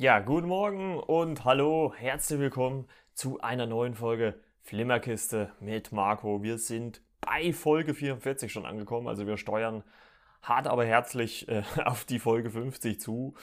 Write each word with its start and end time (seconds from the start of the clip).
Ja, 0.00 0.18
guten 0.20 0.48
Morgen 0.48 0.98
und 0.98 1.44
hallo, 1.44 1.92
herzlich 1.94 2.40
willkommen 2.40 2.88
zu 3.12 3.38
einer 3.42 3.66
neuen 3.66 3.94
Folge 3.94 4.40
Flimmerkiste 4.62 5.52
mit 5.60 5.92
Marco. 5.92 6.42
Wir 6.42 6.56
sind 6.56 7.02
bei 7.20 7.52
Folge 7.52 7.92
44 7.92 8.50
schon 8.50 8.64
angekommen, 8.64 9.08
also 9.08 9.26
wir 9.26 9.36
steuern 9.36 9.84
hart 10.40 10.68
aber 10.68 10.86
herzlich 10.86 11.46
äh, 11.48 11.64
auf 11.84 12.06
die 12.06 12.18
Folge 12.18 12.48
50 12.48 12.98
zu. 12.98 13.34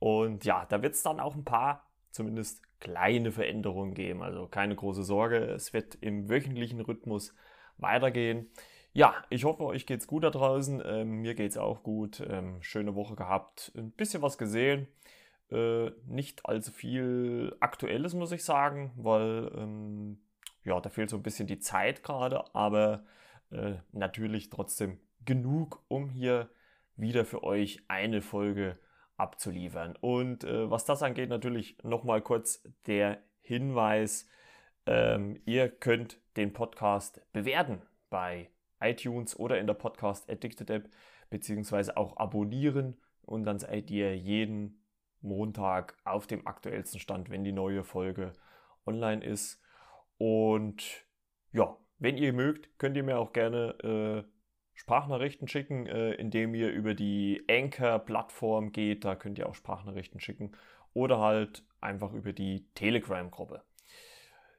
Und 0.00 0.44
ja, 0.44 0.66
da 0.68 0.82
wird 0.82 0.94
es 0.96 1.04
dann 1.04 1.20
auch 1.20 1.36
ein 1.36 1.44
paar, 1.44 1.88
zumindest 2.10 2.60
kleine 2.80 3.30
Veränderungen 3.30 3.94
geben. 3.94 4.24
Also 4.24 4.48
keine 4.48 4.74
große 4.74 5.04
Sorge, 5.04 5.36
es 5.36 5.72
wird 5.72 5.94
im 6.00 6.28
wöchentlichen 6.28 6.80
Rhythmus 6.80 7.36
weitergehen. 7.78 8.50
Ja, 8.92 9.14
ich 9.28 9.44
hoffe, 9.44 9.62
euch 9.64 9.86
geht's 9.86 10.08
gut 10.08 10.24
da 10.24 10.30
draußen. 10.30 10.82
Ähm, 10.84 11.20
mir 11.20 11.36
geht's 11.36 11.56
auch 11.56 11.84
gut. 11.84 12.20
Ähm, 12.28 12.60
schöne 12.62 12.96
Woche 12.96 13.14
gehabt. 13.14 13.70
Ein 13.76 13.92
bisschen 13.92 14.22
was 14.22 14.38
gesehen. 14.38 14.88
Äh, 15.50 15.90
nicht 16.06 16.46
allzu 16.46 16.70
viel 16.70 17.56
Aktuelles, 17.60 18.14
muss 18.14 18.32
ich 18.32 18.44
sagen, 18.44 18.92
weil 18.96 19.50
ähm, 19.56 20.20
ja, 20.64 20.80
da 20.80 20.90
fehlt 20.90 21.10
so 21.10 21.16
ein 21.16 21.22
bisschen 21.22 21.46
die 21.46 21.58
Zeit 21.58 22.02
gerade, 22.02 22.54
aber 22.54 23.04
äh, 23.50 23.74
natürlich 23.92 24.50
trotzdem 24.50 25.00
genug, 25.24 25.82
um 25.88 26.08
hier 26.08 26.50
wieder 26.96 27.24
für 27.24 27.42
euch 27.42 27.82
eine 27.88 28.22
Folge 28.22 28.78
abzuliefern. 29.16 29.96
Und 30.00 30.44
äh, 30.44 30.70
was 30.70 30.84
das 30.84 31.02
angeht, 31.02 31.28
natürlich 31.28 31.76
nochmal 31.82 32.22
kurz 32.22 32.62
der 32.86 33.22
Hinweis, 33.40 34.28
ähm, 34.86 35.40
ihr 35.44 35.68
könnt 35.68 36.20
den 36.36 36.52
Podcast 36.52 37.20
bewerten 37.32 37.82
bei 38.08 38.50
iTunes 38.80 39.38
oder 39.38 39.58
in 39.58 39.66
der 39.66 39.74
Podcast 39.74 40.30
Addicted 40.30 40.70
App, 40.70 40.90
beziehungsweise 41.28 41.96
auch 41.96 42.16
abonnieren 42.16 42.96
und 43.22 43.44
dann 43.44 43.58
seid 43.58 43.90
ihr 43.90 44.16
jeden 44.16 44.79
Montag 45.22 45.96
auf 46.04 46.26
dem 46.26 46.46
aktuellsten 46.46 47.00
Stand, 47.00 47.30
wenn 47.30 47.44
die 47.44 47.52
neue 47.52 47.84
Folge 47.84 48.32
online 48.86 49.24
ist. 49.24 49.62
Und 50.18 51.06
ja, 51.52 51.76
wenn 51.98 52.16
ihr 52.16 52.32
mögt, 52.32 52.78
könnt 52.78 52.96
ihr 52.96 53.02
mir 53.02 53.18
auch 53.18 53.32
gerne 53.32 54.24
äh, 54.26 54.30
Sprachnachrichten 54.74 55.48
schicken, 55.48 55.86
äh, 55.86 56.12
indem 56.12 56.54
ihr 56.54 56.70
über 56.70 56.94
die 56.94 57.44
Anchor-Plattform 57.48 58.72
geht. 58.72 59.04
Da 59.04 59.14
könnt 59.14 59.38
ihr 59.38 59.48
auch 59.48 59.54
Sprachnachrichten 59.54 60.20
schicken. 60.20 60.52
Oder 60.94 61.20
halt 61.20 61.64
einfach 61.80 62.12
über 62.12 62.32
die 62.32 62.66
Telegram-Gruppe. 62.74 63.62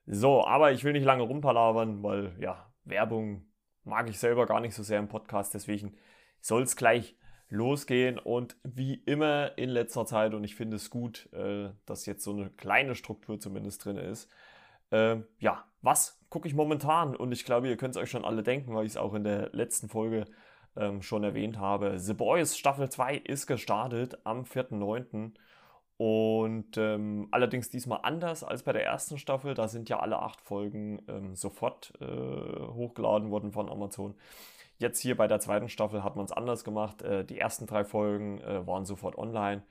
So, 0.05 0.45
aber 0.45 0.71
ich 0.71 0.83
will 0.83 0.93
nicht 0.93 1.03
lange 1.03 1.23
rumpalabern, 1.23 2.03
weil 2.03 2.35
ja, 2.39 2.71
Werbung 2.83 3.45
mag 3.83 4.09
ich 4.09 4.19
selber 4.19 4.45
gar 4.45 4.59
nicht 4.59 4.75
so 4.75 4.83
sehr 4.83 4.99
im 4.99 5.07
Podcast. 5.07 5.53
Deswegen 5.53 5.97
soll 6.39 6.63
es 6.63 6.75
gleich 6.75 7.17
losgehen. 7.51 8.17
Und 8.17 8.55
wie 8.63 8.95
immer 8.95 9.57
in 9.57 9.69
letzter 9.69 10.05
Zeit, 10.05 10.33
und 10.33 10.43
ich 10.43 10.55
finde 10.55 10.77
es 10.77 10.89
gut, 10.89 11.31
äh, 11.33 11.69
dass 11.85 12.05
jetzt 12.05 12.23
so 12.23 12.31
eine 12.31 12.49
kleine 12.49 12.95
Struktur 12.95 13.39
zumindest 13.39 13.85
drin 13.85 13.97
ist. 13.97 14.29
Äh, 14.89 15.17
ja, 15.39 15.65
was 15.81 16.19
gucke 16.29 16.47
ich 16.47 16.55
momentan? 16.55 17.15
Und 17.15 17.31
ich 17.31 17.45
glaube, 17.45 17.67
ihr 17.67 17.77
könnt 17.77 17.95
es 17.95 18.01
euch 18.01 18.09
schon 18.09 18.25
alle 18.25 18.41
denken, 18.41 18.73
weil 18.73 18.85
ich 18.85 18.93
es 18.93 18.97
auch 18.97 19.13
in 19.13 19.23
der 19.23 19.49
letzten 19.53 19.89
Folge 19.89 20.25
ähm, 20.75 21.01
schon 21.01 21.23
erwähnt 21.23 21.59
habe. 21.59 21.99
The 21.99 22.13
Boys 22.13 22.57
Staffel 22.57 22.89
2 22.89 23.17
ist 23.17 23.45
gestartet 23.47 24.17
am 24.23 24.43
4.9. 24.43 25.33
Und 25.97 26.77
ähm, 26.77 27.27
allerdings 27.29 27.69
diesmal 27.69 27.99
anders 28.01 28.43
als 28.43 28.63
bei 28.63 28.73
der 28.73 28.83
ersten 28.83 29.19
Staffel. 29.19 29.53
Da 29.53 29.67
sind 29.67 29.87
ja 29.87 29.99
alle 29.99 30.19
acht 30.19 30.41
Folgen 30.41 31.03
ähm, 31.07 31.35
sofort 31.35 31.93
äh, 32.01 32.05
hochgeladen 32.05 33.29
worden 33.29 33.51
von 33.51 33.69
Amazon. 33.69 34.15
Jetzt 34.81 34.99
hier 34.99 35.15
bei 35.15 35.27
der 35.27 35.39
zweiten 35.39 35.69
Staffel 35.69 36.03
hat 36.03 36.15
man 36.15 36.25
es 36.25 36.31
anders 36.31 36.63
gemacht. 36.63 37.03
Äh, 37.03 37.23
die 37.23 37.37
ersten 37.37 37.67
drei 37.67 37.83
Folgen 37.83 38.41
äh, 38.41 38.65
waren 38.65 38.83
sofort 38.83 39.15
online 39.15 39.61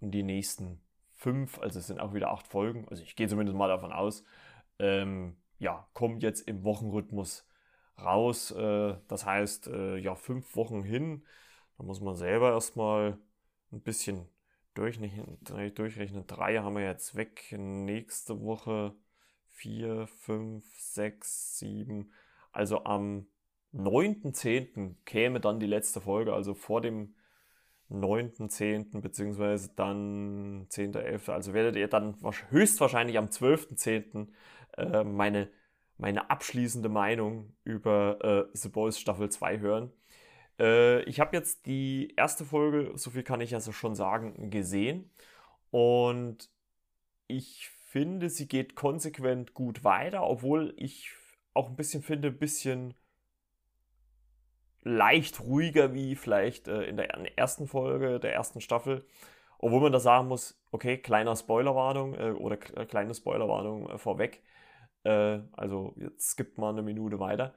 und 0.00 0.10
die 0.10 0.24
nächsten 0.24 0.80
fünf, 1.14 1.60
also 1.60 1.78
es 1.78 1.86
sind 1.86 2.00
auch 2.00 2.14
wieder 2.14 2.32
acht 2.32 2.48
Folgen, 2.48 2.84
also 2.88 3.00
ich 3.00 3.14
gehe 3.14 3.28
zumindest 3.28 3.56
mal 3.56 3.68
davon 3.68 3.92
aus, 3.92 4.24
ähm, 4.80 5.36
ja, 5.60 5.86
kommen 5.92 6.18
jetzt 6.18 6.48
im 6.48 6.64
Wochenrhythmus 6.64 7.46
raus. 7.96 8.50
Äh, 8.50 8.96
das 9.06 9.24
heißt, 9.24 9.68
äh, 9.68 9.98
ja, 9.98 10.16
fünf 10.16 10.56
Wochen 10.56 10.82
hin. 10.82 11.24
Da 11.78 11.84
muss 11.84 12.00
man 12.00 12.16
selber 12.16 12.50
erstmal 12.50 13.18
ein 13.70 13.82
bisschen 13.82 14.28
durchrechnen. 14.74 15.38
durchrechnen. 15.74 16.26
Drei 16.26 16.58
haben 16.58 16.74
wir 16.74 16.82
jetzt 16.82 17.14
weg. 17.14 17.54
Nächste 17.56 18.40
Woche 18.40 18.96
vier, 19.46 20.08
fünf, 20.08 20.66
sechs, 20.76 21.56
sieben. 21.56 22.10
Also 22.50 22.84
am 22.84 23.28
9.10. 23.76 24.94
käme 25.04 25.40
dann 25.40 25.60
die 25.60 25.66
letzte 25.66 26.00
Folge, 26.00 26.32
also 26.32 26.54
vor 26.54 26.80
dem 26.80 27.14
9.10. 27.90 29.00
beziehungsweise 29.00 29.70
dann 29.76 30.66
10.11. 30.68 31.30
Also 31.30 31.52
werdet 31.54 31.76
ihr 31.76 31.88
dann 31.88 32.16
höchstwahrscheinlich 32.50 33.18
am 33.18 33.26
12.10. 33.26 34.28
Äh, 34.76 35.04
meine, 35.04 35.50
meine 35.98 36.30
abschließende 36.30 36.88
Meinung 36.88 37.54
über 37.64 38.48
äh, 38.52 38.56
The 38.56 38.68
Boys 38.68 38.98
Staffel 38.98 39.30
2 39.30 39.60
hören. 39.60 39.92
Äh, 40.58 41.02
ich 41.04 41.20
habe 41.20 41.36
jetzt 41.36 41.66
die 41.66 42.12
erste 42.16 42.44
Folge, 42.44 42.92
so 42.96 43.10
viel 43.10 43.22
kann 43.22 43.40
ich 43.40 43.54
also 43.54 43.72
schon 43.72 43.94
sagen, 43.94 44.50
gesehen. 44.50 45.10
Und 45.70 46.50
ich 47.28 47.68
finde, 47.68 48.30
sie 48.30 48.48
geht 48.48 48.74
konsequent 48.74 49.54
gut 49.54 49.84
weiter, 49.84 50.22
obwohl 50.24 50.74
ich 50.76 51.12
auch 51.54 51.68
ein 51.68 51.76
bisschen 51.76 52.02
finde, 52.02 52.28
ein 52.28 52.38
bisschen 52.38 52.94
leicht 54.86 55.40
ruhiger 55.40 55.94
wie 55.94 56.14
vielleicht 56.14 56.68
äh, 56.68 56.84
in 56.84 56.96
der 56.96 57.36
ersten 57.36 57.66
Folge 57.66 58.20
der 58.20 58.32
ersten 58.32 58.60
Staffel. 58.60 59.04
Obwohl 59.58 59.80
man 59.80 59.92
da 59.92 59.98
sagen 59.98 60.28
muss, 60.28 60.62
okay, 60.70 60.96
kleiner 60.98 61.34
Spoilerwarnung 61.34 62.14
äh, 62.14 62.30
oder 62.30 62.56
äh, 62.76 62.86
kleine 62.86 63.14
Spoilerwarnung 63.14 63.90
äh, 63.90 63.98
vorweg. 63.98 64.42
Äh, 65.02 65.40
also 65.52 65.92
jetzt 65.96 66.30
skippt 66.30 66.58
mal 66.58 66.70
eine 66.70 66.82
Minute 66.82 67.18
weiter. 67.18 67.54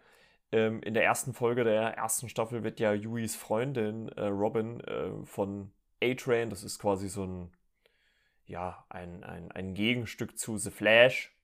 Ähm, 0.51 0.81
in 0.81 0.95
der 0.95 1.03
ersten 1.03 1.34
Folge 1.34 1.63
der 1.63 1.95
ersten 1.97 2.29
Staffel 2.29 2.63
wird 2.63 2.79
ja 2.79 2.94
Yuis 2.94 3.35
Freundin 3.35 4.09
äh, 4.09 4.25
Robin 4.25 4.81
von 5.25 5.72
A-Train, 6.01 6.50
das 6.50 6.63
ist 6.63 6.79
quasi 6.79 7.09
so 7.09 7.25
ein, 7.25 7.51
ja, 8.46 8.85
ein, 8.90 9.23
ein, 9.23 9.51
ein 9.51 9.75
Gegenstück 9.75 10.40
zu 10.40 10.57
The 10.57 10.72
Flash. 10.72 11.35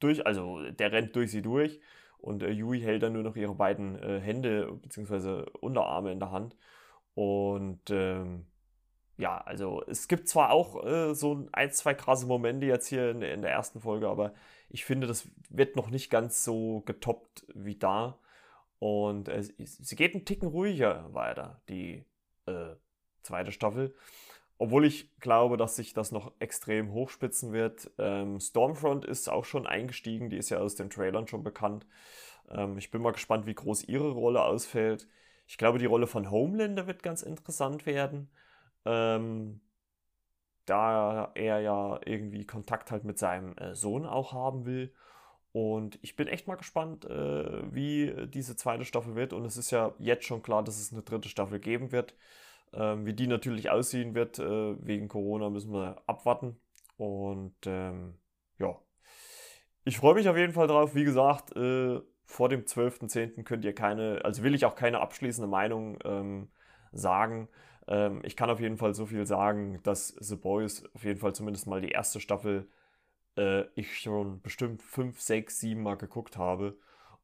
durch, 0.00 0.26
also 0.26 0.68
der 0.70 0.92
rennt 0.92 1.14
durch 1.14 1.30
sie 1.30 1.42
durch 1.42 1.80
und 2.24 2.42
äh, 2.42 2.50
Yui 2.50 2.80
hält 2.80 3.02
dann 3.02 3.12
nur 3.12 3.22
noch 3.22 3.36
ihre 3.36 3.54
beiden 3.54 4.02
äh, 4.02 4.18
Hände 4.18 4.72
bzw. 4.82 5.44
Unterarme 5.60 6.10
in 6.10 6.20
der 6.20 6.30
Hand. 6.30 6.56
Und 7.14 7.90
ähm, 7.90 8.46
ja, 9.18 9.38
also 9.38 9.82
es 9.86 10.08
gibt 10.08 10.28
zwar 10.28 10.50
auch 10.50 10.84
äh, 10.86 11.14
so 11.14 11.46
ein, 11.52 11.70
zwei 11.70 11.92
krasse 11.92 12.26
Momente 12.26 12.64
jetzt 12.64 12.88
hier 12.88 13.10
in, 13.10 13.20
in, 13.20 13.42
der 13.42 13.50
ersten 13.52 13.80
Folge, 13.80 14.08
aber 14.08 14.32
ich 14.70 14.86
finde, 14.86 15.06
das 15.06 15.28
wird 15.50 15.76
noch 15.76 15.90
nicht 15.90 16.08
ganz 16.10 16.44
so 16.44 16.80
getoppt 16.86 17.44
wie 17.54 17.76
da. 17.76 18.18
Und 18.78 19.28
äh, 19.28 19.42
sie 19.42 19.96
geht 19.96 20.14
einen 20.14 20.24
Ticken 20.24 20.48
ruhiger 20.48 21.12
weiter, 21.12 21.60
die 21.68 22.06
äh, 22.46 22.74
zweite 23.22 23.52
Staffel. 23.52 23.94
Obwohl 24.58 24.84
ich 24.84 25.18
glaube, 25.18 25.56
dass 25.56 25.76
sich 25.76 25.94
das 25.94 26.12
noch 26.12 26.32
extrem 26.38 26.92
hochspitzen 26.92 27.52
wird. 27.52 27.90
Ähm, 27.98 28.40
Stormfront 28.40 29.04
ist 29.04 29.28
auch 29.28 29.44
schon 29.44 29.66
eingestiegen, 29.66 30.30
die 30.30 30.36
ist 30.36 30.50
ja 30.50 30.58
aus 30.58 30.76
den 30.76 30.90
Trailern 30.90 31.26
schon 31.26 31.42
bekannt. 31.42 31.86
Ähm, 32.48 32.78
ich 32.78 32.90
bin 32.90 33.02
mal 33.02 33.12
gespannt, 33.12 33.46
wie 33.46 33.54
groß 33.54 33.84
ihre 33.84 34.10
Rolle 34.12 34.42
ausfällt. 34.42 35.08
Ich 35.46 35.58
glaube, 35.58 35.78
die 35.78 35.86
Rolle 35.86 36.06
von 36.06 36.30
Homelander 36.30 36.86
wird 36.86 37.02
ganz 37.02 37.22
interessant 37.22 37.86
werden. 37.86 38.30
Ähm, 38.84 39.60
da 40.66 41.30
er 41.34 41.60
ja 41.60 42.00
irgendwie 42.04 42.46
Kontakt 42.46 42.90
halt 42.90 43.04
mit 43.04 43.18
seinem 43.18 43.56
äh, 43.58 43.74
Sohn 43.74 44.06
auch 44.06 44.32
haben 44.32 44.64
will. 44.64 44.94
Und 45.52 45.98
ich 46.02 46.16
bin 46.16 46.26
echt 46.26 46.48
mal 46.48 46.56
gespannt, 46.56 47.04
äh, 47.04 47.72
wie 47.72 48.12
diese 48.28 48.56
zweite 48.56 48.84
Staffel 48.84 49.14
wird. 49.14 49.32
Und 49.32 49.44
es 49.44 49.56
ist 49.56 49.70
ja 49.70 49.94
jetzt 49.98 50.24
schon 50.24 50.42
klar, 50.42 50.64
dass 50.64 50.80
es 50.80 50.92
eine 50.92 51.02
dritte 51.02 51.28
Staffel 51.28 51.60
geben 51.60 51.92
wird. 51.92 52.14
Ähm, 52.76 53.06
wie 53.06 53.14
die 53.14 53.26
natürlich 53.26 53.70
aussehen 53.70 54.14
wird, 54.14 54.38
äh, 54.38 54.76
wegen 54.84 55.08
Corona 55.08 55.50
müssen 55.50 55.72
wir 55.72 56.02
abwarten. 56.06 56.60
Und 56.96 57.54
ähm, 57.66 58.14
ja, 58.58 58.76
ich 59.84 59.98
freue 59.98 60.14
mich 60.14 60.28
auf 60.28 60.36
jeden 60.36 60.52
Fall 60.52 60.66
drauf. 60.66 60.94
Wie 60.94 61.04
gesagt, 61.04 61.54
äh, 61.56 62.00
vor 62.24 62.48
dem 62.48 62.62
12.10. 62.62 63.44
könnt 63.44 63.64
ihr 63.64 63.74
keine, 63.74 64.24
also 64.24 64.42
will 64.42 64.54
ich 64.54 64.64
auch 64.64 64.74
keine 64.74 65.00
abschließende 65.00 65.48
Meinung 65.48 65.98
ähm, 66.04 66.48
sagen. 66.92 67.48
Ähm, 67.86 68.22
ich 68.24 68.36
kann 68.36 68.50
auf 68.50 68.60
jeden 68.60 68.78
Fall 68.78 68.94
so 68.94 69.06
viel 69.06 69.26
sagen, 69.26 69.80
dass 69.82 70.08
The 70.08 70.36
Boys 70.36 70.84
auf 70.94 71.04
jeden 71.04 71.20
Fall 71.20 71.34
zumindest 71.34 71.66
mal 71.66 71.80
die 71.80 71.90
erste 71.90 72.20
Staffel 72.20 72.68
äh, 73.36 73.64
ich 73.74 73.98
schon 73.98 74.40
bestimmt 74.40 74.82
5, 74.82 75.20
6, 75.20 75.60
7 75.60 75.82
Mal 75.82 75.96
geguckt 75.96 76.36
habe. 76.36 76.78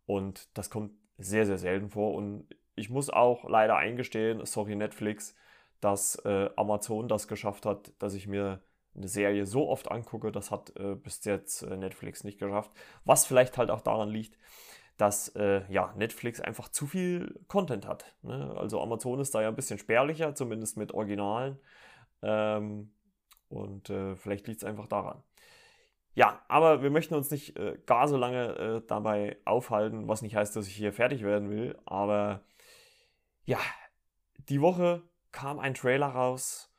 Und 0.06 0.49
das 0.56 0.70
kommt 0.70 0.93
sehr, 1.19 1.46
sehr 1.46 1.58
selten 1.58 1.91
vor. 1.91 2.14
Und 2.14 2.46
ich 2.81 2.91
muss 2.91 3.11
auch 3.11 3.49
leider 3.49 3.77
eingestehen, 3.77 4.44
sorry 4.47 4.75
Netflix, 4.75 5.37
dass 5.81 6.17
äh, 6.25 6.50
Amazon 6.56 7.09
das 7.09 7.29
geschafft 7.29 7.67
hat, 7.67 7.93
dass 7.99 8.15
ich 8.15 8.27
mir 8.27 8.62
eine 8.97 9.09
Serie 9.09 9.47
so 9.47 9.69
oft 9.69 9.91
angucke. 9.91 10.32
Das 10.32 10.50
hat 10.50 10.75
äh, 10.77 10.94
bis 10.94 11.25
jetzt 11.25 11.62
äh, 11.62 11.77
Netflix 11.77 12.25
nicht 12.25 12.38
geschafft. 12.38 12.71
Was 13.05 13.27
vielleicht 13.27 13.59
halt 13.59 13.71
auch 13.71 13.82
daran 13.82 14.09
liegt, 14.09 14.38
dass 14.97 15.29
äh, 15.37 15.62
ja, 15.73 15.94
Netflix 15.97 16.41
einfach 16.41 16.69
zu 16.69 16.87
viel 16.87 17.41
Content 17.49 17.87
hat. 17.87 18.15
Ne? 18.23 18.55
Also 18.56 18.81
Amazon 18.81 19.21
ist 19.21 19.35
da 19.35 19.43
ja 19.43 19.49
ein 19.49 19.56
bisschen 19.56 19.79
spärlicher, 19.79 20.35
zumindest 20.35 20.77
mit 20.77 20.93
Originalen. 20.93 21.59
Ähm, 22.23 22.93
und 23.49 23.91
äh, 23.91 24.17
vielleicht 24.17 24.47
liegt 24.47 24.62
es 24.62 24.69
einfach 24.69 24.88
daran. 24.88 25.23
Ja, 26.15 26.43
aber 26.49 26.82
wir 26.82 26.91
möchten 26.91 27.15
uns 27.15 27.31
nicht 27.31 27.56
äh, 27.59 27.79
gar 27.87 28.09
so 28.09 28.17
lange 28.17 28.82
dabei 28.88 29.38
aufhalten, 29.44 30.09
was 30.09 30.23
nicht 30.23 30.35
heißt, 30.35 30.56
dass 30.56 30.67
ich 30.67 30.75
hier 30.75 30.93
fertig 30.93 31.23
werden 31.23 31.50
will. 31.50 31.79
Aber 31.87 32.43
ja, 33.44 33.58
die 34.48 34.60
Woche 34.60 35.02
kam 35.32 35.58
ein 35.58 35.75
Trailer 35.75 36.08
raus, 36.08 36.72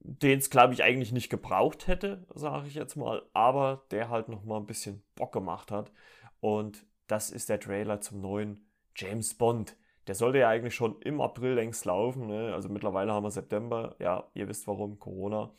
den 0.00 0.38
es, 0.38 0.50
glaube 0.50 0.74
ich, 0.74 0.82
eigentlich 0.82 1.12
nicht 1.12 1.28
gebraucht 1.28 1.86
hätte, 1.86 2.26
sage 2.34 2.68
ich 2.68 2.74
jetzt 2.74 2.96
mal, 2.96 3.22
aber 3.32 3.84
der 3.90 4.08
halt 4.08 4.28
nochmal 4.28 4.60
ein 4.60 4.66
bisschen 4.66 5.02
Bock 5.14 5.32
gemacht 5.32 5.70
hat. 5.70 5.92
Und 6.40 6.86
das 7.06 7.30
ist 7.30 7.48
der 7.48 7.60
Trailer 7.60 8.00
zum 8.00 8.20
neuen 8.20 8.68
James 8.94 9.34
Bond. 9.34 9.76
Der 10.06 10.14
sollte 10.14 10.38
ja 10.38 10.48
eigentlich 10.48 10.74
schon 10.74 11.00
im 11.02 11.20
April 11.20 11.54
längst 11.54 11.84
laufen. 11.84 12.26
Ne? 12.26 12.54
Also 12.54 12.68
mittlerweile 12.68 13.12
haben 13.12 13.24
wir 13.24 13.30
September. 13.30 13.96
Ja, 13.98 14.30
ihr 14.34 14.48
wisst 14.48 14.66
warum, 14.66 14.98
Corona. 14.98 15.52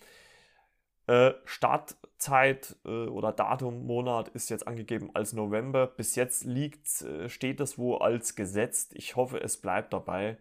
Äh, 1.10 1.34
Startzeit 1.46 2.76
äh, 2.86 3.08
oder 3.08 3.32
Datum, 3.32 3.88
Monat 3.88 4.28
ist 4.30 4.52
jetzt 4.52 4.68
angegeben 4.68 5.10
als 5.16 5.34
November. 5.34 5.88
Bis 5.88 6.16
jetzt 6.16 6.44
liegt, 6.46 7.02
äh, 7.02 7.30
steht 7.30 7.60
das 7.60 7.80
wo 7.80 7.96
als 7.96 8.36
gesetzt. 8.36 8.94
Ich 8.94 9.16
hoffe, 9.16 9.42
es 9.42 9.58
bleibt 9.58 9.92
dabei. 9.92 10.38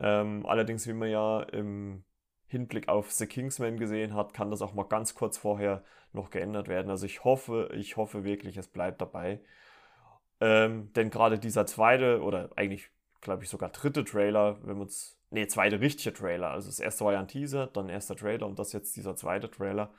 Ähm, 0.00 0.46
allerdings, 0.46 0.86
wie 0.86 0.94
man 0.94 1.10
ja 1.10 1.42
im 1.42 2.02
Hinblick 2.46 2.88
auf 2.88 3.12
The 3.12 3.26
Kingsman 3.26 3.76
gesehen 3.76 4.14
hat, 4.14 4.32
kann 4.32 4.50
das 4.50 4.62
auch 4.62 4.72
mal 4.72 4.84
ganz 4.84 5.14
kurz 5.14 5.36
vorher 5.36 5.84
noch 6.14 6.30
geändert 6.30 6.68
werden. 6.68 6.90
Also 6.90 7.04
ich 7.04 7.22
hoffe, 7.24 7.68
ich 7.74 7.98
hoffe 7.98 8.24
wirklich, 8.24 8.56
es 8.56 8.68
bleibt 8.68 9.02
dabei. 9.02 9.40
Ähm, 10.40 10.90
denn 10.94 11.10
gerade 11.10 11.38
dieser 11.38 11.66
zweite 11.66 12.22
oder 12.22 12.48
eigentlich, 12.56 12.90
glaube 13.20 13.42
ich, 13.44 13.50
sogar 13.50 13.68
dritte 13.68 14.04
Trailer, 14.04 14.58
wenn 14.62 14.78
man 14.78 14.86
es. 14.86 15.19
Nee, 15.30 15.46
zweite 15.46 15.80
richtige 15.80 16.12
Trailer. 16.12 16.50
Also 16.50 16.68
das 16.68 16.80
erste 16.80 17.04
war 17.04 17.12
ja 17.12 17.20
ein 17.20 17.28
Teaser, 17.28 17.68
dann 17.68 17.88
erster 17.88 18.16
Trailer 18.16 18.46
und 18.46 18.58
das 18.58 18.72
jetzt 18.72 18.96
dieser 18.96 19.14
zweite 19.16 19.50
Trailer. 19.50 19.92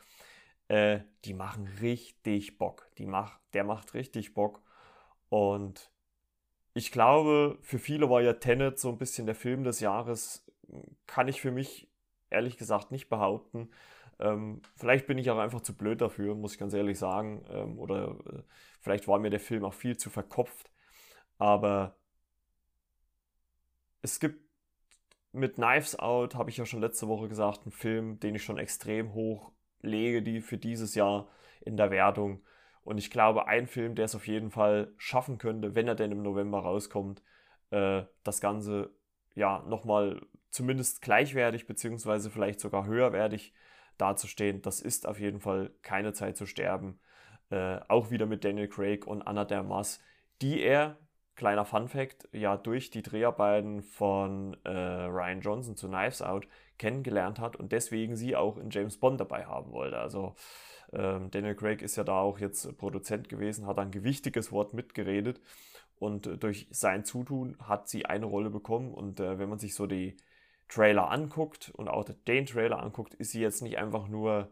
Äh, 0.68 1.02
die 1.26 1.34
machen 1.34 1.68
richtig 1.82 2.58
Bock. 2.58 2.90
Die 2.98 3.06
mach, 3.06 3.40
der 3.54 3.64
macht 3.64 3.94
richtig 3.94 4.34
Bock. 4.34 4.62
Und 5.30 5.92
ich 6.74 6.92
glaube, 6.92 7.58
für 7.62 7.80
viele 7.80 8.10
war 8.10 8.22
ja 8.22 8.34
Tenet 8.34 8.80
so 8.80 8.90
ein 8.90 8.98
bisschen 8.98 9.26
der 9.26 9.36
Film 9.36 9.64
des 9.64 9.80
Jahres. 9.80 10.46
Kann 11.08 11.28
ich 11.28 11.42
für 11.42 11.52
mich 11.52 11.90
ehrlich 12.30 12.58
gesagt 12.58 12.92
nicht 12.92 13.10
behaupten. 13.10 13.70
Ähm, 14.20 14.62
vielleicht 14.78 15.08
bin 15.08 15.18
ich 15.18 15.30
auch 15.32 15.38
einfach 15.40 15.62
zu 15.62 15.76
blöd 15.76 16.02
dafür, 16.02 16.36
muss 16.36 16.54
ich 16.54 16.60
ganz 16.60 16.74
ehrlich 16.74 17.00
sagen. 17.00 17.46
Ähm, 17.50 17.80
oder 17.80 18.18
äh, 18.28 18.44
vielleicht 18.82 19.08
war 19.08 19.20
mir 19.20 19.30
der 19.30 19.40
Film 19.40 19.66
auch 19.66 19.74
viel 19.74 19.98
zu 19.98 20.10
verkopft. 20.10 20.72
Aber 21.38 21.98
es 24.02 24.20
gibt 24.20 24.51
mit 25.32 25.56
Knives 25.56 25.98
Out, 25.98 26.36
habe 26.36 26.50
ich 26.50 26.58
ja 26.58 26.66
schon 26.66 26.82
letzte 26.82 27.08
Woche 27.08 27.28
gesagt, 27.28 27.62
einen 27.64 27.72
Film, 27.72 28.20
den 28.20 28.36
ich 28.36 28.44
schon 28.44 28.58
extrem 28.58 29.14
hoch 29.14 29.52
lege, 29.82 30.22
die 30.22 30.42
für 30.42 30.58
dieses 30.58 30.96
Jahr 30.96 31.28
in 31.62 31.78
der 31.78 31.92
Wertung. 31.92 32.44
Und 32.84 32.98
ich 32.98 33.12
glaube, 33.12 33.48
ein 33.48 33.68
Film, 33.68 33.96
der 33.96 34.06
es 34.06 34.16
auf 34.16 34.28
jeden 34.28 34.52
Fall 34.52 34.94
schaffen 34.98 35.38
könnte, 35.38 35.76
wenn 35.76 35.88
er 35.88 35.96
denn 35.96 36.12
im 36.12 36.24
November 36.24 36.60
rauskommt, 36.60 37.22
äh, 37.70 38.04
das 38.24 38.42
Ganze 38.42 38.92
ja 39.36 39.64
nochmal 39.68 40.22
zumindest 40.50 41.02
gleichwertig 41.02 41.68
beziehungsweise 41.68 42.30
vielleicht 42.30 42.60
sogar 42.60 42.86
höherwertig 42.86 43.54
dazustehen. 43.98 44.62
Das 44.62 44.82
ist 44.82 45.08
auf 45.08 45.20
jeden 45.20 45.40
Fall 45.40 45.72
keine 45.82 46.14
Zeit 46.14 46.38
zu 46.38 46.46
sterben. 46.46 47.00
Äh, 47.50 47.80
auch 47.88 48.12
wieder 48.12 48.26
mit 48.26 48.44
Daniel 48.44 48.68
Craig 48.68 49.06
und 49.06 49.22
Anna 49.22 49.46
Dermas, 49.46 50.00
die 50.42 50.62
er, 50.62 50.98
kleiner 51.36 51.66
Fun 51.66 51.88
Fact, 51.88 52.28
ja 52.32 52.58
durch 52.58 52.90
die 52.92 53.02
Dreharbeiten 53.02 53.82
von 53.82 54.58
äh, 54.64 54.70
Ryan 54.70 55.42
Johnson 55.42 55.76
zu 55.76 55.88
Knives 55.88 56.22
Out 56.22 56.48
kennengelernt 56.78 57.40
hat 57.40 57.56
und 57.56 57.72
deswegen 57.72 58.16
sie 58.16 58.36
auch 58.36 58.58
in 58.58 58.70
James 58.70 58.98
Bond 58.98 59.20
dabei 59.20 59.46
haben 59.46 59.72
wollte. 59.72 59.98
Also 59.98 60.36
ähm, 60.94 61.32
Daniel 61.32 61.56
Craig 61.56 61.82
ist 61.82 61.96
ja 61.96 62.04
da 62.04 62.20
auch 62.20 62.40
jetzt 62.40 62.78
Produzent 62.78 63.30
gewesen, 63.30 63.68
hat 63.68 63.80
ein 63.80 63.92
gewichtiges 63.92 64.52
Wort 64.52 64.74
mitgeredet 64.74 65.42
und 66.00 66.44
durch 66.44 66.68
sein 66.72 67.06
Zutun 67.06 67.56
hat 67.60 67.88
sie 67.88 68.06
eine 68.06 68.26
Rolle 68.26 68.50
bekommen 68.50 68.94
und 68.94 69.20
äh, 69.20 69.38
wenn 69.40 69.50
man 69.50 69.60
sich 69.60 69.76
so 69.76 69.88
die 69.88 70.18
Trailer 70.68 71.12
anguckt 71.12 71.72
und 71.76 71.90
auch 71.90 72.06
den 72.28 72.46
Trailer 72.46 72.82
anguckt, 72.82 73.14
ist 73.14 73.32
sie 73.32 73.42
jetzt 73.42 73.62
nicht 73.62 73.78
einfach 73.78 74.08
nur 74.08 74.50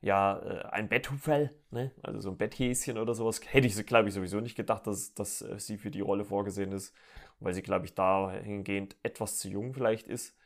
ja, 0.00 0.38
äh, 0.38 0.64
ein 0.70 0.88
Betthupferl, 0.88 1.50
ne? 1.70 1.92
also 2.02 2.20
so 2.20 2.30
ein 2.30 2.38
Betthäschen 2.38 2.98
oder 2.98 3.14
sowas. 3.14 3.40
Hätte 3.44 3.66
ich, 3.66 3.86
glaube 3.86 4.08
ich, 4.08 4.14
sowieso 4.14 4.40
nicht 4.40 4.56
gedacht, 4.56 4.86
dass, 4.86 5.14
dass 5.14 5.42
äh, 5.42 5.58
sie 5.58 5.78
für 5.78 5.90
die 5.90 6.00
Rolle 6.00 6.24
vorgesehen 6.24 6.72
ist, 6.72 6.94
weil 7.40 7.54
sie, 7.54 7.62
glaube 7.62 7.86
ich, 7.86 7.94
dahingehend 7.94 8.96
etwas 9.02 9.38
zu 9.38 9.48
jung 9.48 9.74
vielleicht 9.74 10.08
ist. 10.08 10.36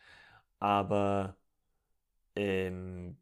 Aber 0.59 1.37
ähm, 2.37 3.19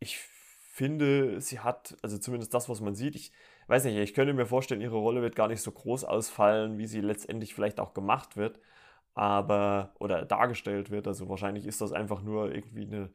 ich 0.00 0.18
finde, 0.18 1.40
sie 1.40 1.60
hat, 1.60 1.96
also 2.02 2.18
zumindest 2.18 2.54
das, 2.54 2.68
was 2.68 2.80
man 2.80 2.94
sieht, 2.94 3.16
ich 3.16 3.32
weiß 3.66 3.84
nicht, 3.84 3.96
ich 3.96 4.14
könnte 4.14 4.32
mir 4.32 4.46
vorstellen, 4.46 4.80
ihre 4.80 4.96
Rolle 4.96 5.22
wird 5.22 5.36
gar 5.36 5.48
nicht 5.48 5.62
so 5.62 5.72
groß 5.72 6.04
ausfallen, 6.04 6.78
wie 6.78 6.86
sie 6.86 7.00
letztendlich 7.00 7.54
vielleicht 7.54 7.80
auch 7.80 7.94
gemacht 7.94 8.36
wird 8.36 8.60
aber 9.18 9.94
oder 9.98 10.24
dargestellt 10.24 10.90
wird. 10.90 11.08
Also 11.08 11.28
wahrscheinlich 11.28 11.66
ist 11.66 11.80
das 11.80 11.92
einfach 11.92 12.22
nur 12.22 12.54
irgendwie 12.54 12.86
eine. 12.86 13.10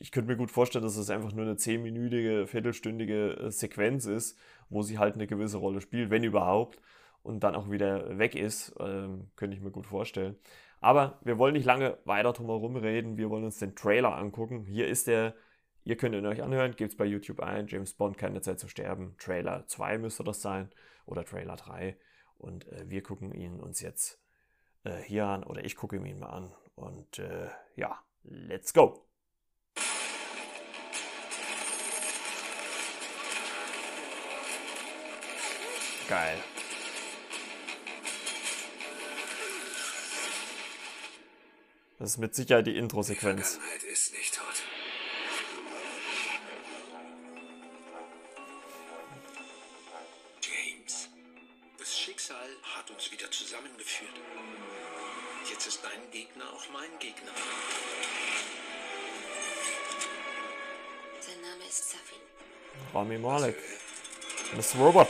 Ich 0.00 0.12
könnte 0.12 0.30
mir 0.30 0.36
gut 0.36 0.50
vorstellen, 0.50 0.84
dass 0.84 0.96
es 0.96 1.10
einfach 1.10 1.32
nur 1.32 1.44
eine 1.44 1.56
zehnminütige, 1.56 2.46
viertelstündige 2.46 3.32
äh, 3.34 3.50
Sequenz 3.50 4.06
ist, 4.06 4.38
wo 4.68 4.82
sie 4.82 4.98
halt 4.98 5.14
eine 5.14 5.26
gewisse 5.26 5.56
Rolle 5.58 5.80
spielt, 5.80 6.10
wenn 6.10 6.22
überhaupt, 6.24 6.80
und 7.22 7.40
dann 7.40 7.56
auch 7.56 7.70
wieder 7.70 8.18
weg 8.18 8.34
ist. 8.34 8.74
Ähm, 8.78 9.30
könnte 9.36 9.56
ich 9.56 9.62
mir 9.62 9.70
gut 9.70 9.86
vorstellen. 9.86 10.36
Aber 10.80 11.18
wir 11.22 11.38
wollen 11.38 11.54
nicht 11.54 11.64
lange 11.64 11.98
weiter 12.04 12.32
drum 12.32 12.46
herum 12.46 12.76
reden. 12.76 13.16
Wir 13.16 13.30
wollen 13.30 13.44
uns 13.44 13.58
den 13.58 13.74
Trailer 13.74 14.16
angucken. 14.16 14.64
Hier 14.66 14.86
ist 14.86 15.08
der. 15.08 15.34
Ihr 15.84 15.96
könnt 15.96 16.14
ihn 16.14 16.26
euch 16.26 16.42
anhören. 16.42 16.76
Gebt 16.76 16.92
es 16.92 16.96
bei 16.96 17.04
YouTube 17.04 17.40
ein. 17.40 17.66
James 17.66 17.94
Bond, 17.94 18.18
keine 18.18 18.40
Zeit 18.40 18.60
zu 18.60 18.68
sterben. 18.68 19.16
Trailer 19.18 19.66
2 19.66 19.98
müsste 19.98 20.22
das 20.22 20.40
sein. 20.40 20.70
Oder 21.06 21.24
Trailer 21.24 21.56
3. 21.56 21.96
Und 22.38 22.68
äh, 22.68 22.88
wir 22.88 23.02
gucken 23.02 23.34
ihn 23.34 23.60
uns 23.60 23.80
jetzt 23.80 24.20
äh, 24.84 24.96
hier 25.02 25.26
an 25.26 25.42
oder 25.42 25.64
ich 25.64 25.74
gucke 25.74 25.96
ihn 25.96 26.18
mal 26.20 26.28
an. 26.28 26.54
Und 26.76 27.18
äh, 27.18 27.48
ja, 27.74 27.98
let's 28.22 28.72
go! 28.72 29.07
Geil. 36.08 36.42
Das 41.98 42.10
ist 42.10 42.16
mit 42.16 42.34
Sicherheit 42.34 42.66
die 42.66 42.78
Intro-Sequenz. 42.78 43.58
James, 50.40 51.08
das 51.76 51.98
Schicksal 51.98 52.48
hat 52.62 52.90
uns 52.90 53.12
wieder 53.12 53.30
zusammengeführt. 53.30 54.14
Jetzt 55.50 55.66
ist 55.66 55.84
dein 55.84 56.10
Gegner 56.10 56.44
auch 56.54 56.64
mein 56.72 56.98
Gegner. 56.98 57.32
Sein 61.20 61.40
Name 61.42 61.68
ist 61.68 61.90
Safin. 61.90 62.18
Rami 62.94 63.18
Malek. 63.18 63.58
Miss 64.56 64.74
Robot. 64.74 65.08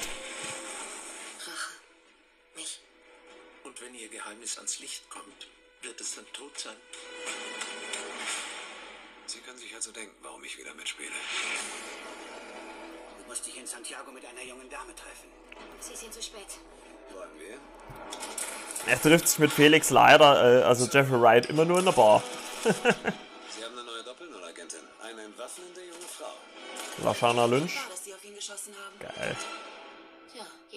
Geheimnis 4.29 4.59
ans 4.59 4.79
Licht 4.81 5.09
kommt, 5.09 5.47
wird 5.81 5.99
es 6.03 6.17
dann 6.17 6.27
tot 6.35 6.59
sein. 6.59 6.77
Sie 9.25 9.39
können 9.39 9.57
sich 9.57 9.75
also 9.75 9.91
denken, 9.91 10.15
warum 10.21 10.45
ich 10.45 10.59
wieder 10.59 10.75
mitspiele. 10.75 11.15
Du 13.23 13.27
musst 13.27 13.47
dich 13.47 13.57
in 13.57 13.67
Santiago 13.67 14.13
mit 14.13 14.27
einer 14.27 14.43
jungen 14.43 14.69
Dame 14.69 14.95
treffen. 14.95 15.31
Sie 15.81 15.97
sind 15.97 16.13
zu 16.13 16.23
spät. 16.23 16.59
Wollen 17.15 17.31
wir? 17.39 18.93
Er 18.93 19.01
trifft 19.01 19.29
sich 19.29 19.39
mit 19.39 19.51
Felix 19.51 19.89
leider, 19.89 20.61
äh, 20.61 20.63
also 20.63 20.85
Jeffrey 20.85 21.23
Wright, 21.23 21.47
immer 21.47 21.65
nur 21.65 21.79
in 21.79 21.87
der 21.87 21.93
Bar. 21.93 22.23
Sie 22.65 22.71
haben 23.65 23.79
eine 23.79 23.85
neue 23.85 24.03
Doppelnull-Agentin. 24.05 24.81
Eine 25.03 25.23
entwaffnende 25.23 25.81
junge 25.81 26.07
Frau. 26.07 26.35
Lashana 27.03 27.47
Lynch. 27.47 27.73
Klar, 27.73 27.87
dass 27.89 28.03
die 28.03 28.13
auf 28.13 28.25
ihn 28.25 28.35
geschossen 28.35 28.75
haben. 28.77 28.99
Geil. 28.99 29.37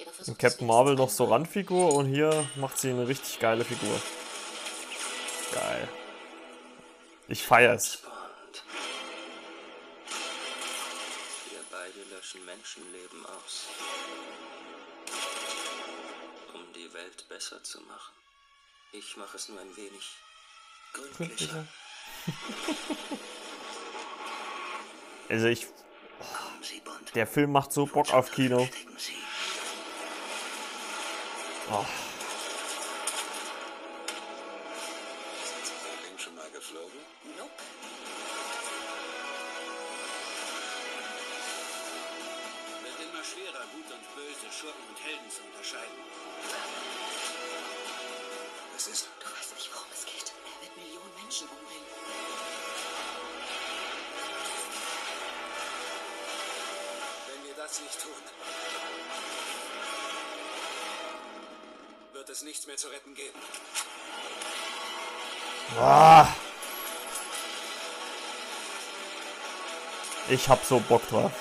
Tja, 0.02 0.12
jeder 0.12 0.12
versucht 0.12 0.28
Und 0.28 0.44
das 0.44 0.52
Captain 0.52 0.68
Marvel 0.68 0.96
noch 0.96 1.10
so. 1.10 1.26
Randfigur 1.26 1.94
und 1.94 2.08
hier 2.08 2.48
macht 2.56 2.78
sie 2.78 2.90
eine 2.90 3.08
richtig 3.08 3.40
geile 3.40 3.64
Figur. 3.64 4.02
Geil. 5.54 5.88
Ich 7.28 7.46
feier's. 7.46 8.00
Wir 11.50 11.60
beide 11.70 12.16
löschen 12.16 12.44
Menschenleben 12.46 13.26
aus. 13.26 13.68
Um 16.54 16.74
die 16.74 16.94
Welt 16.94 17.28
besser 17.30 17.64
zu 17.64 17.80
machen. 17.82 18.14
Ich 18.94 19.18
mache 19.18 19.38
es 19.38 19.50
nur 19.50 19.60
ein 19.60 19.76
wenig 19.78 20.10
gründlicher. 20.94 21.68
Also 25.30 25.48
ich, 25.48 25.66
der 27.16 27.26
Film 27.26 27.54
macht 27.54 27.72
so 27.72 27.86
Bock 27.86 28.14
auf 28.14 28.32
Kino. 28.32 28.68
Schon 31.72 31.80
mal 36.36 36.52
geflogen? 36.52 37.00
Wird 42.84 43.00
immer 43.00 43.24
schwerer, 43.24 43.64
Gut 43.72 43.88
und 43.90 44.04
Böse, 44.16 44.52
Schurken 44.52 44.84
und 44.90 45.00
Helden 45.02 45.32
zu 45.32 45.44
unterscheiden. 45.44 45.96
Was 48.74 48.88
ist? 48.88 49.08
Du 49.22 49.28
weißt 49.28 49.56
nicht, 49.56 49.74
worum 49.74 49.88
es 49.94 50.06
geht. 50.06 50.28
Er 50.28 50.34
wird 50.64 50.76
Millionen 50.76 51.16
Menschen 51.24 51.48
umbringen. 51.48 51.88
Wenn 57.28 57.44
wir 57.48 57.56
das 57.56 57.80
nicht 57.80 58.02
tun 58.02 58.22
es 62.32 62.44
nichts 62.44 62.66
mehr 62.66 62.78
zu 62.78 62.88
retten 62.88 63.14
geben. 63.14 63.40
Ah. 65.78 66.28
Ich 70.30 70.48
hab 70.48 70.64
so 70.64 70.80
Bock 70.80 71.08
drauf. 71.10 71.32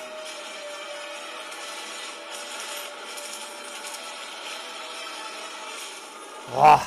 Ah. 6.53 6.81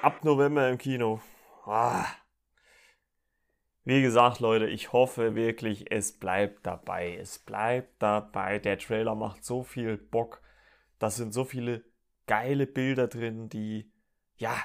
Ab 0.00 0.24
November 0.24 0.68
im 0.70 0.78
Kino. 0.78 1.20
Ah. 1.66 2.06
Wie 3.86 4.02
gesagt, 4.02 4.40
Leute, 4.40 4.66
ich 4.66 4.92
hoffe 4.92 5.36
wirklich, 5.36 5.92
es 5.92 6.10
bleibt 6.10 6.66
dabei. 6.66 7.16
Es 7.16 7.38
bleibt 7.38 8.02
dabei. 8.02 8.58
Der 8.58 8.78
Trailer 8.80 9.14
macht 9.14 9.44
so 9.44 9.62
viel 9.62 9.96
Bock. 9.96 10.42
Da 10.98 11.08
sind 11.08 11.32
so 11.32 11.44
viele 11.44 11.84
geile 12.26 12.66
Bilder 12.66 13.06
drin, 13.06 13.48
die, 13.48 13.92
ja, 14.38 14.56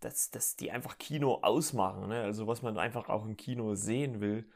das, 0.00 0.32
das, 0.32 0.56
die 0.56 0.72
einfach 0.72 0.98
Kino 0.98 1.34
ausmachen. 1.42 2.08
Ne? 2.08 2.22
Also 2.22 2.48
was 2.48 2.62
man 2.62 2.76
einfach 2.76 3.08
auch 3.08 3.24
im 3.24 3.36
Kino 3.36 3.76
sehen 3.76 4.20
will. 4.20 4.50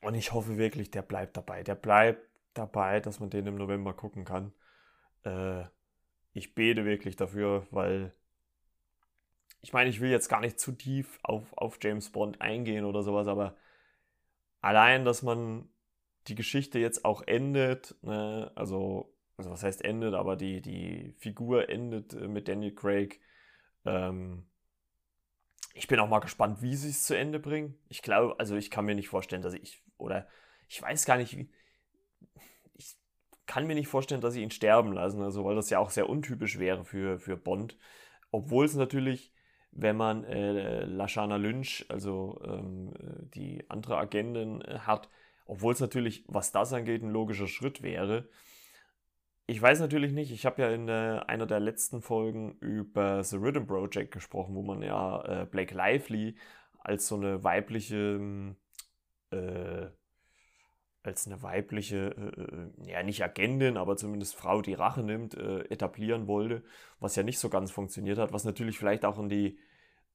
Und 0.00 0.14
ich 0.14 0.32
hoffe 0.32 0.56
wirklich, 0.56 0.90
der 0.90 1.02
bleibt 1.02 1.36
dabei. 1.36 1.62
Der 1.62 1.74
bleibt 1.74 2.26
dabei, 2.54 2.98
dass 3.00 3.20
man 3.20 3.28
den 3.28 3.46
im 3.46 3.56
November 3.56 3.92
gucken 3.92 4.24
kann. 4.24 4.54
Äh, 5.24 5.64
ich 6.32 6.54
bete 6.54 6.86
wirklich 6.86 7.16
dafür, 7.16 7.66
weil 7.70 8.14
ich 9.64 9.72
meine, 9.72 9.88
ich 9.88 10.02
will 10.02 10.10
jetzt 10.10 10.28
gar 10.28 10.42
nicht 10.42 10.60
zu 10.60 10.72
tief 10.72 11.18
auf, 11.22 11.56
auf 11.56 11.78
James 11.80 12.10
Bond 12.10 12.42
eingehen 12.42 12.84
oder 12.84 13.02
sowas, 13.02 13.26
aber 13.26 13.56
allein, 14.60 15.06
dass 15.06 15.22
man 15.22 15.70
die 16.26 16.34
Geschichte 16.34 16.78
jetzt 16.78 17.06
auch 17.06 17.22
endet, 17.26 17.96
ne, 18.02 18.52
also, 18.56 19.16
also 19.38 19.50
was 19.50 19.62
heißt 19.62 19.82
endet, 19.82 20.12
aber 20.12 20.36
die, 20.36 20.60
die 20.60 21.14
Figur 21.16 21.70
endet 21.70 22.12
äh, 22.12 22.28
mit 22.28 22.46
Daniel 22.46 22.74
Craig. 22.74 23.22
Ähm, 23.86 24.44
ich 25.72 25.88
bin 25.88 25.98
auch 25.98 26.10
mal 26.10 26.20
gespannt, 26.20 26.60
wie 26.60 26.76
sie 26.76 26.90
es 26.90 27.04
zu 27.04 27.16
Ende 27.16 27.40
bringen. 27.40 27.74
Ich 27.88 28.02
glaube, 28.02 28.38
also 28.38 28.56
ich 28.56 28.70
kann 28.70 28.84
mir 28.84 28.94
nicht 28.94 29.08
vorstellen, 29.08 29.40
dass 29.40 29.54
ich, 29.54 29.82
oder 29.96 30.28
ich 30.68 30.82
weiß 30.82 31.06
gar 31.06 31.16
nicht, 31.16 31.38
wie, 31.38 31.50
ich 32.74 32.98
kann 33.46 33.66
mir 33.66 33.74
nicht 33.74 33.88
vorstellen, 33.88 34.20
dass 34.20 34.34
sie 34.34 34.42
ihn 34.42 34.50
sterben 34.50 34.92
lassen, 34.92 35.22
also 35.22 35.42
weil 35.46 35.56
das 35.56 35.70
ja 35.70 35.78
auch 35.78 35.88
sehr 35.88 36.10
untypisch 36.10 36.58
wäre 36.58 36.84
für, 36.84 37.18
für 37.18 37.38
Bond. 37.38 37.78
Obwohl 38.30 38.66
es 38.66 38.74
natürlich 38.74 39.33
wenn 39.76 39.96
man 39.96 40.24
äh, 40.24 40.84
Lashana 40.84 41.36
Lynch, 41.36 41.84
also 41.88 42.40
ähm, 42.44 42.92
die 43.34 43.64
andere 43.68 43.98
Agentin, 43.98 44.62
äh, 44.62 44.78
hat, 44.80 45.08
obwohl 45.46 45.72
es 45.72 45.80
natürlich, 45.80 46.24
was 46.28 46.52
das 46.52 46.72
angeht, 46.72 47.02
ein 47.02 47.10
logischer 47.10 47.48
Schritt 47.48 47.82
wäre. 47.82 48.28
Ich 49.46 49.60
weiß 49.60 49.80
natürlich 49.80 50.12
nicht, 50.12 50.30
ich 50.30 50.46
habe 50.46 50.62
ja 50.62 50.70
in 50.70 50.88
äh, 50.88 51.20
einer 51.26 51.46
der 51.46 51.60
letzten 51.60 52.00
Folgen 52.00 52.56
über 52.60 53.22
The 53.24 53.36
Rhythm 53.36 53.66
Project 53.66 54.12
gesprochen, 54.12 54.54
wo 54.54 54.62
man 54.62 54.80
ja 54.82 55.42
äh, 55.42 55.46
Blake 55.46 55.74
Lively 55.74 56.36
als 56.78 57.08
so 57.08 57.16
eine 57.16 57.42
weibliche, 57.42 58.54
äh, 59.30 59.86
als 61.04 61.26
eine 61.26 61.42
weibliche, 61.42 62.14
äh, 62.16 62.86
äh, 62.86 62.90
ja 62.90 63.02
nicht 63.02 63.22
Agentin, 63.22 63.76
aber 63.76 63.96
zumindest 63.96 64.34
Frau, 64.34 64.62
die 64.62 64.74
Rache 64.74 65.02
nimmt, 65.02 65.34
äh, 65.34 65.60
etablieren 65.66 66.26
wollte, 66.26 66.64
was 66.98 67.14
ja 67.14 67.22
nicht 67.22 67.38
so 67.38 67.50
ganz 67.50 67.70
funktioniert 67.70 68.18
hat, 68.18 68.32
was 68.32 68.44
natürlich 68.44 68.78
vielleicht 68.78 69.04
auch 69.04 69.18
in 69.18 69.28
die 69.28 69.58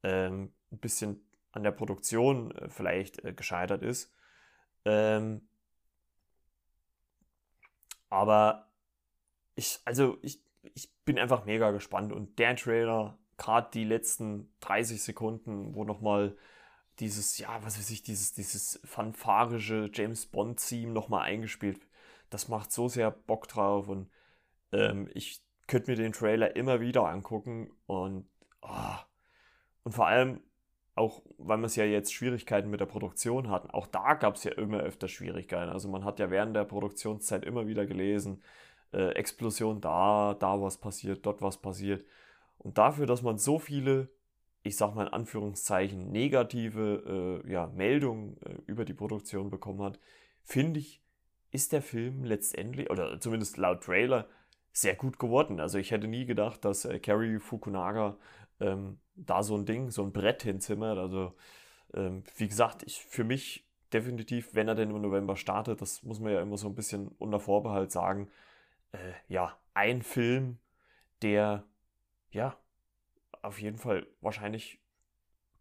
ähm, 0.04 0.52
ein 0.72 0.80
bisschen 0.80 1.24
an 1.52 1.64
der 1.64 1.72
Produktion 1.72 2.52
äh, 2.52 2.70
vielleicht 2.70 3.24
äh, 3.24 3.34
gescheitert 3.34 3.84
ist. 3.84 4.14
Ähm, 4.86 5.48
aber 8.10 8.72
ich, 9.56 9.80
also 9.86 10.18
ich, 10.24 10.42
ich 10.74 10.92
bin 11.06 11.20
einfach 11.20 11.46
mega 11.46 11.70
gespannt 11.70 12.12
und 12.12 12.40
der 12.40 12.56
Trailer, 12.56 13.20
gerade 13.38 13.70
die 13.74 13.84
letzten 13.84 14.52
30 14.62 15.04
Sekunden, 15.04 15.76
wo 15.76 15.84
nochmal 15.84 16.36
dieses, 17.00 17.38
ja, 17.38 17.60
was 17.64 17.78
weiß 17.78 17.90
ich, 17.92 18.04
dieses, 18.04 18.34
dieses 18.34 18.80
fanfarische 18.84 19.90
James 19.94 20.26
Bond-Theme 20.26 20.92
nochmal 20.92 21.24
eingespielt. 21.24 21.80
Das 22.30 22.48
macht 22.48 22.72
so 22.72 22.88
sehr 22.88 23.12
Bock 23.12 23.48
drauf 23.48 23.88
und 23.88 24.10
ähm, 24.72 25.10
ich 25.14 25.42
könnte 25.68 25.92
mir 25.92 25.98
den 25.98 26.12
Trailer 26.12 26.56
immer 26.56 26.82
wieder 26.82 27.08
angucken 27.08 27.72
und, 27.86 28.28
oh, 28.62 28.98
und 29.84 29.94
vor 29.94 30.08
allem 30.08 30.42
auch, 30.96 31.22
weil 31.38 31.58
wir 31.60 31.66
es 31.66 31.76
ja 31.76 31.86
jetzt 31.86 32.14
Schwierigkeiten 32.14 32.70
mit 32.70 32.82
der 32.82 32.86
Produktion 32.86 33.50
hatten, 33.50 33.70
auch 33.72 33.88
da 33.88 34.16
gab 34.16 34.36
es 34.36 34.44
ja 34.44 34.52
immer 34.52 34.80
öfter 34.80 35.08
Schwierigkeiten. 35.08 35.72
Also 35.72 35.88
man 35.88 36.04
hat 36.04 36.20
ja 36.20 36.30
während 36.30 36.56
der 36.56 36.66
Produktionszeit 36.66 37.46
immer 37.46 37.68
wieder 37.68 37.86
gelesen, 37.86 38.44
äh, 38.92 39.12
Explosion 39.14 39.80
da, 39.80 40.36
da 40.38 40.62
was 40.62 40.78
passiert, 40.78 41.26
dort 41.26 41.42
was 41.42 41.58
passiert. 41.58 42.06
Und 42.58 42.78
dafür, 42.78 43.06
dass 43.06 43.22
man 43.22 43.38
so 43.38 43.60
viele 43.60 44.10
ich 44.64 44.76
sag 44.76 44.94
mal 44.96 45.08
in 45.08 45.14
Anführungszeichen, 45.14 46.12
negative 46.12 47.44
äh, 47.46 47.52
ja, 47.52 47.68
Meldungen 47.68 48.38
äh, 48.42 48.56
über 48.66 48.86
die 48.86 48.94
Produktion 48.94 49.50
bekommen 49.50 49.82
hat, 49.82 50.00
finde 50.44 50.80
ich, 50.80 51.02
ist 51.52 51.72
der 51.72 51.82
Film 51.82 52.24
letztendlich, 52.24 52.90
oder 52.90 53.20
zumindest 53.20 53.58
laut 53.58 53.84
Trailer, 53.84 54.28
sehr 54.72 54.96
gut 54.96 55.18
geworden. 55.20 55.60
Also 55.60 55.78
ich 55.78 55.92
hätte 55.92 56.08
nie 56.08 56.26
gedacht, 56.26 56.64
dass 56.64 56.86
äh, 56.86 57.00
Kerry 57.00 57.40
Fukunaga 57.40 58.18
ähm, 58.60 59.00
da 59.16 59.44
so 59.44 59.56
ein 59.56 59.66
Ding, 59.66 59.90
so 59.90 60.04
ein 60.04 60.12
Brett 60.12 60.44
hinzimmert. 60.44 60.98
Also 60.98 61.34
ähm, 61.94 62.24
wie 62.38 62.48
gesagt, 62.48 62.84
ich, 62.84 63.04
für 63.04 63.24
mich 63.24 63.66
definitiv, 63.94 64.54
wenn 64.54 64.68
er 64.68 64.76
denn 64.76 64.92
im 64.92 65.02
November 65.02 65.36
startet, 65.36 65.82
das 65.82 66.04
muss 66.04 66.20
man 66.20 66.34
ja 66.34 66.42
immer 66.42 66.58
so 66.58 66.68
ein 66.68 66.76
bisschen 66.76 67.08
unter 67.18 67.40
Vorbehalt 67.40 67.92
sagen, 67.92 68.30
äh, 68.92 69.14
ja, 69.28 69.58
ein 69.74 70.02
Film, 70.02 70.60
der 71.22 71.64
ja 72.32 72.56
auf 73.42 73.60
jeden 73.62 73.78
Fall 73.78 74.08
wahrscheinlich 74.22 74.82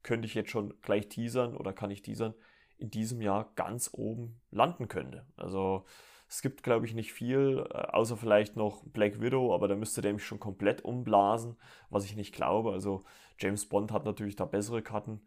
könnte 0.03 0.27
ich 0.27 0.35
jetzt 0.35 0.51
schon 0.51 0.75
gleich 0.81 1.09
teasern 1.09 1.57
oder 1.57 1.73
kann 1.73 1.91
ich 1.91 2.03
teasern, 2.03 2.35
in 2.79 2.91
diesem 2.91 3.21
Jahr 3.21 3.53
ganz 3.57 3.91
oben 3.93 4.41
landen 4.51 4.89
könnte. 4.89 5.27
Also 5.37 5.85
es 6.29 6.43
gibt, 6.43 6.63
glaube 6.63 6.87
ich, 6.87 6.95
nicht 6.95 7.13
viel, 7.13 7.65
äh, 7.71 7.75
außer 7.75 8.17
vielleicht 8.17 8.57
noch 8.57 8.85
Black 8.85 9.21
Widow, 9.21 9.55
aber 9.55 9.67
da 9.67 9.75
müsste 9.75 10.01
der 10.01 10.13
mich 10.13 10.25
schon 10.25 10.39
komplett 10.39 10.85
umblasen, 10.85 11.57
was 11.91 12.05
ich 12.05 12.17
nicht 12.17 12.35
glaube. 12.35 12.73
Also 12.73 13.03
James 13.39 13.69
Bond 13.69 13.93
hat 13.93 14.05
natürlich 14.05 14.37
da 14.37 14.45
bessere 14.45 14.83
Karten. 14.83 15.21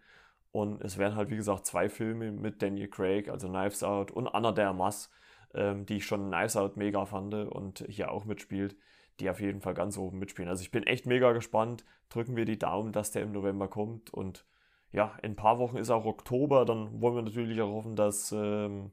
Und 0.51 0.81
es 0.81 0.97
wären 0.97 1.15
halt, 1.15 1.29
wie 1.29 1.37
gesagt, 1.37 1.65
zwei 1.65 1.89
Filme 1.89 2.31
mit 2.31 2.61
Daniel 2.61 2.89
Craig, 2.89 3.29
also 3.29 3.47
Knives 3.47 3.83
Out 3.83 4.11
und 4.11 4.27
Anna 4.27 4.51
de 4.51 4.65
Armas, 4.65 5.09
ähm, 5.53 5.85
die 5.85 5.97
ich 5.97 6.05
schon 6.05 6.29
Knives 6.29 6.55
Out 6.57 6.77
mega 6.77 7.05
fand 7.05 7.33
und 7.33 7.85
hier 7.87 8.11
auch 8.11 8.25
mitspielt 8.25 8.75
die 9.19 9.29
auf 9.29 9.39
jeden 9.39 9.61
Fall 9.61 9.73
ganz 9.73 9.97
oben 9.97 10.19
mitspielen. 10.19 10.49
Also 10.49 10.61
ich 10.61 10.71
bin 10.71 10.83
echt 10.83 11.05
mega 11.05 11.31
gespannt. 11.31 11.85
Drücken 12.09 12.35
wir 12.35 12.45
die 12.45 12.59
Daumen, 12.59 12.91
dass 12.91 13.11
der 13.11 13.23
im 13.23 13.31
November 13.31 13.67
kommt. 13.67 14.13
Und 14.13 14.45
ja, 14.91 15.17
in 15.21 15.33
ein 15.33 15.35
paar 15.35 15.59
Wochen 15.59 15.77
ist 15.77 15.89
auch 15.89 16.05
Oktober. 16.05 16.65
Dann 16.65 17.01
wollen 17.01 17.15
wir 17.15 17.21
natürlich 17.21 17.61
auch 17.61 17.71
hoffen, 17.71 17.95
dass 17.95 18.31
ähm, 18.31 18.91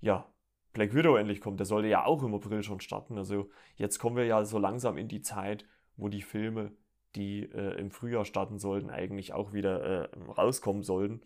ja, 0.00 0.26
Black 0.72 0.94
Widow 0.94 1.16
endlich 1.16 1.40
kommt. 1.40 1.60
Der 1.60 1.66
sollte 1.66 1.88
ja 1.88 2.04
auch 2.04 2.22
im 2.22 2.34
April 2.34 2.62
schon 2.62 2.80
starten. 2.80 3.18
Also 3.18 3.50
jetzt 3.76 3.98
kommen 3.98 4.16
wir 4.16 4.24
ja 4.24 4.44
so 4.44 4.58
langsam 4.58 4.98
in 4.98 5.08
die 5.08 5.22
Zeit, 5.22 5.64
wo 5.96 6.08
die 6.08 6.22
Filme, 6.22 6.72
die 7.14 7.42
äh, 7.42 7.78
im 7.78 7.90
Frühjahr 7.90 8.24
starten 8.24 8.58
sollten, 8.58 8.90
eigentlich 8.90 9.32
auch 9.32 9.52
wieder 9.52 9.82
äh, 9.82 10.08
rauskommen 10.36 10.82
sollten. 10.82 11.22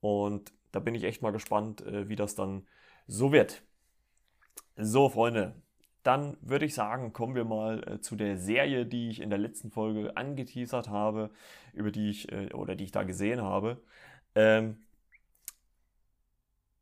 Und 0.00 0.52
da 0.72 0.80
bin 0.80 0.94
ich 0.94 1.04
echt 1.04 1.22
mal 1.22 1.30
gespannt, 1.30 1.80
äh, 1.86 2.08
wie 2.08 2.16
das 2.16 2.34
dann 2.34 2.66
so 3.06 3.32
wird. 3.32 3.62
So, 4.76 5.08
Freunde, 5.08 5.54
dann 6.02 6.36
würde 6.40 6.64
ich 6.66 6.74
sagen, 6.74 7.12
kommen 7.12 7.34
wir 7.34 7.44
mal 7.44 7.82
äh, 7.88 8.00
zu 8.00 8.16
der 8.16 8.36
Serie, 8.38 8.86
die 8.86 9.10
ich 9.10 9.20
in 9.20 9.30
der 9.30 9.38
letzten 9.38 9.70
Folge 9.70 10.16
angeteasert 10.16 10.88
habe, 10.88 11.30
über 11.72 11.90
die 11.90 12.10
ich 12.10 12.30
äh, 12.32 12.52
oder 12.52 12.74
die 12.76 12.84
ich 12.84 12.92
da 12.92 13.04
gesehen 13.04 13.42
habe. 13.42 13.80
Ähm, 14.34 14.78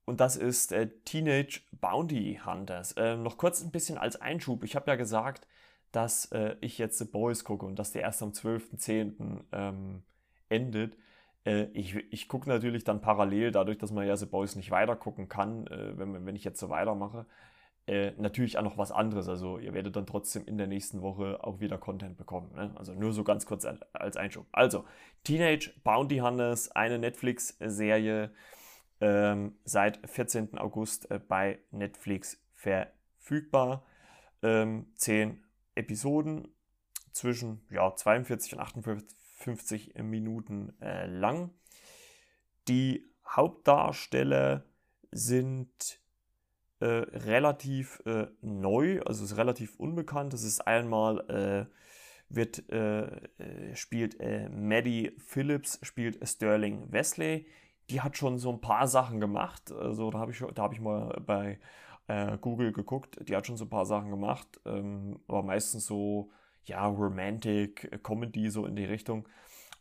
und 0.04 0.20
das 0.20 0.36
ist 0.36 0.72
äh, 0.72 0.88
Teenage 1.04 1.60
Bounty 1.80 2.40
Hunters. 2.44 2.94
Ähm, 2.96 3.22
noch 3.22 3.36
kurz 3.36 3.62
ein 3.62 3.70
bisschen 3.70 3.98
als 3.98 4.20
Einschub. 4.20 4.64
Ich 4.64 4.74
habe 4.76 4.90
ja 4.90 4.96
gesagt, 4.96 5.46
dass 5.92 6.26
äh, 6.32 6.56
ich 6.60 6.78
jetzt 6.78 6.98
The 6.98 7.04
Boys 7.04 7.44
gucke 7.44 7.66
und 7.66 7.78
dass 7.78 7.92
der 7.92 8.02
erst 8.02 8.22
am 8.22 8.30
12.10. 8.30 9.44
Ähm, 9.52 10.02
endet. 10.50 10.96
Äh, 11.44 11.64
ich 11.72 11.96
ich 12.12 12.28
gucke 12.28 12.48
natürlich 12.48 12.84
dann 12.84 13.00
parallel, 13.00 13.52
dadurch, 13.52 13.78
dass 13.78 13.92
man 13.92 14.06
ja 14.06 14.16
The 14.16 14.26
Boys 14.26 14.56
nicht 14.56 14.70
weiter 14.70 14.96
gucken 14.96 15.28
kann, 15.28 15.66
äh, 15.68 15.96
wenn, 15.98 16.26
wenn 16.26 16.36
ich 16.36 16.44
jetzt 16.44 16.60
so 16.60 16.68
weitermache 16.68 17.26
äh, 17.90 18.12
natürlich 18.18 18.56
auch 18.56 18.62
noch 18.62 18.78
was 18.78 18.92
anderes. 18.92 19.28
Also 19.28 19.58
ihr 19.58 19.74
werdet 19.74 19.96
dann 19.96 20.06
trotzdem 20.06 20.44
in 20.46 20.56
der 20.58 20.68
nächsten 20.68 21.02
Woche 21.02 21.42
auch 21.42 21.58
wieder 21.58 21.76
Content 21.76 22.16
bekommen. 22.16 22.52
Ne? 22.54 22.72
Also 22.76 22.94
nur 22.94 23.12
so 23.12 23.24
ganz 23.24 23.46
kurz 23.46 23.66
als 23.92 24.16
Einschub. 24.16 24.46
Also, 24.52 24.84
Teenage 25.24 25.72
Bounty 25.82 26.18
Hunters, 26.18 26.70
eine 26.70 27.00
Netflix-Serie 27.00 28.30
ähm, 29.00 29.56
seit 29.64 30.08
14. 30.08 30.56
August 30.58 31.10
äh, 31.10 31.18
bei 31.18 31.58
Netflix 31.72 32.40
verfügbar. 32.54 33.84
Ähm, 34.42 34.86
zehn 34.94 35.42
Episoden 35.74 36.46
zwischen 37.10 37.66
ja, 37.70 37.92
42 37.92 38.52
und 38.54 38.60
58 38.60 39.94
Minuten 40.00 40.80
äh, 40.80 41.06
lang. 41.06 41.50
Die 42.68 43.12
Hauptdarsteller 43.26 44.64
sind 45.10 45.99
äh, 46.80 46.86
relativ 46.86 48.02
äh, 48.06 48.26
neu, 48.40 49.00
also 49.02 49.24
ist 49.24 49.36
relativ 49.36 49.76
unbekannt. 49.78 50.32
Das 50.32 50.42
ist 50.42 50.66
einmal 50.66 51.20
äh, 51.28 51.74
wird 52.28 52.70
äh, 52.70 53.06
äh, 53.06 53.74
spielt 53.74 54.18
Maddie 54.50 55.12
Phillips 55.18 55.78
spielt 55.82 56.26
Sterling 56.26 56.90
Wesley. 56.92 57.46
Die 57.90 58.00
hat 58.00 58.16
schon 58.16 58.38
so 58.38 58.50
ein 58.50 58.60
paar 58.60 58.86
Sachen 58.86 59.20
gemacht. 59.20 59.72
Also 59.72 60.10
da 60.10 60.18
habe 60.20 60.32
ich 60.32 60.42
da 60.54 60.70
ich 60.72 60.80
mal 60.80 61.20
bei 61.26 61.58
Google 62.40 62.72
geguckt. 62.72 63.18
Die 63.28 63.36
hat 63.36 63.46
schon 63.46 63.56
so 63.56 63.66
ein 63.66 63.70
paar 63.70 63.86
Sachen 63.86 64.10
gemacht, 64.10 64.60
ähm, 64.64 65.20
aber 65.28 65.44
meistens 65.44 65.86
so 65.86 66.32
ja 66.64 66.84
Romantic 66.86 68.02
Comedy 68.02 68.50
so 68.50 68.66
in 68.66 68.74
die 68.74 68.84
Richtung. 68.84 69.28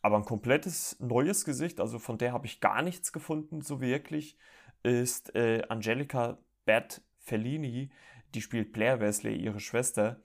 Aber 0.02 0.18
ein 0.18 0.26
komplettes 0.26 0.96
neues 1.00 1.44
Gesicht, 1.44 1.80
also 1.80 1.98
von 1.98 2.18
der 2.18 2.32
habe 2.34 2.46
ich 2.46 2.62
gar 2.62 2.82
nichts 2.84 3.12
gefunden, 3.12 3.62
so 3.62 3.82
wirklich, 3.82 4.38
ist 4.84 5.36
äh, 5.36 5.64
Angelica 5.70 6.38
Beth 6.70 7.02
Fellini, 7.18 7.90
die 8.36 8.42
spielt 8.44 8.74
Blair 8.74 9.00
Wesley, 9.00 9.36
ihre 9.36 9.60
Schwester. 9.60 10.22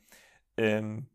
Ähm, 0.58 1.06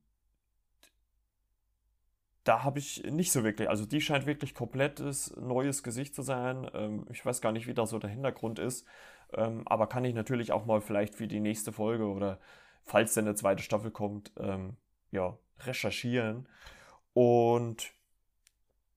da 2.43 2.63
habe 2.63 2.79
ich 2.79 3.03
nicht 3.03 3.31
so 3.31 3.43
wirklich, 3.43 3.69
also 3.69 3.85
die 3.85 4.01
scheint 4.01 4.25
wirklich 4.25 4.55
komplettes 4.55 5.35
neues 5.37 5.83
Gesicht 5.83 6.15
zu 6.15 6.23
sein. 6.23 6.67
Ähm, 6.73 7.05
ich 7.11 7.23
weiß 7.23 7.41
gar 7.41 7.51
nicht, 7.51 7.67
wie 7.67 7.75
da 7.75 7.85
so 7.85 7.99
der 7.99 8.09
Hintergrund 8.09 8.57
ist, 8.57 8.87
ähm, 9.33 9.67
aber 9.67 9.85
kann 9.85 10.03
ich 10.03 10.15
natürlich 10.15 10.51
auch 10.51 10.65
mal 10.65 10.81
vielleicht 10.81 11.13
für 11.13 11.27
die 11.27 11.41
nächste 11.41 11.71
Folge 11.71 12.07
oder 12.07 12.39
falls 12.85 13.13
denn 13.13 13.25
eine 13.25 13.35
zweite 13.35 13.61
Staffel 13.61 13.91
kommt, 13.91 14.31
ähm, 14.39 14.77
ja, 15.11 15.37
recherchieren. 15.59 16.49
Und 17.13 17.93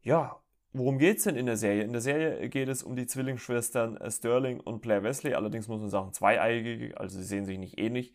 ja, 0.00 0.41
worum 0.72 0.98
geht 0.98 1.18
es 1.18 1.24
denn 1.24 1.36
in 1.36 1.46
der 1.46 1.56
Serie? 1.56 1.82
In 1.82 1.92
der 1.92 2.00
Serie 2.00 2.48
geht 2.48 2.68
es 2.68 2.82
um 2.82 2.96
die 2.96 3.06
Zwillingsschwestern 3.06 3.96
äh, 3.96 4.10
Sterling 4.10 4.60
und 4.60 4.80
Blair 4.82 5.02
Wesley, 5.02 5.34
allerdings 5.34 5.68
muss 5.68 5.80
man 5.80 5.90
sagen 5.90 6.12
zweieigig, 6.12 6.98
also 6.98 7.18
sie 7.18 7.24
sehen 7.24 7.44
sich 7.44 7.58
nicht 7.58 7.78
ähnlich, 7.78 8.14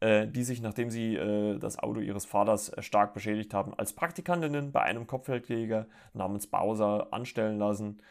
äh, 0.00 0.26
die 0.26 0.44
sich, 0.44 0.60
nachdem 0.60 0.90
sie 0.90 1.16
äh, 1.16 1.58
das 1.58 1.78
Auto 1.78 2.00
ihres 2.00 2.26
Vaters 2.26 2.72
stark 2.80 3.14
beschädigt 3.14 3.54
haben, 3.54 3.74
als 3.74 3.92
Praktikantinnen 3.92 4.72
bei 4.72 4.82
einem 4.82 5.06
Kopfgeldjäger 5.06 5.86
namens 6.12 6.46
Bowser 6.46 7.12
anstellen 7.12 7.58
lassen. 7.58 8.02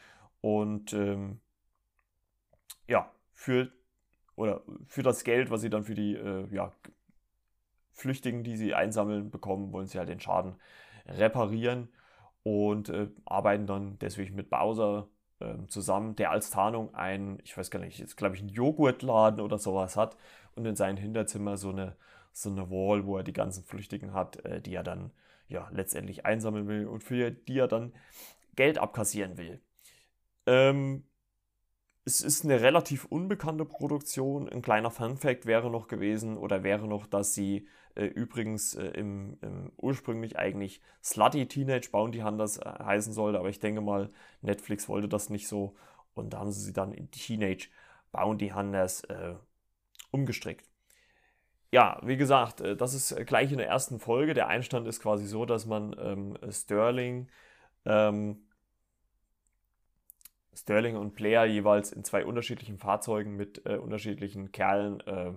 Und 0.41 0.93
ähm, 0.93 1.39
ja, 2.87 3.11
für, 3.33 3.71
oder 4.35 4.61
für 4.85 5.03
das 5.03 5.23
Geld, 5.23 5.51
was 5.51 5.61
sie 5.61 5.69
dann 5.69 5.83
für 5.83 5.95
die 5.95 6.15
äh, 6.15 6.47
ja, 6.51 6.71
Flüchtigen, 7.91 8.43
die 8.43 8.57
sie 8.57 8.73
einsammeln, 8.73 9.29
bekommen, 9.29 9.71
wollen 9.71 9.87
sie 9.87 9.97
halt 9.97 10.09
den 10.09 10.19
Schaden 10.19 10.55
reparieren 11.07 11.89
und 12.47 12.87
äh, 12.89 13.09
arbeiten 13.25 13.67
dann 13.67 13.99
deswegen 13.99 14.35
mit 14.35 14.49
Bowser 14.49 15.09
äh, 15.39 15.55
zusammen, 15.67 16.15
der 16.15 16.31
als 16.31 16.49
Tarnung 16.49 16.93
ein, 16.95 17.39
ich 17.43 17.57
weiß 17.57 17.69
gar 17.71 17.79
nicht, 17.79 17.99
jetzt 17.99 18.15
glaube 18.15 18.35
ich, 18.35 18.41
ein 18.41 18.47
Joghurtladen 18.47 19.41
oder 19.41 19.57
sowas 19.57 19.97
hat 19.97 20.15
und 20.55 20.65
in 20.65 20.77
seinem 20.77 20.97
Hinterzimmer 20.97 21.57
so 21.57 21.69
eine, 21.71 21.97
so 22.31 22.49
eine 22.49 22.69
Wall, 22.69 23.05
wo 23.05 23.17
er 23.17 23.23
die 23.23 23.33
ganzen 23.33 23.65
Flüchtigen 23.65 24.13
hat, 24.13 24.45
äh, 24.45 24.61
die 24.61 24.75
er 24.75 24.83
dann 24.83 25.11
ja 25.49 25.67
letztendlich 25.71 26.25
einsammeln 26.25 26.67
will 26.67 26.87
und 26.87 27.03
für 27.03 27.31
die 27.31 27.59
er 27.59 27.67
dann 27.67 27.93
Geld 28.55 28.77
abkassieren 28.77 29.37
will. 29.37 29.61
Ähm, 30.45 31.03
es 32.05 32.21
ist 32.21 32.45
eine 32.45 32.61
relativ 32.61 33.03
unbekannte 33.05 33.65
Produktion. 33.65 34.47
Ein 34.47 34.61
kleiner 34.61 34.91
Fun-Fact 34.91 35.45
wäre 35.45 35.69
noch 35.69 35.89
gewesen 35.89 36.37
oder 36.37 36.63
wäre 36.63 36.87
noch, 36.87 37.07
dass 37.07 37.33
sie 37.33 37.67
übrigens 38.05 38.75
äh, 38.75 38.85
im, 38.87 39.37
im, 39.41 39.71
ursprünglich 39.77 40.37
eigentlich 40.37 40.81
Slutty 41.03 41.47
Teenage 41.47 41.89
Bounty 41.91 42.19
Hunters 42.19 42.57
äh, 42.57 42.65
heißen 42.65 43.13
sollte, 43.13 43.39
aber 43.39 43.49
ich 43.49 43.59
denke 43.59 43.81
mal, 43.81 44.09
Netflix 44.41 44.87
wollte 44.87 45.07
das 45.07 45.29
nicht 45.29 45.47
so 45.47 45.75
und 46.13 46.31
da 46.31 46.39
haben 46.39 46.51
sie 46.51 46.61
sie 46.61 46.73
dann 46.73 46.91
in 46.91 47.11
Teenage 47.11 47.69
Bounty 48.11 48.49
Hunters 48.49 49.03
äh, 49.05 49.35
umgestrickt. 50.11 50.69
Ja, 51.71 51.99
wie 52.03 52.17
gesagt, 52.17 52.61
äh, 52.61 52.75
das 52.75 52.93
ist 52.93 53.15
gleich 53.25 53.51
in 53.51 53.57
der 53.57 53.67
ersten 53.67 53.99
Folge. 53.99 54.33
Der 54.33 54.47
Einstand 54.47 54.87
ist 54.87 55.01
quasi 55.01 55.25
so, 55.25 55.45
dass 55.45 55.65
man 55.65 55.95
ähm, 55.99 56.37
Sterling 56.49 57.29
ähm, 57.85 58.47
Sterling 60.57 60.95
und 60.95 61.13
Blair 61.15 61.45
jeweils 61.45 61.91
in 61.91 62.03
zwei 62.03 62.25
unterschiedlichen 62.25 62.77
Fahrzeugen 62.77 63.35
mit 63.35 63.65
äh, 63.65 63.77
unterschiedlichen 63.77 64.51
Kerlen. 64.51 65.01
Äh, 65.01 65.33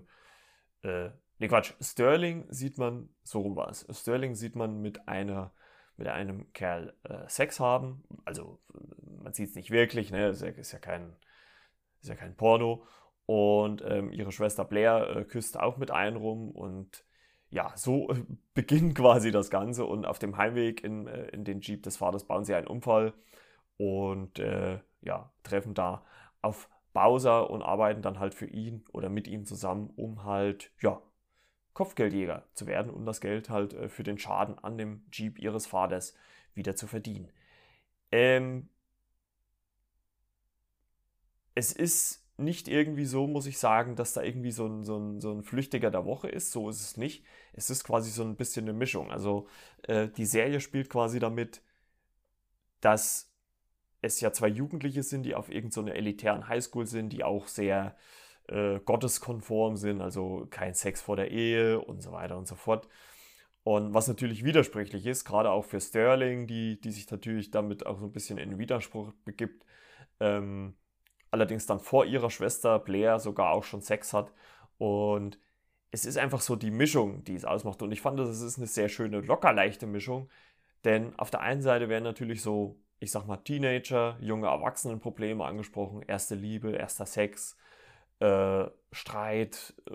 äh, 0.89 1.11
ne, 1.41 1.49
Quatsch. 1.49 1.75
Sterling 1.81 2.47
sieht 2.51 2.79
man, 2.79 3.09
so 3.23 3.41
rum 3.41 3.57
war 3.57 3.69
es. 3.71 3.87
Sterling 3.91 4.35
sieht 4.35 4.55
man 4.55 4.81
mit 4.81 5.09
einer 5.09 5.53
mit 6.01 6.09
einem 6.09 6.51
Kerl 6.55 6.95
äh, 7.05 7.29
Sex 7.29 7.61
haben. 7.61 8.03
Also 8.25 8.59
man 9.23 9.35
sieht 9.35 9.51
es 9.51 9.55
nicht 9.55 9.71
wirklich, 9.71 10.11
ne? 10.11 10.31
Ist 10.31 10.41
ja, 10.41 10.49
ist 10.49 10.73
ja, 10.73 10.79
kein, 10.79 11.15
ist 12.01 12.09
ja 12.09 12.17
kein 12.17 12.37
Porno. 12.37 12.85
Und 13.27 13.85
ähm, 13.87 14.11
ihre 14.11 14.33
Schwester 14.33 14.65
Blair 14.65 15.15
äh, 15.15 15.25
küsst 15.25 15.61
auch 15.61 15.77
mit 15.77 15.91
einem 15.91 16.17
rum 16.17 16.51
und 16.51 17.05
ja, 17.51 17.71
so 17.77 18.09
äh, 18.11 18.25
beginnt 18.55 18.95
quasi 18.97 19.31
das 19.31 19.51
Ganze. 19.51 19.85
Und 19.85 20.07
auf 20.07 20.19
dem 20.19 20.39
Heimweg 20.39 20.83
in, 20.83 21.07
äh, 21.07 21.29
in 21.29 21.45
den 21.45 21.61
Jeep 21.61 21.83
des 21.83 21.99
Vaters 21.99 22.27
bauen 22.27 22.45
sie 22.45 22.55
einen 22.55 22.67
Unfall 22.67 23.13
und 23.77 24.39
äh, 24.39 24.81
ja, 25.03 25.31
treffen 25.43 25.75
da 25.75 26.05
auf 26.41 26.71
Bowser 26.95 27.51
und 27.51 27.63
arbeiten 27.63 28.01
dann 28.01 28.19
halt 28.19 28.35
für 28.35 28.47
ihn 28.47 28.85
oder 28.93 29.11
mit 29.11 29.29
ihm 29.29 29.45
zusammen, 29.45 29.91
um 29.97 30.25
halt, 30.25 30.73
ja, 30.81 31.01
Kopfgeldjäger 31.73 32.47
zu 32.55 32.67
werden 32.67 32.91
und 32.91 33.07
das 33.07 33.21
Geld 33.21 33.51
halt 33.51 33.75
äh, 33.75 33.89
für 33.89 34.03
den 34.03 34.19
Schaden 34.19 34.59
an 34.59 34.79
dem 34.79 35.03
Jeep 35.13 35.39
ihres 35.39 35.67
Vaters 35.67 36.15
wieder 36.55 36.77
zu 36.77 36.87
verdienen. 36.87 37.31
Ähm, 38.13 38.69
es 41.55 41.73
ist 41.73 42.27
nicht 42.41 42.69
irgendwie 42.69 43.05
so, 43.05 43.27
muss 43.27 43.47
ich 43.47 43.59
sagen, 43.59 43.97
dass 43.97 44.15
da 44.15 44.23
irgendwie 44.23 44.51
so 44.51 44.67
ein, 44.67 44.85
so, 44.85 44.97
ein, 44.99 45.21
so 45.21 45.33
ein 45.33 45.43
Flüchtiger 45.43 45.91
der 45.91 46.05
Woche 46.07 46.29
ist. 46.29 46.53
So 46.53 46.69
ist 46.71 46.81
es 46.81 46.97
nicht. 46.97 47.25
Es 47.53 47.71
ist 47.71 47.85
quasi 47.85 48.11
so 48.11 48.23
ein 48.23 48.37
bisschen 48.37 48.65
eine 48.65 48.73
Mischung. 48.73 49.11
Also 49.11 49.47
äh, 49.83 50.09
die 50.09 50.25
Serie 50.27 50.61
spielt 50.61 50.89
quasi 50.89 51.19
damit, 51.19 51.63
dass 52.81 53.31
es 54.03 54.21
ja 54.21 54.33
zwei 54.33 54.49
Jugendliche 54.49 55.03
sind, 55.03 55.25
die 55.25 55.35
auf 55.35 55.51
irgendeiner 55.51 55.93
so 55.93 55.93
elitären 55.93 56.49
Highschool 56.49 56.87
sind, 56.87 57.11
die 57.11 57.23
auch 57.23 57.47
sehr 57.47 57.95
äh, 58.51 58.81
gotteskonform 58.81 59.77
sind, 59.77 60.01
also 60.01 60.47
kein 60.51 60.75
Sex 60.75 61.01
vor 61.01 61.17
der 61.17 61.31
Ehe 61.31 61.81
und 61.81 62.03
so 62.03 62.13
weiter 62.13 62.37
und 62.37 62.47
so 62.47 62.55
fort. 62.55 62.89
Und 63.63 63.95
was 63.95 64.09
natürlich 64.09 64.45
widersprüchlich 64.45 65.07
ist, 65.07 65.25
gerade 65.25 65.51
auch 65.51 65.65
für 65.65 65.81
Sterling, 65.81 66.47
die, 66.47 66.81
die 66.81 66.91
sich 66.91 67.11
natürlich 67.11 67.51
damit 67.51 67.87
auch 67.87 67.99
so 67.99 68.07
ein 68.07 68.13
bisschen 68.13 68.39
in 68.39 68.59
Widerspruch 68.59 69.13
begibt, 69.25 69.65
ähm, 70.19 70.75
allerdings 71.31 71.67
dann 71.67 71.81
vor 71.81 72.07
ihrer 72.07 72.31
Schwester 72.31 72.79
Blair 72.79 73.19
sogar 73.19 73.53
auch 73.53 73.65
schon 73.65 73.83
Sex 73.83 74.13
hat. 74.13 74.33
Und 74.79 75.39
es 75.91 76.07
ist 76.07 76.19
einfach 76.19 76.41
so 76.41 76.57
die 76.57 76.71
Mischung, 76.71 77.25
die 77.25 77.35
es 77.35 77.45
ausmacht. 77.45 77.83
Und 77.83 77.93
ich 77.93 78.01
fand, 78.01 78.19
das 78.19 78.41
ist 78.41 78.59
eine 78.59 78.67
sehr 78.67 78.89
schöne, 78.89 79.21
locker 79.21 79.53
leichte 79.53 79.87
Mischung. 79.87 80.31
Denn 80.85 81.19
auf 81.19 81.31
der 81.31 81.41
einen 81.41 81.63
Seite 81.63 81.89
werden 81.89 82.05
natürlich 82.05 82.43
so 82.43 82.81
ich 83.01 83.11
sag 83.11 83.27
mal, 83.27 83.39
Teenager, 83.39 84.17
junge 84.21 84.47
Erwachsenenprobleme 84.47 85.45
angesprochen, 85.45 86.03
erste 86.03 86.35
Liebe, 86.35 86.73
erster 86.73 87.07
Sex, 87.07 87.57
äh, 88.21 88.67
Streit, 88.93 89.75
äh, 89.89 89.95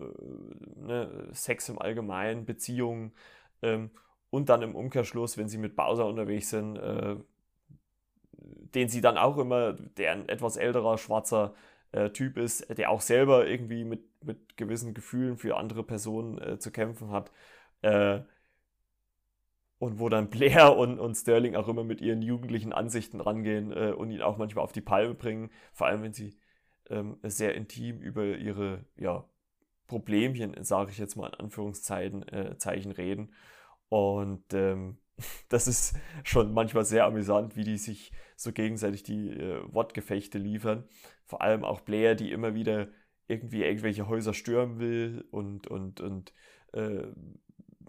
ne, 0.75 1.29
Sex 1.31 1.69
im 1.69 1.79
Allgemeinen, 1.79 2.45
Beziehungen 2.45 3.13
ähm, 3.61 3.91
und 4.29 4.49
dann 4.49 4.61
im 4.61 4.75
Umkehrschluss, 4.75 5.37
wenn 5.37 5.49
sie 5.49 5.57
mit 5.57 5.75
Bowser 5.75 6.05
unterwegs 6.05 6.49
sind, 6.49 6.77
äh, 6.77 7.15
den 8.73 8.89
sie 8.89 9.01
dann 9.01 9.17
auch 9.17 9.37
immer, 9.37 9.73
der 9.73 10.11
ein 10.11 10.29
etwas 10.29 10.57
älterer, 10.57 10.97
schwarzer 10.97 11.53
äh, 11.91 12.09
Typ 12.09 12.37
ist, 12.37 12.77
der 12.77 12.89
auch 12.89 13.01
selber 13.01 13.47
irgendwie 13.47 13.85
mit, 13.85 14.03
mit 14.23 14.57
gewissen 14.57 14.93
Gefühlen 14.93 15.37
für 15.37 15.57
andere 15.57 15.83
Personen 15.83 16.37
äh, 16.39 16.59
zu 16.59 16.71
kämpfen 16.71 17.11
hat, 17.11 17.31
und 19.77 19.99
wo 19.99 20.09
dann 20.09 20.29
Blair 20.29 20.75
und, 20.77 20.99
und 20.99 21.15
Sterling 21.15 21.55
auch 21.55 21.67
immer 21.67 21.83
mit 21.83 22.01
ihren 22.01 22.21
jugendlichen 22.21 22.73
Ansichten 22.73 23.21
rangehen 23.21 23.71
äh, 23.71 23.91
und 23.91 24.11
ihn 24.11 24.21
auch 24.21 24.37
manchmal 24.37 24.63
auf 24.63 24.71
die 24.71 24.81
Palme 24.81 25.13
bringen, 25.13 25.51
vor 25.73 25.87
allem 25.87 26.03
wenn 26.03 26.13
sie 26.13 26.37
ähm, 26.89 27.17
sehr 27.23 27.55
intim 27.55 27.99
über 27.99 28.37
ihre 28.37 28.85
ja, 28.97 29.27
Problemchen, 29.87 30.55
sage 30.63 30.91
ich 30.91 30.97
jetzt 30.97 31.15
mal 31.15 31.27
in 31.27 31.45
Anführungszeichen, 31.45 32.27
äh, 32.27 32.55
reden. 32.91 33.33
Und 33.89 34.53
ähm, 34.53 34.97
das 35.49 35.67
ist 35.67 35.95
schon 36.23 36.53
manchmal 36.53 36.85
sehr 36.85 37.05
amüsant, 37.05 37.55
wie 37.55 37.63
die 37.63 37.77
sich 37.77 38.11
so 38.35 38.51
gegenseitig 38.51 39.03
die 39.03 39.29
äh, 39.29 39.61
Wortgefechte 39.73 40.37
liefern. 40.37 40.87
Vor 41.25 41.41
allem 41.41 41.63
auch 41.63 41.81
Blair, 41.81 42.15
die 42.15 42.31
immer 42.31 42.53
wieder 42.53 42.89
irgendwie 43.27 43.63
irgendwelche 43.63 44.07
Häuser 44.07 44.33
stürmen 44.33 44.79
will 44.79 45.25
und, 45.31 45.67
und, 45.67 45.99
und 45.99 46.33
äh, 46.73 47.07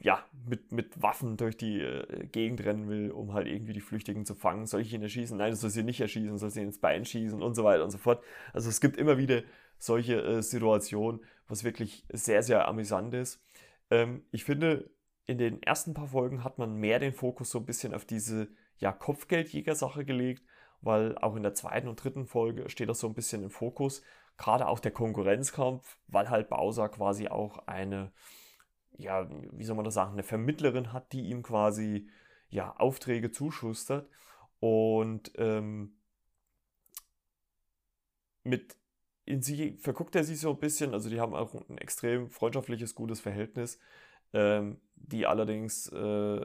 ja, 0.03 0.25
mit, 0.47 0.73
mit 0.73 1.03
Waffen 1.03 1.37
durch 1.37 1.57
die 1.57 1.81
äh, 1.81 2.27
Gegend 2.27 2.65
rennen 2.65 2.89
will, 2.89 3.11
um 3.11 3.33
halt 3.33 3.47
irgendwie 3.47 3.73
die 3.73 3.81
Flüchtigen 3.81 4.25
zu 4.25 4.35
fangen. 4.35 4.67
Soll 4.67 4.83
ich 4.83 4.93
ihn 4.93 5.03
erschießen? 5.03 5.37
Nein, 5.37 5.51
du 5.51 5.57
sollst 5.57 5.77
ihn 5.77 5.87
nicht 5.87 6.01
erschießen, 6.01 6.39
sollst 6.39 6.57
ihn 6.57 6.65
ins 6.65 6.81
Bein 6.81 7.05
schießen 7.05 7.43
und 7.43 7.55
so 7.55 7.65
weiter 7.65 7.85
und 7.85 7.91
so 7.91 7.99
fort. 7.99 8.23
Also 8.53 8.69
es 8.69 8.81
gibt 8.81 8.97
immer 8.97 9.19
wieder 9.19 9.43
solche 9.79 10.23
äh, 10.23 10.43
Situationen, 10.43 11.21
was 11.49 11.65
wirklich 11.65 12.05
sehr, 12.13 12.43
sehr 12.43 12.69
amüsant 12.69 13.15
ist. 13.15 13.43
Ähm, 13.91 14.25
ich 14.31 14.45
finde, 14.45 14.91
in 15.27 15.39
den 15.39 15.63
ersten 15.63 15.95
paar 15.95 16.09
Folgen 16.09 16.45
hat 16.45 16.59
man 16.59 16.77
mehr 16.77 16.99
den 16.99 17.13
Fokus 17.13 17.51
so 17.51 17.59
ein 17.59 17.67
bisschen 17.67 17.95
auf 17.95 18.05
diese 18.05 18.49
ja, 18.79 18.93
Kopfgeldjäger-Sache 18.93 20.05
gelegt, 20.05 20.45
weil 20.81 21.17
auch 21.19 21.37
in 21.37 21.43
der 21.43 21.55
zweiten 21.55 21.89
und 21.89 22.03
dritten 22.03 22.27
Folge 22.27 22.69
steht 22.71 22.89
das 22.89 23.01
so 23.01 23.09
ein 23.09 23.15
bisschen 23.15 23.43
im 23.43 23.51
Fokus. 23.51 24.03
Gerade 24.37 24.69
auch 24.69 24.79
der 24.79 24.93
Konkurrenzkampf, 24.93 25.99
weil 26.09 26.29
halt 26.29 26.49
Bowser 26.49 26.89
quasi 26.91 27.29
auch 27.29 27.67
eine 27.67 28.13
ja, 28.97 29.29
wie 29.53 29.65
soll 29.65 29.77
man 29.77 29.85
das 29.85 29.95
sagen, 29.95 30.13
eine 30.13 30.23
Vermittlerin 30.23 30.93
hat, 30.93 31.13
die 31.13 31.29
ihm 31.29 31.43
quasi 31.43 32.09
ja, 32.49 32.75
Aufträge 32.77 33.31
zuschustert. 33.31 34.09
Und 34.61 35.33
ähm, 35.37 35.97
mit 38.43 38.77
in 39.27 39.43
sie 39.43 39.77
verguckt 39.79 40.15
er 40.15 40.25
sich 40.25 40.41
so 40.41 40.51
ein 40.51 40.61
bisschen, 40.61 40.95
also 40.95 41.11
die 41.11 41.21
haben 41.21 41.35
auch 41.35 41.53
ein 41.69 41.79
extrem 41.79 42.31
freundschaftliches, 42.31 42.95
gutes 42.95 43.21
Verhältnis. 43.21 43.79
Ähm, 44.33 44.81
die 44.95 45.27
allerdings, 45.27 45.89
äh, 45.89 46.41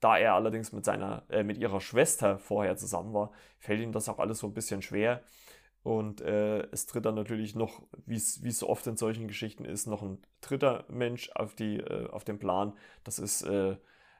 da 0.00 0.18
er 0.18 0.34
allerdings 0.34 0.72
mit 0.72 0.84
seiner, 0.84 1.24
äh, 1.28 1.42
mit 1.42 1.58
ihrer 1.58 1.80
Schwester 1.80 2.38
vorher 2.38 2.76
zusammen 2.76 3.12
war, 3.12 3.32
fällt 3.58 3.80
ihm 3.80 3.92
das 3.92 4.08
auch 4.08 4.18
alles 4.18 4.38
so 4.38 4.46
ein 4.46 4.54
bisschen 4.54 4.82
schwer. 4.82 5.22
Und 5.82 6.20
äh, 6.20 6.62
es 6.70 6.86
tritt 6.86 7.04
dann 7.06 7.16
natürlich 7.16 7.56
noch, 7.56 7.82
wie 8.06 8.14
es 8.14 8.36
so 8.36 8.68
oft 8.68 8.86
in 8.86 8.96
solchen 8.96 9.26
Geschichten 9.26 9.64
ist, 9.64 9.86
noch 9.86 10.02
ein 10.02 10.22
dritter 10.40 10.84
Mensch 10.88 11.30
auf, 11.30 11.54
die, 11.56 11.78
äh, 11.78 12.08
auf 12.08 12.24
den 12.24 12.38
Plan. 12.38 12.76
Das 13.02 13.18
ist 13.18 13.42
äh, 13.42 13.76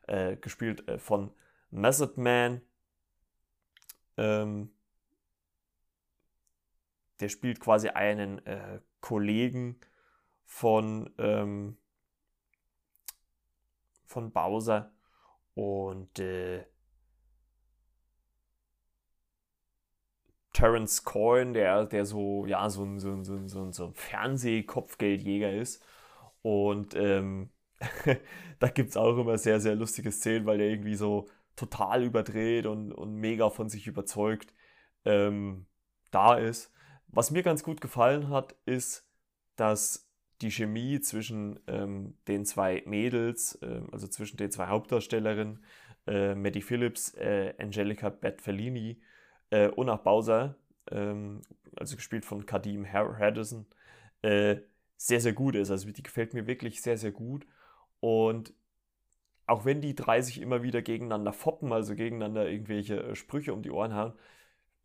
äh 0.08 0.36
gespielt 0.36 0.88
äh, 0.88 0.98
von 0.98 1.32
Method 1.70 2.20
Man. 2.20 2.62
Ähm, 4.16 4.72
der 7.20 7.28
spielt 7.28 7.60
quasi 7.60 7.88
einen 7.88 8.44
äh, 8.44 8.80
Kollegen 9.00 9.78
von, 10.44 11.14
ähm, 11.18 11.76
von 14.06 14.32
Bowser. 14.32 14.92
Und 15.54 16.18
Terence 20.52 21.04
Coyne, 21.04 21.52
der, 21.52 21.86
der 21.86 22.04
so, 22.04 22.46
ja, 22.46 22.68
so 22.68 22.84
ein, 22.84 22.98
so 22.98 23.12
ein, 23.12 23.24
so 23.24 23.34
ein, 23.34 23.48
so 23.48 23.62
ein, 23.62 23.72
so 23.72 23.86
ein 23.86 23.94
Fernsehkopfgeldjäger 23.94 25.52
ist. 25.52 25.84
Und 26.42 26.94
ähm, 26.94 27.50
da 28.58 28.68
gibt 28.68 28.90
es 28.90 28.96
auch 28.96 29.16
immer 29.18 29.38
sehr, 29.38 29.60
sehr 29.60 29.74
lustige 29.74 30.12
Szenen, 30.12 30.46
weil 30.46 30.58
der 30.58 30.68
irgendwie 30.68 30.94
so 30.94 31.28
total 31.56 32.04
überdreht 32.04 32.66
und, 32.66 32.92
und 32.92 33.14
mega 33.14 33.50
von 33.50 33.68
sich 33.68 33.86
überzeugt 33.86 34.52
ähm, 35.04 35.66
da 36.10 36.36
ist. 36.36 36.72
Was 37.08 37.30
mir 37.30 37.42
ganz 37.42 37.62
gut 37.62 37.80
gefallen 37.80 38.28
hat, 38.28 38.54
ist, 38.64 39.08
dass 39.56 40.08
die 40.40 40.50
Chemie 40.50 41.00
zwischen 41.00 41.60
ähm, 41.66 42.16
den 42.26 42.44
zwei 42.44 42.82
Mädels, 42.86 43.56
äh, 43.62 43.82
also 43.92 44.08
zwischen 44.08 44.36
den 44.36 44.50
zwei 44.50 44.66
Hauptdarstellerinnen, 44.66 45.64
äh, 46.06 46.34
Maddie 46.34 46.62
Phillips, 46.62 47.14
äh, 47.14 47.54
Angelica 47.58 48.08
Bertolini, 48.08 49.00
äh, 49.52 49.68
und 49.68 49.88
auch 49.90 50.00
Bowser, 50.00 50.56
ähm, 50.90 51.42
also 51.76 51.96
gespielt 51.96 52.24
von 52.24 52.46
Kadim 52.46 52.86
Haddison, 52.92 53.66
äh, 54.22 54.56
sehr, 54.96 55.20
sehr 55.20 55.34
gut 55.34 55.54
ist. 55.54 55.70
Also 55.70 55.90
die 55.90 56.02
gefällt 56.02 56.34
mir 56.34 56.46
wirklich 56.46 56.82
sehr, 56.82 56.96
sehr 56.96 57.12
gut. 57.12 57.46
Und 58.00 58.54
auch 59.46 59.64
wenn 59.64 59.80
die 59.82 59.94
drei 59.94 60.22
sich 60.22 60.40
immer 60.40 60.62
wieder 60.62 60.80
gegeneinander 60.82 61.32
foppen, 61.32 61.72
also 61.72 61.94
gegeneinander 61.94 62.48
irgendwelche 62.48 63.02
äh, 63.02 63.14
Sprüche 63.14 63.52
um 63.52 63.62
die 63.62 63.70
Ohren 63.70 63.94
haben, 63.94 64.14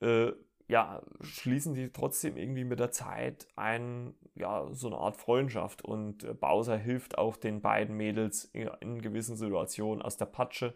äh, 0.01 0.33
ja, 0.67 1.01
schließen 1.21 1.73
die 1.73 1.91
trotzdem 1.93 2.35
irgendwie 2.35 2.65
mit 2.65 2.79
der 2.79 2.91
Zeit 2.91 3.47
ein, 3.55 4.15
ja, 4.35 4.67
so 4.73 4.87
eine 4.87 4.97
Art 4.97 5.15
Freundschaft. 5.15 5.83
Und 5.83 6.25
äh, 6.25 6.33
Bowser 6.33 6.77
hilft 6.77 7.17
auch 7.17 7.37
den 7.37 7.61
beiden 7.61 7.95
Mädels 7.95 8.45
in, 8.45 8.69
in 8.81 9.01
gewissen 9.01 9.37
Situationen 9.37 10.01
aus 10.01 10.17
der 10.17 10.25
Patsche 10.25 10.73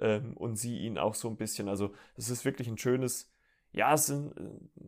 ähm, 0.00 0.36
und 0.36 0.56
sie 0.56 0.78
ihn 0.78 0.98
auch 0.98 1.14
so 1.14 1.28
ein 1.28 1.36
bisschen. 1.36 1.68
Also 1.68 1.92
es 2.16 2.30
ist 2.30 2.44
wirklich 2.44 2.68
ein 2.68 2.78
schönes, 2.78 3.30
ja, 3.72 3.96
sind, 3.96 4.34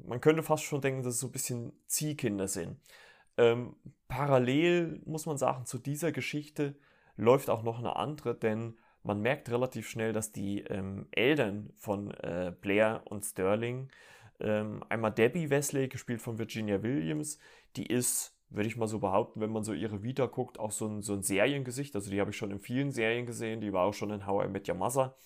man 0.07 0.20
könnte 0.20 0.42
fast 0.42 0.64
schon 0.64 0.81
denken, 0.81 1.03
dass 1.03 1.14
es 1.14 1.20
so 1.20 1.29
ein 1.29 1.33
bisschen 1.33 1.73
Ziehkinder 1.87 2.49
sind. 2.49 2.79
Ähm, 3.37 3.77
parallel 4.09 5.01
muss 5.05 5.27
man 5.27 5.38
sagen, 5.38 5.66
zu 5.66 5.79
dieser 5.79 6.12
Geschichte 6.12 6.77
läuft 7.16 7.51
auch 7.51 7.62
noch 7.62 7.79
eine 7.79 7.96
andere, 7.96 8.35
denn 8.35 8.77
man 9.03 9.20
merkt 9.20 9.51
relativ 9.51 9.88
schnell, 9.88 10.12
dass 10.12 10.33
die 10.33 10.61
ähm, 10.62 11.07
Eltern 11.12 11.73
von 11.77 12.11
äh, 12.12 12.53
Blair 12.61 13.03
und 13.07 13.25
Sterling, 13.25 13.90
ähm, 14.40 14.85
einmal 14.88 15.12
Debbie 15.12 15.51
Wesley, 15.51 15.88
gespielt 15.88 16.20
von 16.20 16.38
Virginia 16.38 16.83
Williams, 16.83 17.38
die 17.77 17.87
ist 17.87 18.37
würde 18.51 18.69
ich 18.69 18.77
mal 18.77 18.89
so 18.89 18.99
behaupten, 18.99 19.41
wenn 19.41 19.51
man 19.51 19.65
so 19.65 19.73
ihre 19.73 20.03
Vita 20.03 20.27
guckt, 20.27 20.59
auch 20.59 20.73
so 20.73 20.87
ein, 20.87 21.03
so 21.03 21.15
ein 21.15 21.23
Seriengesicht. 21.23 21.95
Also 21.95 22.11
die 22.11 22.21
habe 22.21 22.31
ich 22.31 22.37
schon 22.37 22.51
in 22.51 22.61
vielen 22.61 22.91
Serien 22.91 23.27
gesehen, 23.27 23.61
die 23.61 23.73
war 23.73 23.87
auch 23.87 23.95
schon 23.95 24.11
in 24.11 24.27
How 24.27 24.45
I 24.45 24.49
Met 24.49 24.69
Your 24.69 24.75
Mother. 24.75 25.17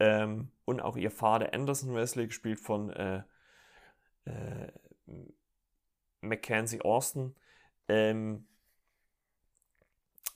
Ähm, 0.00 0.50
und 0.64 0.80
auch 0.80 0.96
ihr 0.96 1.10
Vater 1.10 1.54
Anderson 1.54 1.94
Wesley, 1.94 2.26
gespielt 2.26 2.60
von 2.60 2.90
äh, 2.90 3.22
äh, 4.24 4.72
Mackenzie 6.20 6.82
Austin. 6.82 7.34
Ähm, 7.88 8.46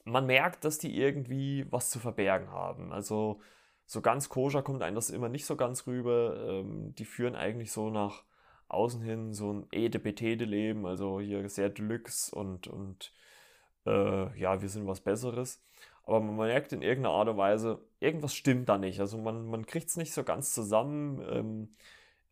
man 0.05 0.27
merkt, 0.27 0.65
dass 0.65 0.79
die 0.79 0.97
irgendwie 0.97 1.67
was 1.71 1.91
zu 1.91 1.99
verbergen 1.99 2.51
haben. 2.51 2.93
Also 2.93 3.41
so 3.87 4.01
ganz 4.01 4.29
koscher 4.29 4.63
kommt 4.63 4.83
einem 4.83 4.97
das 4.97 5.11
immer 5.11 5.29
nicht 5.29 5.47
so 5.47 5.57
ganz 5.57 5.87
rüber. 5.87 6.37
Ähm, 6.49 6.95
die 6.95 7.05
führen 7.05 7.35
eigentlich 7.35 7.73
so 7.73 7.91
nach 7.91 8.25
außen 8.73 9.03
hin 9.03 9.35
so 9.35 9.53
ein 9.53 9.67
Edepetete-Leben, 9.71 10.87
also 10.87 11.21
hier 11.21 11.49
sehr 11.49 11.69
Deluxe 11.69 12.35
und, 12.35 12.67
und 12.67 13.13
äh, 13.87 14.39
ja, 14.39 14.61
wir 14.63 14.69
sind 14.69 14.87
was 14.87 15.01
Besseres. 15.01 15.63
Aber 16.05 16.21
man 16.21 16.37
merkt 16.37 16.73
in 16.73 16.83
irgendeiner 16.83 17.15
Art 17.15 17.29
und 17.29 17.37
Weise, 17.37 17.81
irgendwas 18.01 18.35
stimmt 18.35 18.69
da 18.69 18.79
nicht. 18.79 19.01
Also 19.01 19.19
man, 19.19 19.47
man 19.47 19.67
kriegt 19.67 19.89
es 19.89 19.97
nicht 19.97 20.13
so 20.13 20.25
ganz 20.25 20.53
zusammen. 20.53 21.25
Ähm, 21.31 21.77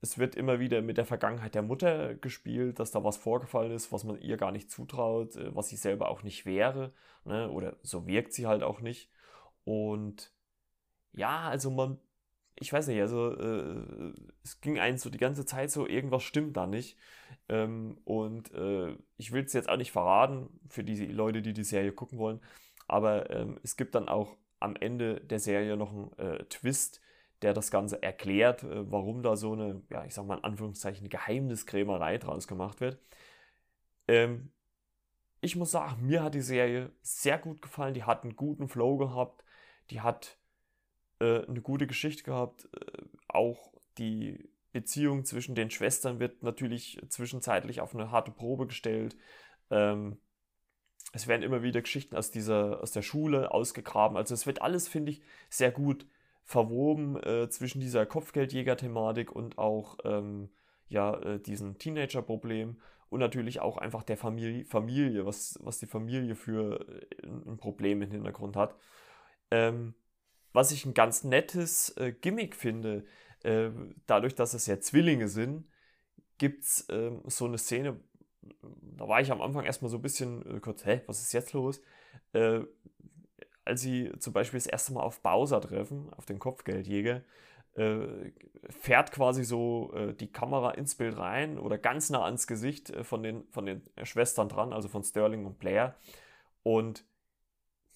es 0.01 0.19
wird 0.19 0.35
immer 0.35 0.59
wieder 0.61 0.83
mit 0.83 0.97
der 0.97 1.05
Vergangenheit 1.05 1.55
der 1.55 1.63
Mutter 1.63 2.15
gespielt, 2.15 2.81
dass 2.81 2.91
da 2.91 3.05
was 3.05 3.17
vorgefallen 3.17 3.73
ist, 3.73 3.93
was 3.93 4.05
man 4.05 4.21
ihr 4.21 4.37
gar 4.37 4.51
nicht 4.51 4.71
zutraut, 4.71 5.37
äh, 5.37 5.55
was 5.55 5.69
sie 5.69 5.77
selber 5.77 6.09
auch 6.09 6.23
nicht 6.23 6.47
wäre. 6.47 6.93
Ne? 7.25 7.51
Oder 7.51 7.77
so 7.83 8.07
wirkt 8.07 8.33
sie 8.33 8.47
halt 8.47 8.63
auch 8.63 8.81
nicht. 8.81 9.11
Und 9.65 10.33
ja, 11.13 11.49
also 11.49 11.71
man 11.71 11.99
ich 12.61 12.73
weiß 12.73 12.87
nicht, 12.89 13.01
also 13.01 13.35
äh, 13.35 14.13
es 14.45 14.61
ging 14.61 14.79
eins 14.79 15.03
so 15.03 15.11
die 15.11 15.19
ganze 15.19 15.47
Zeit 15.47 15.71
so, 15.71 15.87
irgendwas 15.87 16.23
stimmt 16.23 16.57
da 16.57 16.67
nicht. 16.67 16.97
Ähm, 17.49 17.99
und 18.05 18.53
äh, 18.55 18.97
ich 19.17 19.33
will 19.33 19.45
es 19.45 19.53
jetzt 19.55 19.69
auch 19.69 19.77
nicht 19.77 19.93
verraten 19.93 20.49
für 20.69 20.85
die 20.85 21.07
Leute, 21.07 21.43
die 21.43 21.55
die 21.55 21.65
Serie 21.65 21.93
gucken 21.93 22.19
wollen, 22.19 22.41
aber 22.87 23.31
ähm, 23.31 23.59
es 23.63 23.77
gibt 23.77 23.95
dann 23.95 24.09
auch 24.09 24.37
am 24.61 24.77
Ende 24.77 25.21
der 25.21 25.39
Serie 25.41 25.77
noch 25.77 25.93
einen 25.93 26.19
äh, 26.19 26.45
Twist, 26.45 27.01
der 27.43 27.55
das 27.55 27.71
Ganze 27.71 28.03
erklärt, 28.03 28.63
äh, 28.63 28.91
warum 28.91 29.23
da 29.23 29.37
so 29.37 29.53
eine, 29.55 29.83
ja, 29.91 30.05
ich 30.05 30.15
sag 30.15 30.27
mal 30.27 30.39
in 30.39 30.45
Anführungszeichen, 30.45 31.09
Geheimniskrämerei 31.09 32.19
draus 32.19 32.47
gemacht 32.47 32.81
wird. 32.81 32.99
Ähm, 34.09 34.53
ich 35.41 35.57
muss 35.57 35.71
sagen, 35.71 36.07
mir 36.07 36.23
hat 36.23 36.35
die 36.35 36.43
Serie 36.43 36.93
sehr 37.01 37.39
gut 37.39 37.63
gefallen, 37.63 37.95
die 37.95 38.05
hat 38.05 38.25
einen 38.25 38.37
guten 38.37 38.69
Flow 38.69 38.99
gehabt, 38.99 39.45
die 39.91 40.03
hat 40.03 40.40
äh, 41.21 41.45
eine 41.47 41.61
gute 41.61 41.87
Geschichte 41.87 42.23
gehabt. 42.25 42.69
Äh, 42.75 43.03
auch 43.29 43.73
die 43.99 44.51
Beziehung 44.73 45.25
zwischen 45.25 45.55
den 45.55 45.71
Schwestern 45.71 46.21
wird 46.21 46.43
natürlich 46.43 47.01
zwischenzeitlich 47.09 47.81
auf 47.81 47.95
eine 47.95 48.11
harte 48.11 48.31
Probe 48.31 48.67
gestellt. 48.67 49.17
Ähm, 49.71 50.19
es 51.13 51.27
werden 51.27 51.43
immer 51.43 51.63
wieder 51.63 51.81
Geschichten 51.81 52.17
aus, 52.17 52.31
dieser, 52.31 52.81
aus 52.83 52.93
der 52.93 53.03
Schule 53.03 53.53
ausgegraben. 53.53 54.17
Also 54.17 54.35
es 54.35 54.47
wird 54.47 54.63
alles, 54.63 54.89
finde 54.89 55.13
ich, 55.13 55.23
sehr 55.49 55.73
gut 55.73 56.07
verwoben 56.45 57.21
äh, 57.23 57.49
zwischen 57.49 57.81
dieser 57.81 58.07
Kopfgeldjäger-Thematik 58.07 59.33
und 59.33 59.59
auch 59.59 59.99
ähm, 60.05 60.51
ja, 60.89 61.17
äh, 61.21 61.41
diesem 61.41 61.79
Teenager-Problem 61.79 62.81
und 63.09 63.21
natürlich 63.21 63.61
auch 63.61 63.77
einfach 63.77 64.03
der 64.03 64.17
Familie, 64.17 64.65
Familie 64.65 65.27
was, 65.27 65.59
was 65.63 65.79
die 65.79 65.87
Familie 65.87 66.35
für 66.35 66.81
äh, 66.89 67.27
ein 67.27 67.59
Problem 67.59 68.03
im 68.03 68.11
Hintergrund 68.11 68.57
hat. 68.57 68.77
Ähm, 69.51 69.95
was 70.53 70.73
ich 70.73 70.85
ein 70.85 70.95
ganz 70.95 71.25
nettes 71.25 71.91
äh, 71.97 72.13
Gimmick 72.13 72.57
finde, 72.57 73.05
äh, 73.43 73.71
dadurch, 74.07 74.35
dass 74.35 74.55
es 74.55 74.67
ja 74.67 74.81
Zwillinge 74.81 75.29
sind, 75.29 75.67
gibt 76.39 76.65
es 76.65 76.89
äh, 76.89 77.13
so 77.27 77.47
eine 77.47 77.59
Szene, 77.59 78.01
da 78.63 79.09
war 79.09 79.21
ich 79.21 79.31
am 79.31 79.43
Anfang 79.43 79.65
erstmal 79.65 79.91
so 79.91 79.99
ein 79.99 80.03
bisschen 80.03 80.57
äh, 80.57 80.61
kurz, 80.61 80.85
hä, 80.85 81.03
was 81.07 81.21
ist 81.21 81.33
jetzt 81.33 81.53
los? 81.53 81.81
Äh, 82.33 82.61
als 83.65 83.83
sie 83.83 84.11
zum 84.19 84.33
Beispiel 84.33 84.59
das 84.59 84.67
erste 84.67 84.93
Mal 84.93 85.03
auf 85.03 85.21
Bowser 85.21 85.61
treffen, 85.61 86.13
auf 86.15 86.27
den 86.27 86.39
Kopfgeldjäger, 86.39 87.23
äh, 87.75 88.33
fährt 88.69 89.13
quasi 89.13 89.45
so 89.45 89.93
die 90.19 90.33
Kamera 90.33 90.73
ins 90.73 90.97
Bild 90.97 91.17
rein 91.17 91.59
oder 91.59 91.79
ganz 91.79 92.11
nah 92.11 92.25
ans 92.25 92.47
Gesicht 92.47 92.93
von, 93.03 93.23
den, 93.23 93.47
von 93.51 93.67
den 93.67 93.83
Schwestern 94.03 94.49
dran, 94.49 94.73
also 94.73 94.89
von 94.89 95.05
Sterling 95.05 95.47
und 95.47 95.59
Blair. 95.59 95.95
Und 96.63 97.05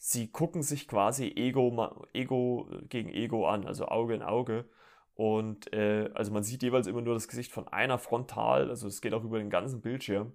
sie 0.06 0.28
gucken 0.30 0.62
sich 0.62 0.86
quasi 0.86 1.32
Ego, 1.34 2.06
Ego 2.12 2.68
gegen 2.90 3.08
Ego 3.08 3.48
an, 3.48 3.66
also 3.66 3.86
Auge 3.86 4.14
in 4.14 4.22
Auge. 4.22 4.66
Und 5.14 5.72
äh, 5.72 6.10
also 6.12 6.30
man 6.30 6.42
sieht 6.42 6.62
jeweils 6.62 6.86
immer 6.86 7.00
nur 7.00 7.14
das 7.14 7.26
Gesicht 7.26 7.52
von 7.52 7.68
einer 7.68 7.98
frontal, 7.98 8.68
also 8.68 8.86
es 8.86 9.00
geht 9.00 9.14
auch 9.14 9.24
über 9.24 9.38
den 9.38 9.48
ganzen 9.48 9.80
Bildschirm. 9.80 10.34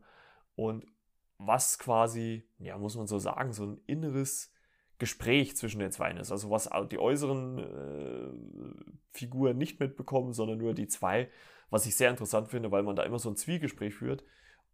Und 0.56 0.88
was 1.38 1.78
quasi, 1.78 2.48
ja, 2.58 2.80
muss 2.80 2.98
man 2.98 3.06
so 3.06 3.20
sagen, 3.20 3.54
so 3.54 3.64
ein 3.64 3.82
inneres 3.86 4.52
Gespräch 4.98 5.56
zwischen 5.56 5.80
den 5.80 5.92
zwei 5.92 6.12
ist. 6.14 6.32
Also 6.32 6.50
was 6.50 6.68
die 6.92 6.98
äußeren 6.98 7.60
äh, 7.60 8.98
Figuren 9.12 9.60
nicht 9.60 9.80
mitbekommen, 9.80 10.34
sondern 10.34 10.58
nur 10.58 10.74
die 10.74 10.88
zwei. 10.88 11.30
Was 11.70 11.86
ich 11.86 11.96
sehr 11.96 12.10
interessant 12.10 12.48
finde, 12.48 12.72
weil 12.72 12.82
man 12.82 12.96
da 12.96 13.04
immer 13.04 13.20
so 13.20 13.30
ein 13.30 13.36
Zwiegespräch 13.36 13.94
führt. 13.94 14.24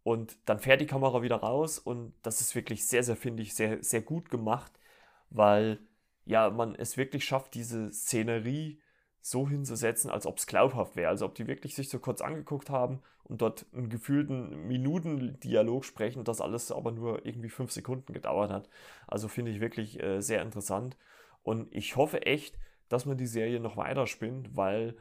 Und 0.04 0.38
dann 0.46 0.58
fährt 0.58 0.80
die 0.80 0.86
Kamera 0.86 1.20
wieder 1.20 1.36
raus 1.36 1.78
und 1.78 2.14
das 2.22 2.40
ist 2.40 2.54
wirklich 2.54 2.86
sehr, 2.86 3.02
sehr, 3.02 3.16
finde 3.16 3.42
ich, 3.42 3.54
sehr, 3.54 3.82
sehr 3.82 4.00
gut 4.00 4.30
gemacht, 4.30 4.72
weil 5.30 5.80
ja, 6.24 6.50
man 6.50 6.74
es 6.74 6.96
wirklich 6.96 7.24
schafft, 7.24 7.54
diese 7.54 7.92
Szenerie 7.92 8.80
so 9.20 9.48
hinzusetzen, 9.48 10.10
als 10.10 10.26
ob 10.26 10.38
es 10.38 10.46
glaubhaft 10.46 10.96
wäre. 10.96 11.08
Also 11.08 11.26
ob 11.26 11.34
die 11.34 11.46
wirklich 11.46 11.74
sich 11.74 11.88
so 11.88 11.98
kurz 11.98 12.20
angeguckt 12.20 12.70
haben 12.70 13.00
und 13.24 13.42
dort 13.42 13.66
einen 13.72 13.88
gefühlten 13.88 14.66
Minuten-Dialog 14.68 15.84
sprechen, 15.84 16.24
das 16.24 16.40
alles 16.40 16.70
aber 16.70 16.92
nur 16.92 17.26
irgendwie 17.26 17.48
fünf 17.48 17.72
Sekunden 17.72 18.12
gedauert 18.12 18.50
hat. 18.50 18.68
Also 19.06 19.28
finde 19.28 19.50
ich 19.50 19.60
wirklich 19.60 20.00
äh, 20.00 20.20
sehr 20.20 20.42
interessant. 20.42 20.96
Und 21.42 21.74
ich 21.74 21.96
hoffe 21.96 22.22
echt, 22.22 22.58
dass 22.88 23.04
man 23.04 23.16
die 23.16 23.26
Serie 23.26 23.60
noch 23.60 23.76
weiter 23.76 24.06
spinnt, 24.06 24.56
weil 24.56 24.96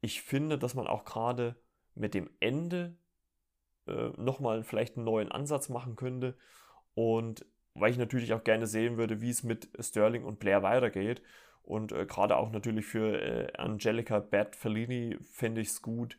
ich 0.00 0.22
finde, 0.22 0.58
dass 0.58 0.74
man 0.74 0.86
auch 0.86 1.04
gerade 1.04 1.56
mit 1.94 2.14
dem 2.14 2.28
Ende 2.40 2.96
äh, 3.86 4.10
nochmal 4.16 4.64
vielleicht 4.64 4.96
einen 4.96 5.04
neuen 5.04 5.32
Ansatz 5.32 5.68
machen 5.68 5.96
könnte. 5.96 6.36
Und 6.94 7.46
weil 7.74 7.90
ich 7.90 7.98
natürlich 7.98 8.32
auch 8.32 8.44
gerne 8.44 8.66
sehen 8.66 8.96
würde, 8.96 9.20
wie 9.20 9.30
es 9.30 9.42
mit 9.42 9.68
Sterling 9.78 10.24
und 10.24 10.38
Blair 10.38 10.62
weitergeht. 10.62 11.22
Und 11.62 11.92
äh, 11.92 12.06
gerade 12.06 12.36
auch 12.36 12.50
natürlich 12.50 12.86
für 12.86 13.20
äh, 13.20 13.52
Angelica 13.56 14.18
Bad 14.18 14.56
Fellini 14.56 15.16
fände 15.22 15.60
ich 15.60 15.68
es 15.68 15.82
gut, 15.82 16.18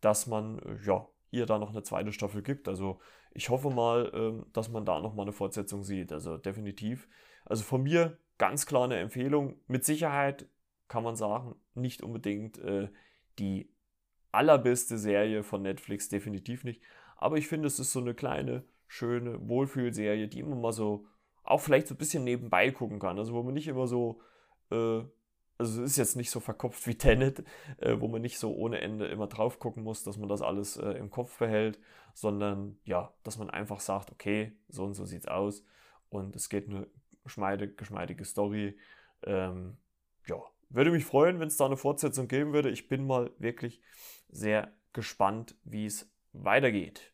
dass 0.00 0.26
man 0.26 0.58
äh, 0.60 0.76
ja, 0.84 1.06
ihr 1.30 1.46
da 1.46 1.58
noch 1.58 1.70
eine 1.70 1.82
zweite 1.82 2.12
Staffel 2.12 2.42
gibt. 2.42 2.68
Also 2.68 3.00
ich 3.32 3.48
hoffe 3.48 3.70
mal, 3.70 4.10
ähm, 4.14 4.46
dass 4.52 4.68
man 4.68 4.84
da 4.84 5.00
nochmal 5.00 5.24
eine 5.24 5.32
Fortsetzung 5.32 5.82
sieht. 5.82 6.12
Also 6.12 6.36
definitiv. 6.36 7.08
Also 7.44 7.64
von 7.64 7.82
mir 7.82 8.18
ganz 8.38 8.66
klar 8.66 8.84
eine 8.84 8.98
Empfehlung. 8.98 9.56
Mit 9.66 9.84
Sicherheit 9.84 10.46
kann 10.88 11.02
man 11.02 11.16
sagen, 11.16 11.56
nicht 11.74 12.02
unbedingt 12.02 12.58
äh, 12.58 12.88
die 13.38 13.68
allerbeste 14.30 14.98
Serie 14.98 15.42
von 15.42 15.62
Netflix, 15.62 16.08
definitiv 16.08 16.64
nicht. 16.64 16.82
Aber 17.16 17.36
ich 17.36 17.48
finde, 17.48 17.66
es 17.66 17.78
ist 17.78 17.92
so 17.92 18.00
eine 18.00 18.14
kleine, 18.14 18.64
schöne 18.86 19.48
Wohlfühlserie, 19.48 20.28
die 20.28 20.40
immer 20.40 20.56
mal 20.56 20.72
so 20.72 21.06
auch 21.42 21.60
vielleicht 21.60 21.88
so 21.88 21.94
ein 21.94 21.98
bisschen 21.98 22.24
nebenbei 22.24 22.70
gucken 22.70 22.98
kann. 22.98 23.18
Also 23.18 23.34
wo 23.34 23.42
man 23.42 23.54
nicht 23.54 23.68
immer 23.68 23.86
so 23.86 24.20
äh, 24.70 25.02
also 25.58 25.82
es 25.82 25.92
ist 25.92 25.96
jetzt 25.96 26.16
nicht 26.16 26.30
so 26.30 26.40
verkopft 26.40 26.86
wie 26.86 26.94
Tenet, 26.98 27.44
äh, 27.78 27.96
wo 27.98 28.08
man 28.08 28.22
nicht 28.22 28.38
so 28.38 28.54
ohne 28.54 28.80
Ende 28.80 29.06
immer 29.06 29.26
drauf 29.26 29.58
gucken 29.58 29.82
muss, 29.82 30.02
dass 30.02 30.16
man 30.16 30.28
das 30.28 30.42
alles 30.42 30.76
äh, 30.76 30.90
im 30.92 31.10
Kopf 31.10 31.38
behält, 31.38 31.78
sondern 32.14 32.78
ja, 32.84 33.12
dass 33.22 33.38
man 33.38 33.50
einfach 33.50 33.80
sagt, 33.80 34.10
okay, 34.10 34.56
so 34.68 34.84
und 34.84 34.94
so 34.94 35.04
sieht's 35.04 35.28
aus 35.28 35.64
und 36.08 36.36
es 36.36 36.48
geht 36.48 36.68
eine 36.68 36.86
geschmeidige, 37.22 37.74
geschmeidige 37.74 38.24
Story. 38.24 38.76
Ähm, 39.22 39.76
ja, 40.26 40.36
würde 40.68 40.90
mich 40.90 41.04
freuen, 41.04 41.40
wenn 41.40 41.48
es 41.48 41.56
da 41.56 41.66
eine 41.66 41.76
Fortsetzung 41.76 42.28
geben 42.28 42.52
würde. 42.52 42.70
Ich 42.70 42.88
bin 42.88 43.06
mal 43.06 43.30
wirklich 43.38 43.80
sehr 44.28 44.72
gespannt, 44.92 45.56
wie 45.64 45.86
es 45.86 46.10
weitergeht. 46.32 47.13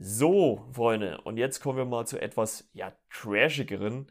So, 0.00 0.64
Freunde, 0.72 1.20
und 1.22 1.36
jetzt 1.36 1.60
kommen 1.60 1.78
wir 1.78 1.84
mal 1.84 2.06
zu 2.06 2.20
etwas 2.20 2.68
ja 2.72 2.92
trashigeren 3.10 4.06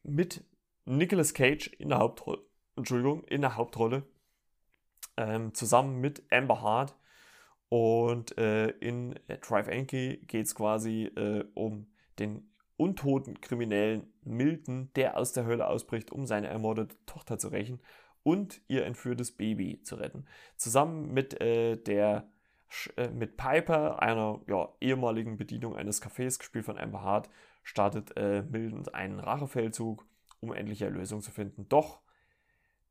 mit 0.04 0.44
Nicolas 0.86 1.34
Cage 1.34 1.68
in 1.68 1.90
der 1.90 2.00
Hauptrolle. 2.00 2.42
Entschuldigung, 2.76 3.24
in 3.26 3.42
der 3.42 3.56
Hauptrolle. 3.56 4.04
Ähm, 5.18 5.54
zusammen 5.54 6.00
mit 6.00 6.24
Amber 6.32 6.62
Hart 6.62 6.96
und 7.70 8.38
äh, 8.38 8.70
in 8.80 9.20
Drive 9.42 9.68
Anki 9.68 10.18
geht 10.28 10.46
es 10.46 10.56
quasi 10.56 11.06
äh, 11.16 11.46
um 11.54 11.88
den 12.20 12.50
untoten 12.78 13.40
Kriminellen 13.42 14.12
Milton, 14.24 14.90
der 14.96 15.18
aus 15.18 15.34
der 15.34 15.46
Hölle 15.46 15.68
ausbricht, 15.68 16.12
um 16.12 16.26
seine 16.26 16.48
ermordete 16.48 16.96
Tochter 17.06 17.38
zu 17.38 17.50
rächen 17.50 17.80
und 18.24 18.62
ihr 18.68 18.86
entführtes 18.86 19.36
Baby 19.36 19.82
zu 19.84 19.96
retten. 19.96 20.26
Zusammen 20.56 21.14
mit 21.14 21.40
äh, 21.42 21.76
der 21.78 22.30
äh, 22.96 23.10
mit 23.10 23.38
Piper, 23.38 24.02
einer 24.02 24.42
ja, 24.48 24.70
ehemaligen 24.80 25.38
Bedienung 25.38 25.76
eines 25.76 26.02
Cafés, 26.02 26.40
gespielt 26.40 26.66
von 26.66 26.78
Amber 26.78 27.02
Hart, 27.02 27.30
startet 27.64 28.16
äh, 28.18 28.44
Milton 28.44 28.88
einen 28.94 29.20
Rachefeldzug, 29.20 30.06
um 30.40 30.54
endlich 30.54 30.82
Erlösung 30.82 31.22
zu 31.22 31.32
finden. 31.32 31.68
Doch 31.70 32.00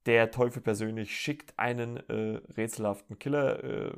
der 0.06 0.30
Teufel 0.30 0.62
persönlich 0.62 1.14
schickt 1.14 1.58
einen 1.58 1.96
äh, 2.08 2.40
rätselhaften 2.56 3.18
Killer, 3.18 3.94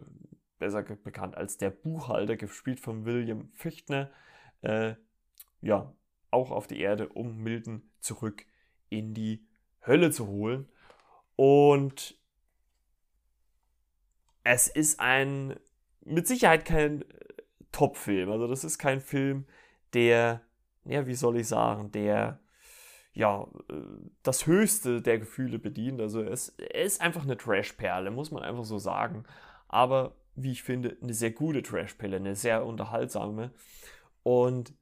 besser 0.63 0.83
bekannt 0.83 1.37
als 1.37 1.57
der 1.57 1.71
Buchhalter, 1.71 2.37
gespielt 2.37 2.79
von 2.79 3.05
William 3.05 3.51
Fichtner, 3.53 4.11
äh, 4.61 4.95
ja, 5.61 5.93
auch 6.31 6.53
auf 6.53 6.69
die 6.69 6.81
Erde, 6.81 7.09
um 7.09 7.39
Milton 7.39 7.91
zurück 8.01 8.47
in 8.89 9.13
die 9.13 9.45
Hölle 9.85 10.13
zu 10.13 10.29
holen. 10.29 10.69
Und 11.35 12.17
es 14.45 14.69
ist 14.69 15.01
ein, 15.01 15.59
mit 16.05 16.29
Sicherheit 16.29 16.65
kein 16.65 17.03
äh, 17.03 17.07
Top-Film. 17.73 18.31
Also 18.31 18.47
das 18.47 18.63
ist 18.63 18.79
kein 18.79 19.01
Film, 19.01 19.47
der, 19.95 20.43
ja, 20.85 21.09
wie 21.09 21.15
soll 21.15 21.39
ich 21.39 21.49
sagen, 21.49 21.91
der 21.91 22.39
ja, 23.13 23.47
äh, 23.69 23.75
das 24.23 24.47
höchste 24.47 25.03
der 25.03 25.19
Gefühle 25.19 25.59
bedient. 25.59 26.01
Also 26.01 26.23
es, 26.23 26.49
ist 26.49 27.01
einfach 27.01 27.23
eine 27.23 27.37
Trash-Perle, 27.37 28.11
muss 28.11 28.31
man 28.31 28.43
einfach 28.43 28.65
so 28.65 28.79
sagen. 28.79 29.25
Aber 29.69 30.15
wie 30.35 30.53
ich 30.53 30.63
finde, 30.63 30.97
eine 31.03 31.15
sehr 31.15 31.31
gute 31.31 31.63
Trashpille, 31.63 32.17
eine 32.17 32.37
sehr 32.37 32.65
unterhaltsame. 32.65 33.51
Und 34.23 34.73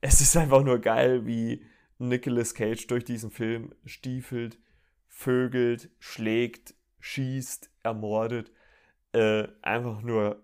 es 0.00 0.20
ist 0.20 0.36
einfach 0.36 0.62
nur 0.62 0.80
geil, 0.80 1.26
wie 1.26 1.64
Nicolas 1.98 2.54
Cage 2.54 2.86
durch 2.88 3.04
diesen 3.04 3.30
Film 3.30 3.74
stiefelt, 3.84 4.58
vögelt, 5.08 5.90
schlägt, 5.98 6.74
schießt, 7.00 7.70
ermordet. 7.82 8.50
Äh, 9.12 9.48
einfach 9.62 10.02
nur 10.02 10.42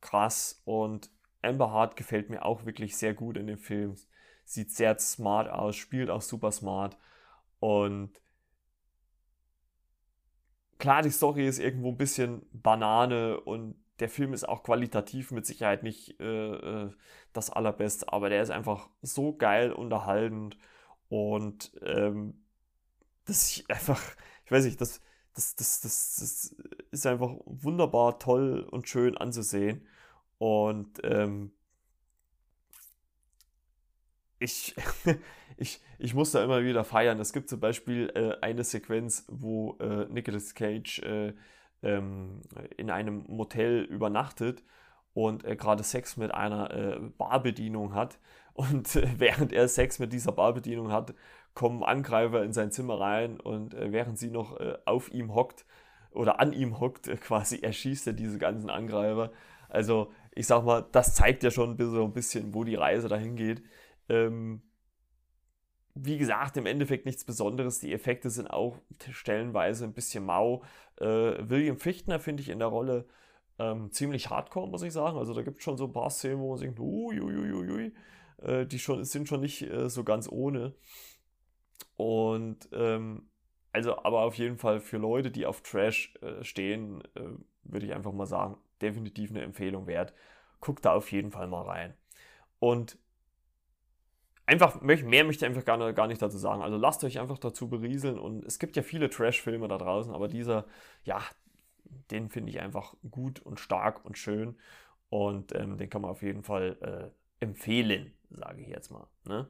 krass. 0.00 0.62
Und 0.64 1.10
Amber 1.42 1.70
Hart 1.70 1.96
gefällt 1.96 2.30
mir 2.30 2.44
auch 2.44 2.64
wirklich 2.64 2.96
sehr 2.96 3.14
gut 3.14 3.36
in 3.36 3.46
dem 3.46 3.58
Film. 3.58 3.96
Sieht 4.44 4.72
sehr 4.72 4.98
smart 4.98 5.48
aus, 5.50 5.76
spielt 5.76 6.10
auch 6.10 6.22
super 6.22 6.52
smart. 6.52 6.96
Und 7.60 8.20
klar, 10.78 11.02
die 11.02 11.10
Story 11.10 11.46
ist 11.46 11.58
irgendwo 11.58 11.90
ein 11.90 11.96
bisschen 11.96 12.46
Banane 12.52 13.40
und 13.40 13.76
der 14.00 14.08
Film 14.08 14.32
ist 14.32 14.48
auch 14.48 14.62
qualitativ 14.62 15.30
mit 15.30 15.46
Sicherheit 15.46 15.82
nicht 15.82 16.18
äh, 16.20 16.84
äh, 16.84 16.90
das 17.32 17.50
allerbeste, 17.50 18.12
aber 18.12 18.28
der 18.28 18.42
ist 18.42 18.50
einfach 18.50 18.90
so 19.02 19.36
geil 19.36 19.72
unterhaltend 19.72 20.58
und 21.08 21.72
ähm, 21.82 22.44
das 23.24 23.58
ist 23.58 23.70
einfach, 23.70 24.02
ich 24.44 24.52
weiß 24.52 24.64
nicht, 24.64 24.80
das, 24.80 25.00
das, 25.34 25.54
das, 25.56 25.80
das, 25.80 26.16
das 26.16 26.56
ist 26.90 27.06
einfach 27.06 27.34
wunderbar 27.44 28.18
toll 28.18 28.66
und 28.70 28.88
schön 28.88 29.16
anzusehen 29.16 29.86
und 30.38 31.00
ähm, 31.04 31.52
ich, 34.38 34.74
ich, 35.56 35.80
ich 35.98 36.14
muss 36.14 36.32
da 36.32 36.42
immer 36.42 36.62
wieder 36.62 36.84
feiern. 36.84 37.20
Es 37.20 37.32
gibt 37.32 37.48
zum 37.48 37.60
Beispiel 37.60 38.10
äh, 38.14 38.44
eine 38.44 38.64
Sequenz, 38.64 39.24
wo 39.28 39.76
äh, 39.80 40.06
Nicolas 40.06 40.54
Cage 40.54 41.00
äh, 41.00 41.32
ähm, 41.82 42.40
in 42.76 42.90
einem 42.90 43.24
Motel 43.28 43.82
übernachtet 43.82 44.62
und 45.12 45.44
äh, 45.44 45.56
gerade 45.56 45.84
Sex 45.84 46.16
mit 46.16 46.32
einer 46.32 46.70
äh, 46.70 47.00
Barbedienung 47.16 47.94
hat. 47.94 48.18
Und 48.52 48.96
äh, 48.96 49.08
während 49.18 49.52
er 49.52 49.68
Sex 49.68 49.98
mit 49.98 50.12
dieser 50.12 50.32
Barbedienung 50.32 50.90
hat, 50.90 51.14
kommen 51.54 51.84
Angreifer 51.84 52.42
in 52.42 52.52
sein 52.52 52.72
Zimmer 52.72 53.00
rein 53.00 53.38
und 53.38 53.74
äh, 53.74 53.92
während 53.92 54.18
sie 54.18 54.30
noch 54.30 54.58
auf 54.86 55.12
ihm 55.12 55.34
hockt 55.34 55.64
oder 56.10 56.40
an 56.40 56.52
ihm 56.52 56.80
hockt, 56.80 57.08
quasi 57.20 57.60
erschießt 57.60 58.08
er 58.08 58.12
diese 58.12 58.38
ganzen 58.38 58.70
Angreifer. 58.70 59.30
Also 59.68 60.12
ich 60.34 60.46
sag 60.46 60.64
mal, 60.64 60.84
das 60.92 61.14
zeigt 61.14 61.42
ja 61.42 61.50
schon 61.50 61.76
so 61.78 62.04
ein 62.04 62.12
bisschen, 62.12 62.54
wo 62.54 62.64
die 62.64 62.74
Reise 62.74 63.08
dahin 63.08 63.36
geht. 63.36 63.62
Ähm, 64.08 64.62
wie 65.94 66.18
gesagt, 66.18 66.56
im 66.56 66.66
Endeffekt 66.66 67.06
nichts 67.06 67.24
Besonderes. 67.24 67.78
Die 67.78 67.92
Effekte 67.92 68.28
sind 68.28 68.48
auch 68.48 68.78
stellenweise 69.10 69.84
ein 69.84 69.92
bisschen 69.92 70.24
mau. 70.24 70.64
Äh, 71.00 71.04
William 71.06 71.78
Fichtner 71.78 72.18
finde 72.18 72.42
ich 72.42 72.48
in 72.48 72.58
der 72.58 72.68
Rolle 72.68 73.06
ähm, 73.58 73.92
ziemlich 73.92 74.30
hardcore, 74.30 74.68
muss 74.68 74.82
ich 74.82 74.92
sagen. 74.92 75.18
Also 75.18 75.34
da 75.34 75.42
gibt 75.42 75.58
es 75.58 75.64
schon 75.64 75.76
so 75.76 75.84
ein 75.86 75.92
paar 75.92 76.10
Szenen, 76.10 76.40
wo 76.40 76.50
man 76.50 76.60
denkt, 76.60 76.80
uiuiuiui, 76.80 77.92
äh, 78.42 78.66
die 78.66 78.78
schon, 78.80 79.04
sind 79.04 79.28
schon 79.28 79.40
nicht 79.40 79.62
äh, 79.62 79.88
so 79.88 80.02
ganz 80.02 80.28
ohne. 80.28 80.74
Und 81.96 82.68
ähm, 82.72 83.28
also, 83.72 83.98
aber 84.04 84.22
auf 84.22 84.34
jeden 84.34 84.56
Fall 84.56 84.80
für 84.80 84.98
Leute, 84.98 85.30
die 85.30 85.46
auf 85.46 85.62
Trash 85.62 86.14
äh, 86.22 86.42
stehen, 86.42 87.02
äh, 87.14 87.22
würde 87.62 87.86
ich 87.86 87.94
einfach 87.94 88.12
mal 88.12 88.26
sagen, 88.26 88.56
definitiv 88.82 89.30
eine 89.30 89.42
Empfehlung 89.42 89.86
wert. 89.86 90.12
Guckt 90.60 90.84
da 90.84 90.92
auf 90.92 91.12
jeden 91.12 91.30
Fall 91.30 91.46
mal 91.46 91.62
rein. 91.62 91.94
Und 92.58 92.98
einfach, 94.46 94.80
mehr 94.80 95.24
möchte 95.24 95.44
ich 95.44 95.48
einfach 95.48 95.64
gar 95.64 95.76
nicht, 95.76 95.96
gar 95.96 96.06
nicht 96.06 96.20
dazu 96.20 96.38
sagen. 96.38 96.62
Also 96.62 96.76
lasst 96.76 97.04
euch 97.04 97.18
einfach 97.18 97.38
dazu 97.38 97.68
berieseln 97.68 98.18
und 98.18 98.44
es 98.44 98.58
gibt 98.58 98.76
ja 98.76 98.82
viele 98.82 99.10
Trash-Filme 99.10 99.68
da 99.68 99.78
draußen, 99.78 100.12
aber 100.12 100.28
dieser, 100.28 100.66
ja, 101.04 101.20
den 102.10 102.28
finde 102.28 102.50
ich 102.50 102.60
einfach 102.60 102.94
gut 103.10 103.40
und 103.40 103.60
stark 103.60 104.04
und 104.04 104.18
schön 104.18 104.56
und 105.08 105.54
ähm, 105.54 105.76
den 105.76 105.88
kann 105.90 106.02
man 106.02 106.10
auf 106.10 106.22
jeden 106.22 106.42
Fall 106.42 106.76
äh, 106.80 107.44
empfehlen, 107.44 108.12
sage 108.30 108.62
ich 108.62 108.68
jetzt 108.68 108.90
mal. 108.90 109.06
Ne? 109.24 109.48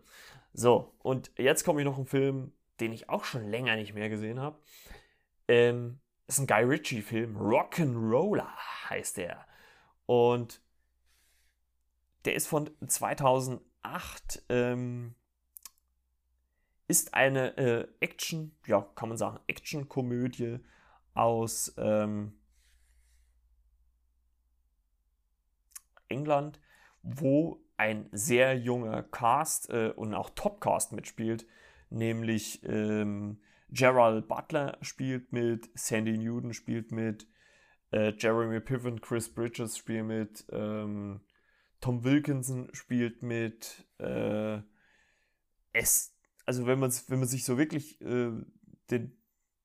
So, 0.53 0.95
und 0.99 1.33
jetzt 1.37 1.65
komme 1.65 1.81
ich 1.81 1.85
noch 1.85 1.99
ein 1.99 2.07
Film, 2.07 2.53
den 2.81 2.93
ich 2.93 3.09
auch 3.09 3.25
schon 3.25 3.49
länger 3.49 3.77
nicht 3.77 3.95
mehr 3.95 4.09
gesehen 4.09 4.41
habe. 4.41 4.59
Ähm, 5.49 6.01
ist 6.27 6.39
ein 6.39 6.47
Guy 6.47 6.65
Ritchie-Film, 6.65 7.37
Rock'n'Roller 7.37 8.49
heißt 8.89 9.19
der. 9.19 9.47
Und 10.07 10.61
der 12.25 12.35
ist 12.35 12.47
von 12.47 12.71
2008 12.87 13.74
8 13.85 14.42
ähm, 14.49 15.14
ist 16.88 17.14
eine 17.14 17.57
äh, 17.57 17.88
Action, 18.01 18.53
ja, 18.66 18.83
kann 18.94 19.09
man 19.09 19.18
sagen, 19.18 19.40
Action-Komödie 19.47 20.59
aus 21.14 21.75
ähm, 21.79 22.35
England, 26.09 26.61
wo 27.03 27.62
ein 27.77 28.09
sehr 28.12 28.57
junger 28.57 29.03
Cast 29.03 29.70
äh, 29.70 29.92
und 29.94 30.14
auch 30.14 30.31
Topcast 30.31 30.92
mitspielt, 30.92 31.47
nämlich 31.90 32.62
ähm, 32.64 33.40
Gerald 33.70 34.29
Butler 34.29 34.79
spielt 34.83 35.33
mit, 35.33 35.70
Sandy 35.75 36.16
Newton 36.18 36.53
spielt 36.53 36.92
mit, 36.92 37.27
äh, 37.92 38.12
Jeremy 38.16 38.61
Piven, 38.61 39.01
Chris 39.01 39.33
Bridges 39.33 39.79
spielt 39.79 40.07
mit, 40.07 40.44
ähm, 40.51 41.20
Tom 41.85 42.03
Wilkinson 42.03 42.70
spielt 42.73 43.23
mit. 43.23 43.87
Äh, 43.99 44.62
es, 45.75 46.16
also 46.47 46.66
wenn 46.66 46.79
man 46.79 46.90
wenn 47.09 47.18
man 47.18 47.29
sich 47.29 47.44
so 47.44 47.59
wirklich 47.59 48.01
äh, 48.01 48.33
den, 48.90 49.23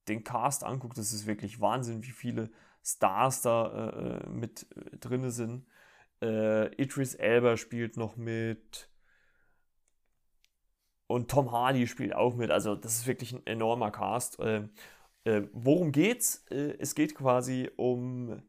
den 0.10 0.26
Cast 0.26 0.66
anguckt, 0.66 0.98
das 0.98 1.14
ist 1.14 1.28
wirklich 1.28 1.62
Wahnsinn, 1.62 2.04
wie 2.04 2.12
viele 2.12 2.52
Stars 2.84 3.42
da 3.42 4.20
äh, 4.26 4.30
mit 4.30 4.68
äh, 4.76 4.98
drin 4.98 5.32
sind. 5.32 5.66
Äh, 6.22 6.76
Idris 6.76 7.16
Elba 7.16 7.56
spielt 7.56 7.96
noch 7.96 8.18
mit. 8.18 8.90
Und 11.08 11.32
Tom 11.32 11.54
Hardy 11.54 11.88
spielt 11.88 12.14
auch 12.14 12.36
mit. 12.36 12.52
Also 12.52 12.76
das 12.76 12.98
ist 12.98 13.08
wirklich 13.08 13.32
ein 13.32 13.48
enormer 13.48 13.92
Cast. 13.92 14.40
Äh, 14.42 14.68
äh, 15.24 15.44
worum 15.54 15.94
geht's? 15.94 16.46
Äh, 16.52 16.76
es 16.80 16.96
geht 16.96 17.16
quasi 17.16 17.70
um 17.78 18.42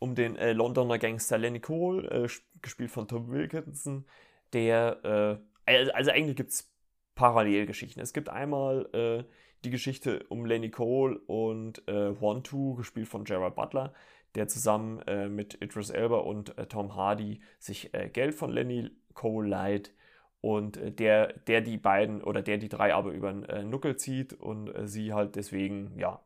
um 0.00 0.14
den 0.16 0.34
äh, 0.36 0.52
Londoner 0.52 0.98
Gangster 0.98 1.38
Lenny 1.38 1.60
Cole, 1.60 2.10
äh, 2.10 2.28
gespielt 2.62 2.90
von 2.90 3.06
Tom 3.06 3.30
Wilkinson, 3.30 4.06
der, 4.52 5.40
äh, 5.66 5.90
also 5.92 6.10
eigentlich 6.10 6.36
gibt 6.36 6.50
es 6.50 6.72
Parallelgeschichten. 7.14 8.02
Es 8.02 8.12
gibt 8.12 8.28
einmal 8.28 8.88
äh, 8.92 9.24
die 9.62 9.70
Geschichte 9.70 10.24
um 10.28 10.46
Lenny 10.46 10.70
Cole 10.70 11.18
und 11.26 11.86
äh, 11.86 12.14
One 12.18 12.42
Two, 12.42 12.74
gespielt 12.74 13.08
von 13.08 13.24
Gerald 13.24 13.54
Butler, 13.54 13.92
der 14.34 14.48
zusammen 14.48 15.00
äh, 15.02 15.28
mit 15.28 15.62
Idris 15.62 15.90
Elba 15.90 16.18
und 16.18 16.54
Tom 16.70 16.96
Hardy 16.96 17.40
sich 17.58 17.92
Geld 18.12 18.34
von 18.34 18.50
Lenny 18.50 18.90
Cole 19.12 19.48
leiht 19.48 19.92
und 20.40 20.78
der, 20.98 21.34
der 21.34 21.60
die 21.60 21.76
beiden 21.76 22.22
oder 22.22 22.40
der 22.40 22.56
die 22.56 22.70
drei 22.70 22.94
aber 22.94 23.10
über 23.10 23.32
den 23.32 23.68
Nuckel 23.68 23.96
zieht 23.96 24.32
und 24.32 24.72
sie 24.88 25.12
halt 25.12 25.36
deswegen, 25.36 25.98
ja, 25.98 26.22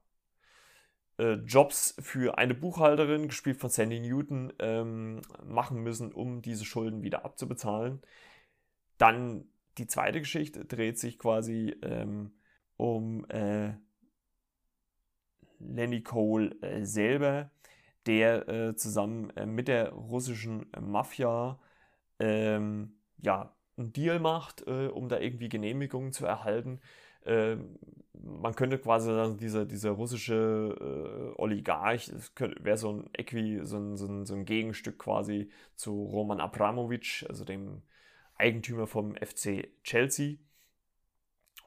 äh, 1.18 1.34
Jobs 1.34 1.94
für 2.00 2.38
eine 2.38 2.54
Buchhalterin, 2.54 3.28
gespielt 3.28 3.58
von 3.58 3.70
Sandy 3.70 4.00
Newton, 4.00 4.52
ähm, 4.58 5.22
machen 5.44 5.82
müssen, 5.82 6.12
um 6.12 6.42
diese 6.42 6.64
Schulden 6.64 7.02
wieder 7.02 7.24
abzubezahlen. 7.24 8.02
Dann 8.98 9.46
die 9.78 9.86
zweite 9.86 10.20
Geschichte 10.20 10.64
dreht 10.64 10.98
sich 10.98 11.18
quasi 11.18 11.76
ähm, 11.82 12.32
um 12.76 13.24
äh, 13.30 13.74
Lenny 15.58 16.02
Cole 16.02 16.54
äh, 16.62 16.84
selber, 16.84 17.50
der 18.06 18.48
äh, 18.48 18.76
zusammen 18.76 19.30
äh, 19.30 19.46
mit 19.46 19.68
der 19.68 19.90
russischen 19.90 20.66
Mafia 20.80 21.58
ähm, 22.18 22.96
ja, 23.18 23.54
einen 23.76 23.92
Deal 23.92 24.20
macht, 24.20 24.62
um 24.62 25.08
da 25.08 25.18
irgendwie 25.18 25.48
Genehmigungen 25.48 26.12
zu 26.12 26.26
erhalten 26.26 26.80
ähm, 27.26 27.78
man 28.24 28.54
könnte 28.54 28.78
quasi 28.78 29.06
sagen, 29.06 29.36
dieser, 29.36 29.66
dieser 29.66 29.90
russische 29.90 31.34
äh, 31.36 31.40
Oligarch, 31.40 32.10
wäre 32.60 32.76
so 32.76 32.92
ein 32.92 33.10
Equi, 33.12 33.60
so 33.64 33.76
ein, 33.76 33.96
so, 33.96 34.06
ein, 34.06 34.24
so 34.24 34.34
ein 34.34 34.44
Gegenstück 34.44 34.98
quasi 34.98 35.50
zu 35.76 36.04
Roman 36.04 36.40
Abramovic, 36.40 37.26
also 37.28 37.44
dem 37.44 37.82
Eigentümer 38.36 38.86
vom 38.86 39.14
FC 39.16 39.68
Chelsea. 39.82 40.36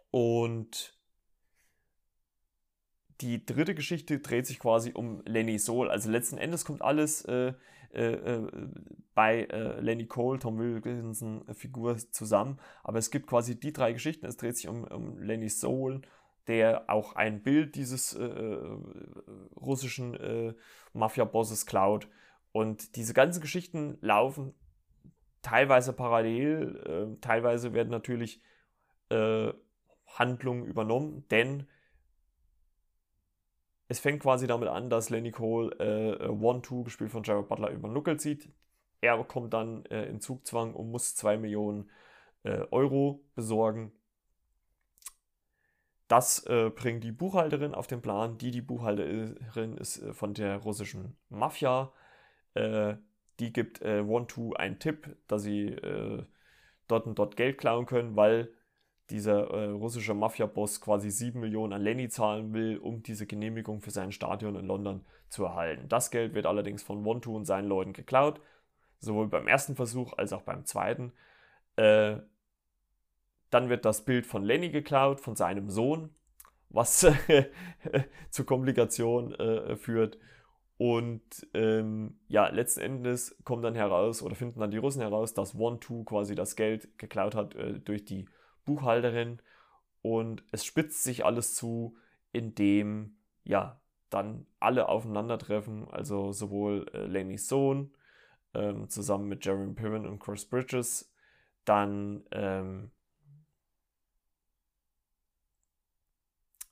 Und 0.09 0.97
die 3.21 3.45
dritte 3.45 3.75
Geschichte 3.75 4.19
dreht 4.19 4.45
sich 4.47 4.59
quasi 4.59 4.91
um 4.93 5.21
Lenny 5.25 5.59
Soul. 5.59 5.89
Also 5.89 6.09
letzten 6.09 6.37
Endes 6.37 6.65
kommt 6.65 6.81
alles 6.81 7.23
äh, 7.25 7.53
äh, 7.93 8.13
äh, 8.13 8.47
bei 9.15 9.43
äh, 9.45 9.79
Lenny 9.79 10.05
Cole, 10.05 10.39
Tom 10.39 10.59
Wilkinson 10.59 11.43
Figur 11.53 11.97
zusammen. 11.97 12.59
Aber 12.83 12.99
es 12.99 13.11
gibt 13.11 13.27
quasi 13.27 13.59
die 13.59 13.73
drei 13.73 13.93
Geschichten. 13.93 14.25
Es 14.25 14.37
dreht 14.37 14.57
sich 14.57 14.67
um, 14.67 14.83
um 14.83 15.17
Lenny 15.19 15.49
Soul, 15.49 16.01
der 16.47 16.89
auch 16.89 17.13
ein 17.13 17.43
Bild 17.43 17.75
dieses 17.75 18.13
äh, 18.13 18.23
äh, 18.23 18.77
russischen 19.55 20.15
äh, 20.15 20.53
Mafia-Bosses 20.93 21.65
klaut. 21.65 22.07
Und 22.51 22.95
diese 22.95 23.13
ganzen 23.13 23.41
Geschichten 23.41 23.97
laufen 24.01 24.53
teilweise 25.41 25.93
parallel, 25.93 27.17
teilweise 27.21 27.73
werden 27.73 27.89
natürlich 27.89 28.41
Handlungen 29.09 30.65
übernommen, 30.65 31.25
denn 31.29 31.67
es 33.87 33.99
fängt 33.99 34.21
quasi 34.21 34.47
damit 34.47 34.67
an, 34.67 34.89
dass 34.89 35.09
Lenny 35.09 35.31
Cole 35.31 35.71
äh, 35.79 36.27
One-Two, 36.27 36.83
gespielt 36.83 37.11
von 37.11 37.23
Jared 37.23 37.47
Butler, 37.47 37.69
über 37.69 37.87
den 37.87 37.93
Nuckel 37.93 38.19
zieht. 38.19 38.49
Er 38.99 39.23
kommt 39.23 39.53
dann 39.53 39.85
äh, 39.85 40.05
in 40.05 40.19
Zugzwang 40.19 40.73
und 40.73 40.91
muss 40.91 41.15
2 41.15 41.37
Millionen 41.37 41.89
äh, 42.43 42.65
Euro 42.71 43.21
besorgen. 43.35 43.93
Das 46.07 46.45
äh, 46.45 46.69
bringt 46.69 47.03
die 47.03 47.11
Buchhalterin 47.11 47.75
auf 47.75 47.87
den 47.87 48.01
Plan. 48.01 48.37
Die, 48.37 48.51
die 48.51 48.61
Buchhalterin 48.61 49.77
ist 49.77 50.01
äh, 50.01 50.13
von 50.13 50.33
der 50.33 50.57
russischen 50.57 51.17
Mafia. 51.29 51.91
Äh, 52.53 52.95
die 53.39 53.53
gibt 53.53 53.83
One-Two 53.83 54.53
einen 54.53 54.79
Tipp, 54.79 55.15
dass 55.27 55.43
sie 55.43 55.75
dort 56.87 57.05
und 57.05 57.19
dort 57.19 57.35
Geld 57.35 57.59
klauen 57.59 57.85
können, 57.85 58.15
weil 58.15 58.51
dieser 59.09 59.49
äh, 59.51 59.69
russische 59.69 60.13
Mafia-Boss 60.13 60.81
quasi 60.81 61.09
7 61.09 61.39
Millionen 61.39 61.73
an 61.73 61.81
Lenny 61.81 62.09
zahlen 62.09 62.53
will, 62.53 62.77
um 62.77 63.03
diese 63.03 63.25
Genehmigung 63.25 63.81
für 63.81 63.91
sein 63.91 64.11
Stadion 64.11 64.55
in 64.55 64.65
London 64.65 65.05
zu 65.29 65.45
erhalten. 65.45 65.87
Das 65.87 66.11
Geld 66.11 66.33
wird 66.33 66.45
allerdings 66.45 66.83
von 66.83 67.05
One-Two 67.05 67.35
und 67.35 67.45
seinen 67.45 67.67
Leuten 67.67 67.93
geklaut, 67.93 68.41
sowohl 68.99 69.27
beim 69.27 69.47
ersten 69.47 69.75
Versuch 69.75 70.13
als 70.17 70.33
auch 70.33 70.41
beim 70.41 70.65
zweiten. 70.65 71.13
Dann 73.49 73.69
wird 73.69 73.85
das 73.85 74.03
Bild 74.05 74.25
von 74.25 74.43
Lenny 74.43 74.69
geklaut, 74.69 75.21
von 75.21 75.35
seinem 75.35 75.69
Sohn, 75.69 76.09
was 76.69 77.05
zu 78.29 78.45
Komplikationen 78.45 79.33
äh, 79.35 79.75
führt. 79.75 80.17
Und 80.77 81.47
ähm, 81.53 82.19
ja, 82.27 82.49
letzten 82.49 82.81
Endes 82.81 83.35
kommt 83.43 83.63
dann 83.63 83.73
heraus 83.73 84.21
oder 84.21 84.35
finden 84.35 84.59
dann 84.59 84.69
die 84.69 84.77
Russen 84.77 85.01
heraus, 85.01 85.33
dass 85.33 85.55
One-Two 85.55 86.03
quasi 86.03 86.35
das 86.35 86.55
Geld 86.55 86.97
geklaut 86.99 87.33
hat 87.33 87.55
äh, 87.55 87.79
durch 87.79 88.05
die 88.05 88.25
Buchhalterin 88.65 89.41
und 90.01 90.43
es 90.51 90.63
spitzt 90.63 91.03
sich 91.03 91.25
alles 91.25 91.55
zu, 91.55 91.97
indem 92.31 93.17
ja 93.43 93.81
dann 94.09 94.45
alle 94.59 94.87
aufeinandertreffen, 94.87 95.89
also 95.89 96.31
sowohl 96.31 96.85
äh, 96.93 97.05
Lennys 97.05 97.47
Sohn 97.47 97.91
ähm, 98.53 98.87
zusammen 98.89 99.27
mit 99.27 99.45
Jeremy 99.45 99.73
Piven 99.73 100.05
und 100.05 100.19
Chris 100.19 100.45
Bridges, 100.45 101.11
dann 101.65 102.23
ähm, 102.31 102.91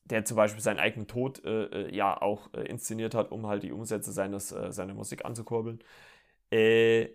der 0.05 0.25
zum 0.25 0.37
Beispiel 0.37 0.61
seinen 0.61 0.79
eigenen 0.79 1.07
Tod 1.07 1.43
äh, 1.45 1.65
äh 1.65 1.95
ja 1.95 2.21
auch 2.21 2.53
äh, 2.53 2.61
inszeniert 2.63 3.15
hat, 3.15 3.31
um 3.31 3.47
halt 3.47 3.63
die 3.63 3.71
Umsätze 3.71 4.11
seines, 4.11 4.51
äh, 4.51 4.71
seiner 4.71 4.93
Musik 4.93 5.25
anzukurbeln. 5.25 5.79
Äh, 6.51 7.09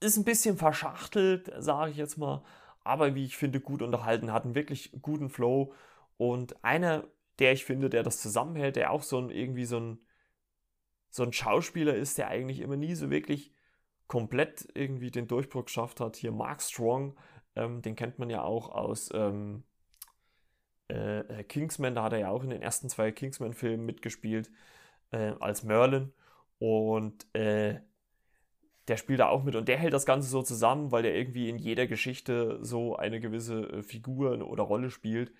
ist 0.00 0.16
ein 0.16 0.24
bisschen 0.24 0.56
verschachtelt, 0.56 1.50
sage 1.58 1.90
ich 1.92 1.96
jetzt 1.96 2.18
mal, 2.18 2.44
aber 2.84 3.14
wie 3.14 3.24
ich 3.24 3.36
finde, 3.36 3.60
gut 3.60 3.82
unterhalten, 3.82 4.32
hat 4.32 4.44
einen 4.44 4.54
wirklich 4.54 4.92
guten 5.02 5.28
Flow. 5.28 5.74
Und 6.18 6.62
einer, 6.64 7.04
der 7.38 7.52
ich 7.52 7.64
finde, 7.64 7.90
der 7.90 8.02
das 8.02 8.20
zusammenhält, 8.20 8.76
der 8.76 8.90
auch 8.92 9.02
so 9.02 9.18
ein 9.18 9.30
irgendwie 9.30 9.64
so 9.64 9.78
ein, 9.80 9.98
so 11.10 11.22
ein 11.22 11.32
Schauspieler 11.32 11.94
ist, 11.94 12.18
der 12.18 12.28
eigentlich 12.28 12.60
immer 12.60 12.76
nie 12.76 12.94
so 12.94 13.10
wirklich 13.10 13.52
komplett 14.06 14.68
irgendwie 14.74 15.10
den 15.10 15.26
Durchbruch 15.28 15.64
geschafft 15.66 16.00
hat. 16.00 16.16
Hier 16.16 16.32
Mark 16.32 16.62
Strong, 16.62 17.16
ähm, 17.56 17.82
den 17.82 17.96
kennt 17.96 18.18
man 18.18 18.30
ja 18.30 18.42
auch 18.42 18.68
aus 18.70 19.10
ähm, 19.14 19.64
äh, 20.88 21.20
äh, 21.20 21.44
Kingsman, 21.44 21.94
da 21.94 22.04
hat 22.04 22.12
er 22.12 22.18
ja 22.20 22.30
auch 22.30 22.44
in 22.44 22.50
den 22.50 22.62
ersten 22.62 22.88
zwei 22.88 23.12
Kingsman-Filmen 23.12 23.84
mitgespielt 23.84 24.50
äh, 25.10 25.32
als 25.40 25.62
Merlin. 25.62 26.12
Und 26.58 27.26
äh, 27.34 27.80
der 28.88 28.96
spielt 28.96 29.20
da 29.20 29.28
auch 29.28 29.42
mit 29.42 29.56
und 29.56 29.68
der 29.68 29.78
hält 29.78 29.92
das 29.92 30.06
Ganze 30.06 30.28
so 30.28 30.42
zusammen, 30.42 30.92
weil 30.92 31.02
der 31.02 31.14
irgendwie 31.16 31.48
in 31.48 31.58
jeder 31.58 31.86
Geschichte 31.86 32.58
so 32.62 32.96
eine 32.96 33.20
gewisse 33.20 33.62
äh, 33.64 33.82
Figur 33.82 34.46
oder 34.48 34.62
Rolle 34.62 34.90
spielt. 34.90 35.32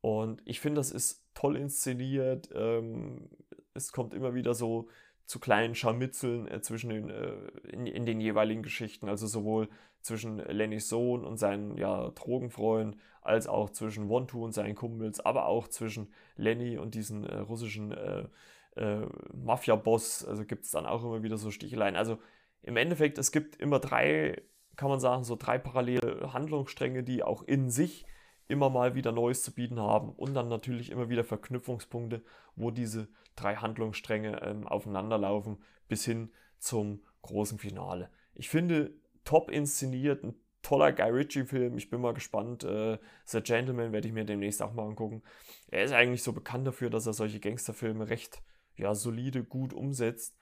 Und 0.00 0.42
ich 0.44 0.60
finde, 0.60 0.80
das 0.80 0.90
ist 0.90 1.24
toll 1.34 1.56
inszeniert. 1.56 2.48
Ähm, 2.54 3.28
es 3.74 3.92
kommt 3.92 4.14
immer 4.14 4.34
wieder 4.34 4.54
so 4.54 4.88
zu 5.26 5.40
kleinen 5.40 5.74
Scharmützeln 5.74 6.48
äh, 6.48 6.60
zwischen 6.62 6.90
den, 6.90 7.10
äh, 7.10 7.34
in, 7.70 7.86
in, 7.86 8.06
den 8.06 8.20
jeweiligen 8.20 8.62
Geschichten, 8.62 9.08
also 9.08 9.26
sowohl 9.26 9.68
zwischen 10.00 10.38
Lennys 10.38 10.88
Sohn 10.88 11.24
und 11.24 11.36
seinen 11.36 11.76
ja, 11.76 12.10
Drogenfreund, 12.10 12.96
als 13.22 13.48
auch 13.48 13.70
zwischen 13.70 14.08
Wontu 14.08 14.44
und 14.44 14.52
seinen 14.52 14.76
Kumpels, 14.76 15.18
aber 15.18 15.46
auch 15.46 15.66
zwischen 15.66 16.12
Lenny 16.36 16.78
und 16.78 16.94
diesen 16.94 17.24
äh, 17.24 17.38
russischen 17.38 17.90
äh, 17.90 18.28
äh, 18.76 19.06
Mafia-Boss. 19.34 20.24
Also 20.24 20.44
gibt 20.44 20.64
es 20.64 20.70
dann 20.70 20.86
auch 20.86 21.02
immer 21.02 21.24
wieder 21.24 21.36
so 21.36 21.50
Sticheleien. 21.50 21.96
Also 21.96 22.18
im 22.62 22.76
Endeffekt, 22.76 23.18
es 23.18 23.32
gibt 23.32 23.56
immer 23.56 23.80
drei, 23.80 24.42
kann 24.76 24.88
man 24.88 25.00
sagen, 25.00 25.24
so 25.24 25.34
drei 25.34 25.58
parallele 25.58 26.32
Handlungsstränge, 26.32 27.02
die 27.02 27.24
auch 27.24 27.42
in 27.42 27.68
sich 27.68 28.06
immer 28.48 28.70
mal 28.70 28.94
wieder 28.94 29.12
Neues 29.12 29.42
zu 29.42 29.52
bieten 29.52 29.80
haben 29.80 30.10
und 30.10 30.34
dann 30.34 30.48
natürlich 30.48 30.90
immer 30.90 31.08
wieder 31.08 31.24
Verknüpfungspunkte, 31.24 32.22
wo 32.54 32.70
diese 32.70 33.08
drei 33.34 33.56
Handlungsstränge 33.56 34.42
ähm, 34.42 34.66
aufeinanderlaufen 34.66 35.58
bis 35.88 36.04
hin 36.04 36.30
zum 36.58 37.02
großen 37.22 37.58
Finale. 37.58 38.10
Ich 38.34 38.48
finde, 38.48 38.92
top 39.24 39.50
inszeniert, 39.50 40.24
ein 40.24 40.34
toller 40.62 40.92
Guy 40.92 41.10
Ritchie-Film. 41.10 41.76
Ich 41.76 41.90
bin 41.90 42.00
mal 42.00 42.14
gespannt. 42.14 42.64
Äh, 42.64 42.98
The 43.24 43.40
Gentleman 43.40 43.92
werde 43.92 44.08
ich 44.08 44.14
mir 44.14 44.24
demnächst 44.24 44.62
auch 44.62 44.72
mal 44.72 44.86
angucken. 44.86 45.22
Er 45.68 45.84
ist 45.84 45.92
eigentlich 45.92 46.22
so 46.22 46.32
bekannt 46.32 46.66
dafür, 46.66 46.90
dass 46.90 47.06
er 47.06 47.12
solche 47.12 47.40
Gangsterfilme 47.40 48.08
recht 48.08 48.42
ja, 48.76 48.94
solide, 48.94 49.44
gut 49.44 49.72
umsetzt. 49.72 50.36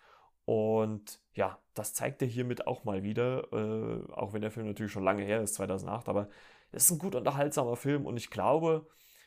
Und 0.46 1.20
ja, 1.34 1.58
das 1.74 1.94
zeigt 1.94 2.20
er 2.22 2.28
hiermit 2.28 2.66
auch 2.66 2.84
mal 2.84 3.02
wieder, 3.02 3.52
äh, 3.52 4.12
auch 4.12 4.32
wenn 4.32 4.42
der 4.42 4.50
Film 4.50 4.66
natürlich 4.66 4.92
schon 4.92 5.04
lange 5.04 5.24
her 5.24 5.40
ist, 5.40 5.54
2008, 5.54 6.08
aber 6.08 6.28
es 6.74 6.86
ist 6.86 6.90
ein 6.92 6.98
gut 6.98 7.14
unterhaltsamer 7.14 7.76
Film 7.76 8.06
und 8.06 8.16
ich 8.16 8.30
glaube, 8.30 8.86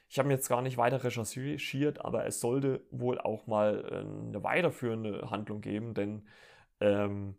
ich 0.10 0.20
habe 0.20 0.30
jetzt 0.30 0.50
gar 0.50 0.62
nicht 0.62 0.78
weiter 0.78 1.04
recherchiert, 1.04 2.04
aber 2.04 2.26
es 2.26 2.40
sollte 2.40 2.86
wohl 2.92 3.20
auch 3.20 3.48
mal 3.48 3.86
äh, 3.92 4.28
eine 4.28 4.44
weiterführende 4.44 5.30
Handlung 5.30 5.62
geben, 5.62 5.94
denn 5.94 6.28
ähm, 6.80 7.36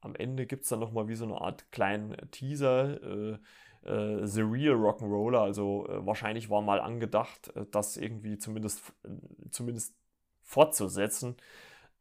am 0.00 0.14
Ende 0.16 0.46
gibt 0.46 0.64
es 0.64 0.68
dann 0.68 0.80
nochmal 0.80 1.08
wie 1.08 1.14
so 1.14 1.24
eine 1.24 1.40
Art 1.40 1.70
kleinen 1.72 2.16
Teaser, 2.30 3.02
äh, 3.02 3.38
äh, 3.84 4.26
The 4.26 4.42
Real 4.42 4.74
Rock'n'Roller, 4.74 5.40
also 5.40 5.86
äh, 5.88 6.04
wahrscheinlich 6.06 6.50
war 6.50 6.62
mal 6.62 6.80
angedacht, 6.80 7.54
äh, 7.56 7.66
das 7.70 7.96
irgendwie 7.96 8.38
zumindest, 8.38 8.92
zumindest 9.50 9.94
fortzusetzen. 10.42 11.36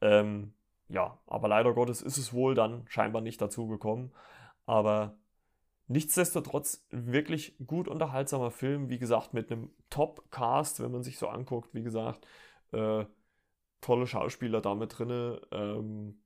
Ähm, 0.01 0.53
ja, 0.89 1.19
aber 1.27 1.47
leider 1.47 1.73
Gottes 1.73 2.01
ist 2.01 2.17
es 2.17 2.33
wohl 2.33 2.55
dann 2.55 2.85
scheinbar 2.87 3.21
nicht 3.21 3.41
dazu 3.41 3.67
gekommen. 3.67 4.11
Aber 4.65 5.17
nichtsdestotrotz 5.91 6.85
wirklich 6.89 7.55
gut 7.65 7.87
unterhaltsamer 7.87 8.51
Film. 8.51 8.89
Wie 8.89 8.99
gesagt, 8.99 9.33
mit 9.33 9.51
einem 9.51 9.71
Top-Cast, 9.89 10.81
wenn 10.81 10.91
man 10.91 11.03
sich 11.03 11.17
so 11.17 11.27
anguckt. 11.27 11.73
Wie 11.73 11.83
gesagt, 11.83 12.25
äh, 12.71 13.05
tolle 13.81 14.07
Schauspieler 14.07 14.61
da 14.61 14.75
mit 14.75 14.97
drin. 14.97 15.39
Ähm, 15.51 16.21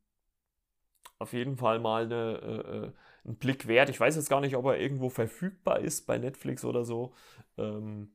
auf 1.19 1.33
jeden 1.33 1.57
Fall 1.57 1.79
mal 1.79 2.03
eine, 2.05 2.39
äh, 2.41 2.77
äh, 2.87 2.91
einen 3.25 3.37
Blick 3.37 3.67
wert. 3.67 3.89
Ich 3.89 3.99
weiß 3.99 4.15
jetzt 4.15 4.29
gar 4.29 4.41
nicht, 4.41 4.55
ob 4.55 4.65
er 4.65 4.79
irgendwo 4.79 5.09
verfügbar 5.09 5.79
ist 5.79 6.05
bei 6.07 6.17
Netflix 6.17 6.65
oder 6.65 6.83
so. 6.83 7.13
Ähm, 7.57 8.11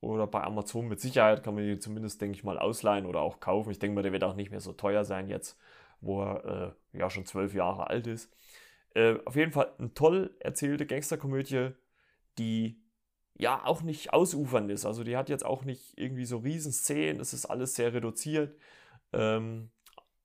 oder 0.00 0.26
bei 0.28 0.42
Amazon 0.44 0.88
mit 0.88 1.00
Sicherheit 1.00 1.42
kann 1.42 1.54
man 1.54 1.64
die 1.64 1.78
zumindest, 1.80 2.20
denke 2.20 2.36
ich 2.36 2.44
mal, 2.44 2.58
ausleihen 2.58 3.06
oder 3.06 3.20
auch 3.20 3.40
kaufen. 3.40 3.70
Ich 3.70 3.80
denke 3.80 3.96
mal, 3.96 4.02
der 4.02 4.12
wird 4.12 4.24
auch 4.24 4.36
nicht 4.36 4.50
mehr 4.50 4.60
so 4.60 4.72
teuer 4.72 5.04
sein 5.04 5.28
jetzt 5.28 5.58
wo 6.00 6.22
er 6.22 6.74
äh, 6.92 6.98
ja 6.98 7.10
schon 7.10 7.26
zwölf 7.26 7.54
Jahre 7.54 7.88
alt 7.88 8.06
ist. 8.06 8.32
Äh, 8.94 9.16
auf 9.24 9.36
jeden 9.36 9.52
Fall 9.52 9.72
eine 9.78 9.94
toll 9.94 10.36
erzählte 10.40 10.86
Gangsterkomödie, 10.86 11.70
die 12.38 12.82
ja 13.34 13.64
auch 13.64 13.82
nicht 13.82 14.12
ausufernd 14.12 14.70
ist. 14.70 14.84
Also 14.84 15.04
die 15.04 15.16
hat 15.16 15.28
jetzt 15.28 15.44
auch 15.44 15.64
nicht 15.64 15.96
irgendwie 15.96 16.24
so 16.24 16.38
Riesenszenen, 16.38 17.20
es 17.20 17.32
ist 17.32 17.46
alles 17.46 17.74
sehr 17.74 17.94
reduziert. 17.94 18.56
Ähm, 19.12 19.70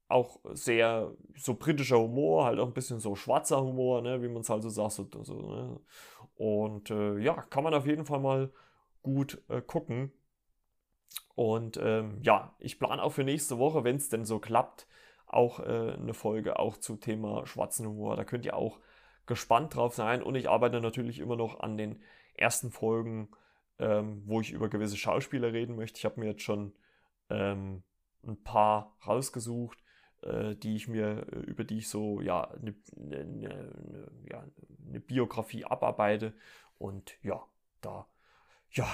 auch 0.08 0.40
sehr 0.54 1.12
so 1.36 1.56
britischer 1.56 2.00
Humor, 2.00 2.46
halt 2.46 2.60
auch 2.60 2.68
ein 2.68 2.74
bisschen 2.74 3.00
so 3.00 3.16
schwarzer 3.16 3.62
Humor, 3.62 4.02
ne, 4.02 4.22
wie 4.22 4.28
man 4.28 4.42
es 4.42 4.50
halt 4.50 4.64
so 4.64 4.70
sagt. 4.70 4.94
So, 4.94 5.08
so, 5.24 5.34
ne. 5.34 5.80
Und 6.36 6.90
äh, 6.92 7.18
ja, 7.20 7.34
kann 7.34 7.64
man 7.64 7.74
auf 7.74 7.88
jeden 7.88 8.06
Fall 8.06 8.20
mal 8.20 8.52
gut 9.02 9.42
äh, 9.50 9.62
gucken. 9.62 10.12
Und 11.36 11.78
ähm, 11.82 12.20
ja, 12.22 12.56
ich 12.60 12.80
plane 12.80 13.02
auch 13.02 13.12
für 13.12 13.24
nächste 13.24 13.58
Woche, 13.58 13.84
wenn 13.84 13.96
es 13.96 14.10
denn 14.10 14.26
so 14.26 14.40
klappt, 14.40 14.88
auch 15.34 15.60
äh, 15.60 15.94
eine 15.94 16.14
Folge 16.14 16.60
auch 16.60 16.78
zu 16.78 16.96
Thema 16.98 17.46
schwarzen 17.46 17.88
Humor. 17.88 18.16
Da 18.16 18.24
könnt 18.24 18.46
ihr 18.46 18.56
auch 18.56 18.80
gespannt 19.26 19.76
drauf 19.76 19.96
sein. 19.96 20.22
Und 20.22 20.36
ich 20.36 20.50
arbeite 20.50 20.82
natürlich 20.82 21.20
immer 21.20 21.36
noch 21.36 21.60
an 21.60 21.78
den 21.78 22.02
ersten 22.36 22.72
Folgen, 22.72 23.30
ähm, 23.80 24.24
wo 24.26 24.42
ich 24.42 24.52
über 24.52 24.70
gewisse 24.70 24.98
Schauspieler 24.98 25.54
reden 25.54 25.76
möchte. 25.76 25.98
Ich 25.98 26.06
habe 26.06 26.20
mir 26.20 26.28
jetzt 26.28 26.44
schon 26.44 26.74
ähm, 27.30 27.84
ein 28.26 28.42
paar 28.44 28.96
rausgesucht, 29.06 29.78
äh, 30.22 30.56
die 30.56 30.76
ich 30.76 30.88
mir, 30.88 31.26
äh, 31.32 31.40
über 31.40 31.64
die 31.64 31.80
ich 31.80 31.90
so 31.90 32.22
ja 32.22 32.50
eine 32.52 32.76
ne, 32.96 33.26
ne, 33.26 34.12
ja, 34.30 34.44
ne 34.80 35.00
Biografie 35.00 35.66
abarbeite. 35.66 36.34
Und 36.78 37.18
ja, 37.22 37.44
da 37.82 38.08
ja, 38.72 38.88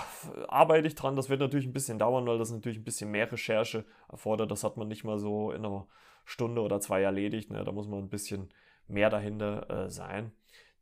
arbeite 0.49 0.87
ich 0.87 0.95
dran. 0.95 1.15
Das 1.15 1.29
wird 1.29 1.39
natürlich 1.39 1.65
ein 1.65 1.73
bisschen 1.73 1.99
dauern, 1.99 2.27
weil 2.27 2.37
das 2.37 2.51
natürlich 2.51 2.77
ein 2.77 2.83
bisschen 2.83 3.11
mehr 3.11 3.31
Recherche 3.31 3.85
erfordert. 4.09 4.51
Das 4.51 4.63
hat 4.63 4.77
man 4.77 4.89
nicht 4.89 5.05
mal 5.05 5.17
so 5.17 5.51
in 5.51 5.65
einer 5.65 5.87
Stunde 6.29 6.61
oder 6.61 6.79
zwei 6.79 7.01
erledigt. 7.01 7.49
Ne? 7.49 7.63
Da 7.63 7.71
muss 7.71 7.87
man 7.87 7.99
ein 7.99 8.09
bisschen 8.09 8.49
mehr 8.87 9.09
dahinter 9.09 9.69
äh, 9.69 9.89
sein. 9.89 10.31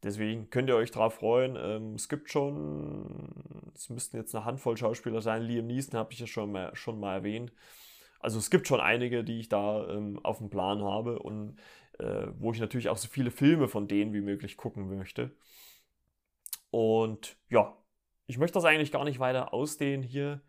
Deswegen 0.04 0.50
könnt 0.50 0.70
ihr 0.70 0.76
euch 0.76 0.92
darauf 0.92 1.16
freuen. 1.16 1.56
Ähm, 1.58 1.96
es 1.96 2.10
gibt 2.10 2.30
schon, 2.30 3.72
es 3.74 3.90
müssten 3.90 4.18
jetzt 4.18 4.36
eine 4.36 4.46
Handvoll 4.46 4.76
Schauspieler 4.76 5.22
sein. 5.22 5.44
Liam 5.44 5.68
Neeson 5.68 5.98
habe 5.98 6.12
ich 6.12 6.20
ja 6.20 6.28
schon 6.28 6.52
mal, 6.52 6.76
schon 6.76 7.00
mal 7.00 7.16
erwähnt. 7.16 7.54
Also 8.20 8.40
es 8.40 8.50
gibt 8.50 8.68
schon 8.68 8.82
einige, 8.82 9.24
die 9.24 9.40
ich 9.40 9.48
da 9.48 9.88
ähm, 9.88 10.20
auf 10.24 10.40
dem 10.40 10.50
Plan 10.50 10.84
habe 10.84 11.20
und 11.20 11.58
äh, 12.00 12.28
wo 12.38 12.52
ich 12.52 12.60
natürlich 12.60 12.90
auch 12.90 12.98
so 12.98 13.08
viele 13.08 13.32
Filme 13.32 13.68
von 13.68 13.88
denen 13.88 14.14
wie 14.14 14.22
möglich 14.22 14.58
gucken 14.58 14.96
möchte. 14.98 15.32
Und 16.72 17.38
ja, 17.50 17.78
ich 18.26 18.38
möchte 18.38 18.56
das 18.56 18.66
eigentlich 18.66 18.92
gar 18.92 19.06
nicht 19.06 19.20
weiter 19.20 19.54
ausdehnen 19.54 20.04
hier. 20.04 20.42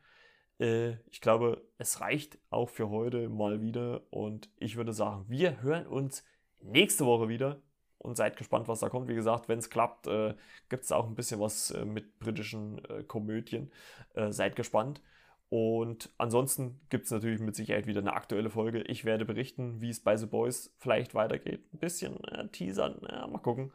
Äh, 0.59 0.93
ich 1.11 1.21
glaube, 1.21 1.63
es 1.79 2.01
reicht 2.01 2.39
auch 2.51 2.69
für 2.69 2.91
heute 2.91 3.29
mal 3.29 3.61
wieder. 3.61 4.03
Und 4.11 4.51
ich 4.59 4.77
würde 4.77 4.93
sagen, 4.93 5.25
wir 5.29 5.63
hören 5.63 5.87
uns 5.87 6.25
nächste 6.61 7.07
Woche 7.07 7.29
wieder. 7.29 7.61
Und 8.01 8.17
seid 8.17 8.37
gespannt, 8.37 8.69
was 8.69 8.79
da 8.79 8.89
kommt. 8.89 9.09
Wie 9.09 9.15
gesagt, 9.17 9.49
wenn 9.49 9.59
es 9.59 9.71
klappt, 9.71 10.07
äh, 10.07 10.35
gibt 10.69 10.85
es 10.85 10.93
auch 10.93 11.09
ein 11.09 11.17
bisschen 11.17 11.41
was 11.41 11.73
äh, 11.73 11.85
mit 11.85 12.21
britischen 12.21 12.79
äh, 12.85 13.03
Komödien. 13.03 13.73
Äh, 14.15 14.31
seid 14.31 14.55
gespannt. 14.55 15.03
Und 15.51 16.11
ansonsten 16.19 16.79
gibt 16.91 17.07
es 17.07 17.11
natürlich 17.11 17.41
mit 17.41 17.57
Sicherheit 17.57 17.87
wieder 17.87 18.01
eine 18.01 18.13
aktuelle 18.13 18.51
Folge. 18.51 18.83
Ich 18.83 19.05
werde 19.05 19.25
berichten, 19.25 19.81
wie 19.81 19.89
es 19.89 20.01
bei 20.01 20.17
The 20.17 20.27
Boys 20.27 20.75
vielleicht 20.79 21.15
weitergeht. 21.15 21.63
Ein 21.73 21.79
bisschen 21.79 22.23
äh, 22.25 22.49
teasern, 22.49 23.01
ja, 23.09 23.27
mal 23.27 23.39
gucken. 23.39 23.73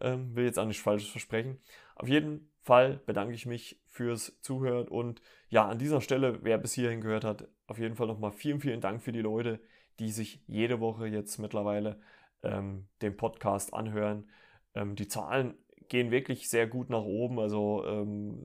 Ähm, 0.00 0.34
will 0.36 0.44
jetzt 0.44 0.58
auch 0.58 0.66
nicht 0.66 0.80
falsch 0.80 1.10
versprechen. 1.10 1.58
Auf 1.96 2.08
jeden 2.08 2.50
Fall 2.60 3.00
bedanke 3.06 3.34
ich 3.34 3.46
mich 3.46 3.80
fürs 3.88 4.38
Zuhören 4.42 4.88
und 4.88 5.22
ja, 5.48 5.66
an 5.66 5.78
dieser 5.78 6.00
Stelle, 6.00 6.40
wer 6.42 6.58
bis 6.58 6.74
hierhin 6.74 7.00
gehört 7.00 7.24
hat, 7.24 7.48
auf 7.66 7.78
jeden 7.78 7.96
Fall 7.96 8.06
nochmal 8.06 8.32
vielen, 8.32 8.60
vielen 8.60 8.80
Dank 8.80 9.02
für 9.02 9.12
die 9.12 9.20
Leute, 9.20 9.60
die 9.98 10.10
sich 10.10 10.42
jede 10.46 10.80
Woche 10.80 11.06
jetzt 11.06 11.38
mittlerweile 11.38 12.00
ähm, 12.42 12.86
den 13.02 13.16
Podcast 13.16 13.72
anhören. 13.72 14.28
Ähm, 14.74 14.94
die 14.94 15.08
Zahlen 15.08 15.54
gehen 15.88 16.10
wirklich 16.10 16.50
sehr 16.50 16.66
gut 16.66 16.90
nach 16.90 17.02
oben. 17.02 17.38
Also 17.38 17.84
ähm, 17.86 18.44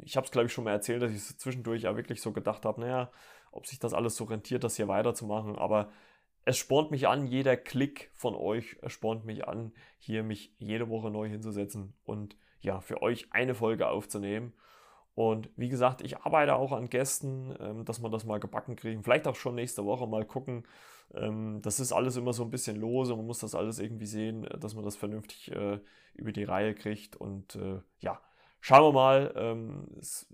ich 0.00 0.16
habe 0.16 0.24
es, 0.24 0.30
glaube 0.30 0.46
ich, 0.46 0.52
schon 0.52 0.64
mal 0.64 0.70
erzählt, 0.70 1.02
dass 1.02 1.12
ich 1.12 1.38
zwischendurch 1.38 1.82
ja 1.82 1.96
wirklich 1.96 2.22
so 2.22 2.32
gedacht 2.32 2.64
habe, 2.64 2.80
naja, 2.80 3.10
ob 3.50 3.66
sich 3.66 3.78
das 3.78 3.92
alles 3.92 4.16
so 4.16 4.24
rentiert, 4.24 4.64
das 4.64 4.76
hier 4.76 4.88
weiterzumachen. 4.88 5.56
Aber 5.56 5.90
es 6.44 6.56
spornt 6.56 6.90
mich 6.90 7.06
an, 7.06 7.26
jeder 7.26 7.56
Klick 7.56 8.10
von 8.14 8.34
euch 8.34 8.76
spornt 8.86 9.24
mich 9.24 9.46
an, 9.46 9.72
hier 9.98 10.22
mich 10.22 10.54
jede 10.58 10.88
Woche 10.88 11.10
neu 11.10 11.28
hinzusetzen 11.28 11.94
und 12.04 12.36
ja, 12.62 12.80
für 12.80 13.02
euch 13.02 13.28
eine 13.32 13.54
Folge 13.54 13.88
aufzunehmen. 13.88 14.54
Und 15.14 15.50
wie 15.56 15.68
gesagt, 15.68 16.00
ich 16.00 16.18
arbeite 16.18 16.54
auch 16.56 16.72
an 16.72 16.88
Gästen, 16.88 17.54
ähm, 17.60 17.84
dass 17.84 18.00
wir 18.02 18.08
das 18.08 18.24
mal 18.24 18.40
gebacken 18.40 18.76
kriegen. 18.76 19.02
Vielleicht 19.02 19.28
auch 19.28 19.36
schon 19.36 19.54
nächste 19.54 19.84
Woche 19.84 20.06
mal 20.06 20.24
gucken, 20.24 20.64
Ähm, 21.14 21.60
das 21.62 21.80
ist 21.80 21.92
alles 21.92 22.16
immer 22.16 22.32
so 22.32 22.42
ein 22.42 22.50
bisschen 22.50 22.76
lose. 22.76 23.14
Man 23.14 23.26
muss 23.26 23.40
das 23.40 23.54
alles 23.54 23.78
irgendwie 23.78 24.06
sehen, 24.06 24.48
dass 24.58 24.74
man 24.74 24.84
das 24.84 24.96
vernünftig 24.96 25.52
äh, 25.52 25.78
über 26.14 26.32
die 26.32 26.44
Reihe 26.44 26.74
kriegt. 26.74 27.16
Und 27.16 27.56
äh, 27.56 27.80
ja, 28.00 28.20
schauen 28.60 28.82
wir 28.82 28.92
mal. 28.92 29.32
Ähm, 29.36 29.88
es, 29.98 30.26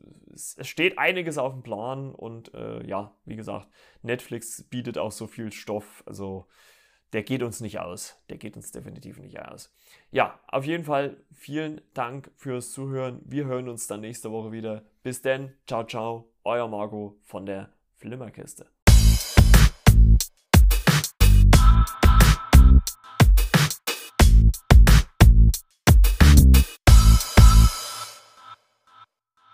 steht 0.60 0.98
einiges 0.98 1.38
auf 1.38 1.52
dem 1.52 1.62
Plan. 1.62 2.14
Und 2.14 2.54
äh, 2.54 2.86
ja, 2.86 3.12
wie 3.24 3.36
gesagt, 3.36 3.68
Netflix 4.02 4.62
bietet 4.70 4.98
auch 4.98 5.12
so 5.12 5.26
viel 5.26 5.52
Stoff. 5.52 6.04
Also 6.06 6.46
der 7.12 7.22
geht 7.22 7.42
uns 7.42 7.60
nicht 7.60 7.78
aus. 7.78 8.16
Der 8.28 8.38
geht 8.38 8.56
uns 8.56 8.70
definitiv 8.72 9.18
nicht 9.18 9.40
aus. 9.40 9.74
Ja, 10.10 10.38
auf 10.46 10.64
jeden 10.64 10.84
Fall 10.84 11.16
vielen 11.32 11.80
Dank 11.94 12.30
fürs 12.36 12.72
Zuhören. 12.72 13.20
Wir 13.24 13.46
hören 13.46 13.68
uns 13.68 13.86
dann 13.86 14.00
nächste 14.00 14.30
Woche 14.30 14.52
wieder. 14.52 14.84
Bis 15.02 15.22
denn, 15.22 15.54
ciao, 15.66 15.84
ciao, 15.84 16.30
euer 16.44 16.68
Marco 16.68 17.18
von 17.22 17.46
der 17.46 17.70
Flimmerkiste. 17.96 18.66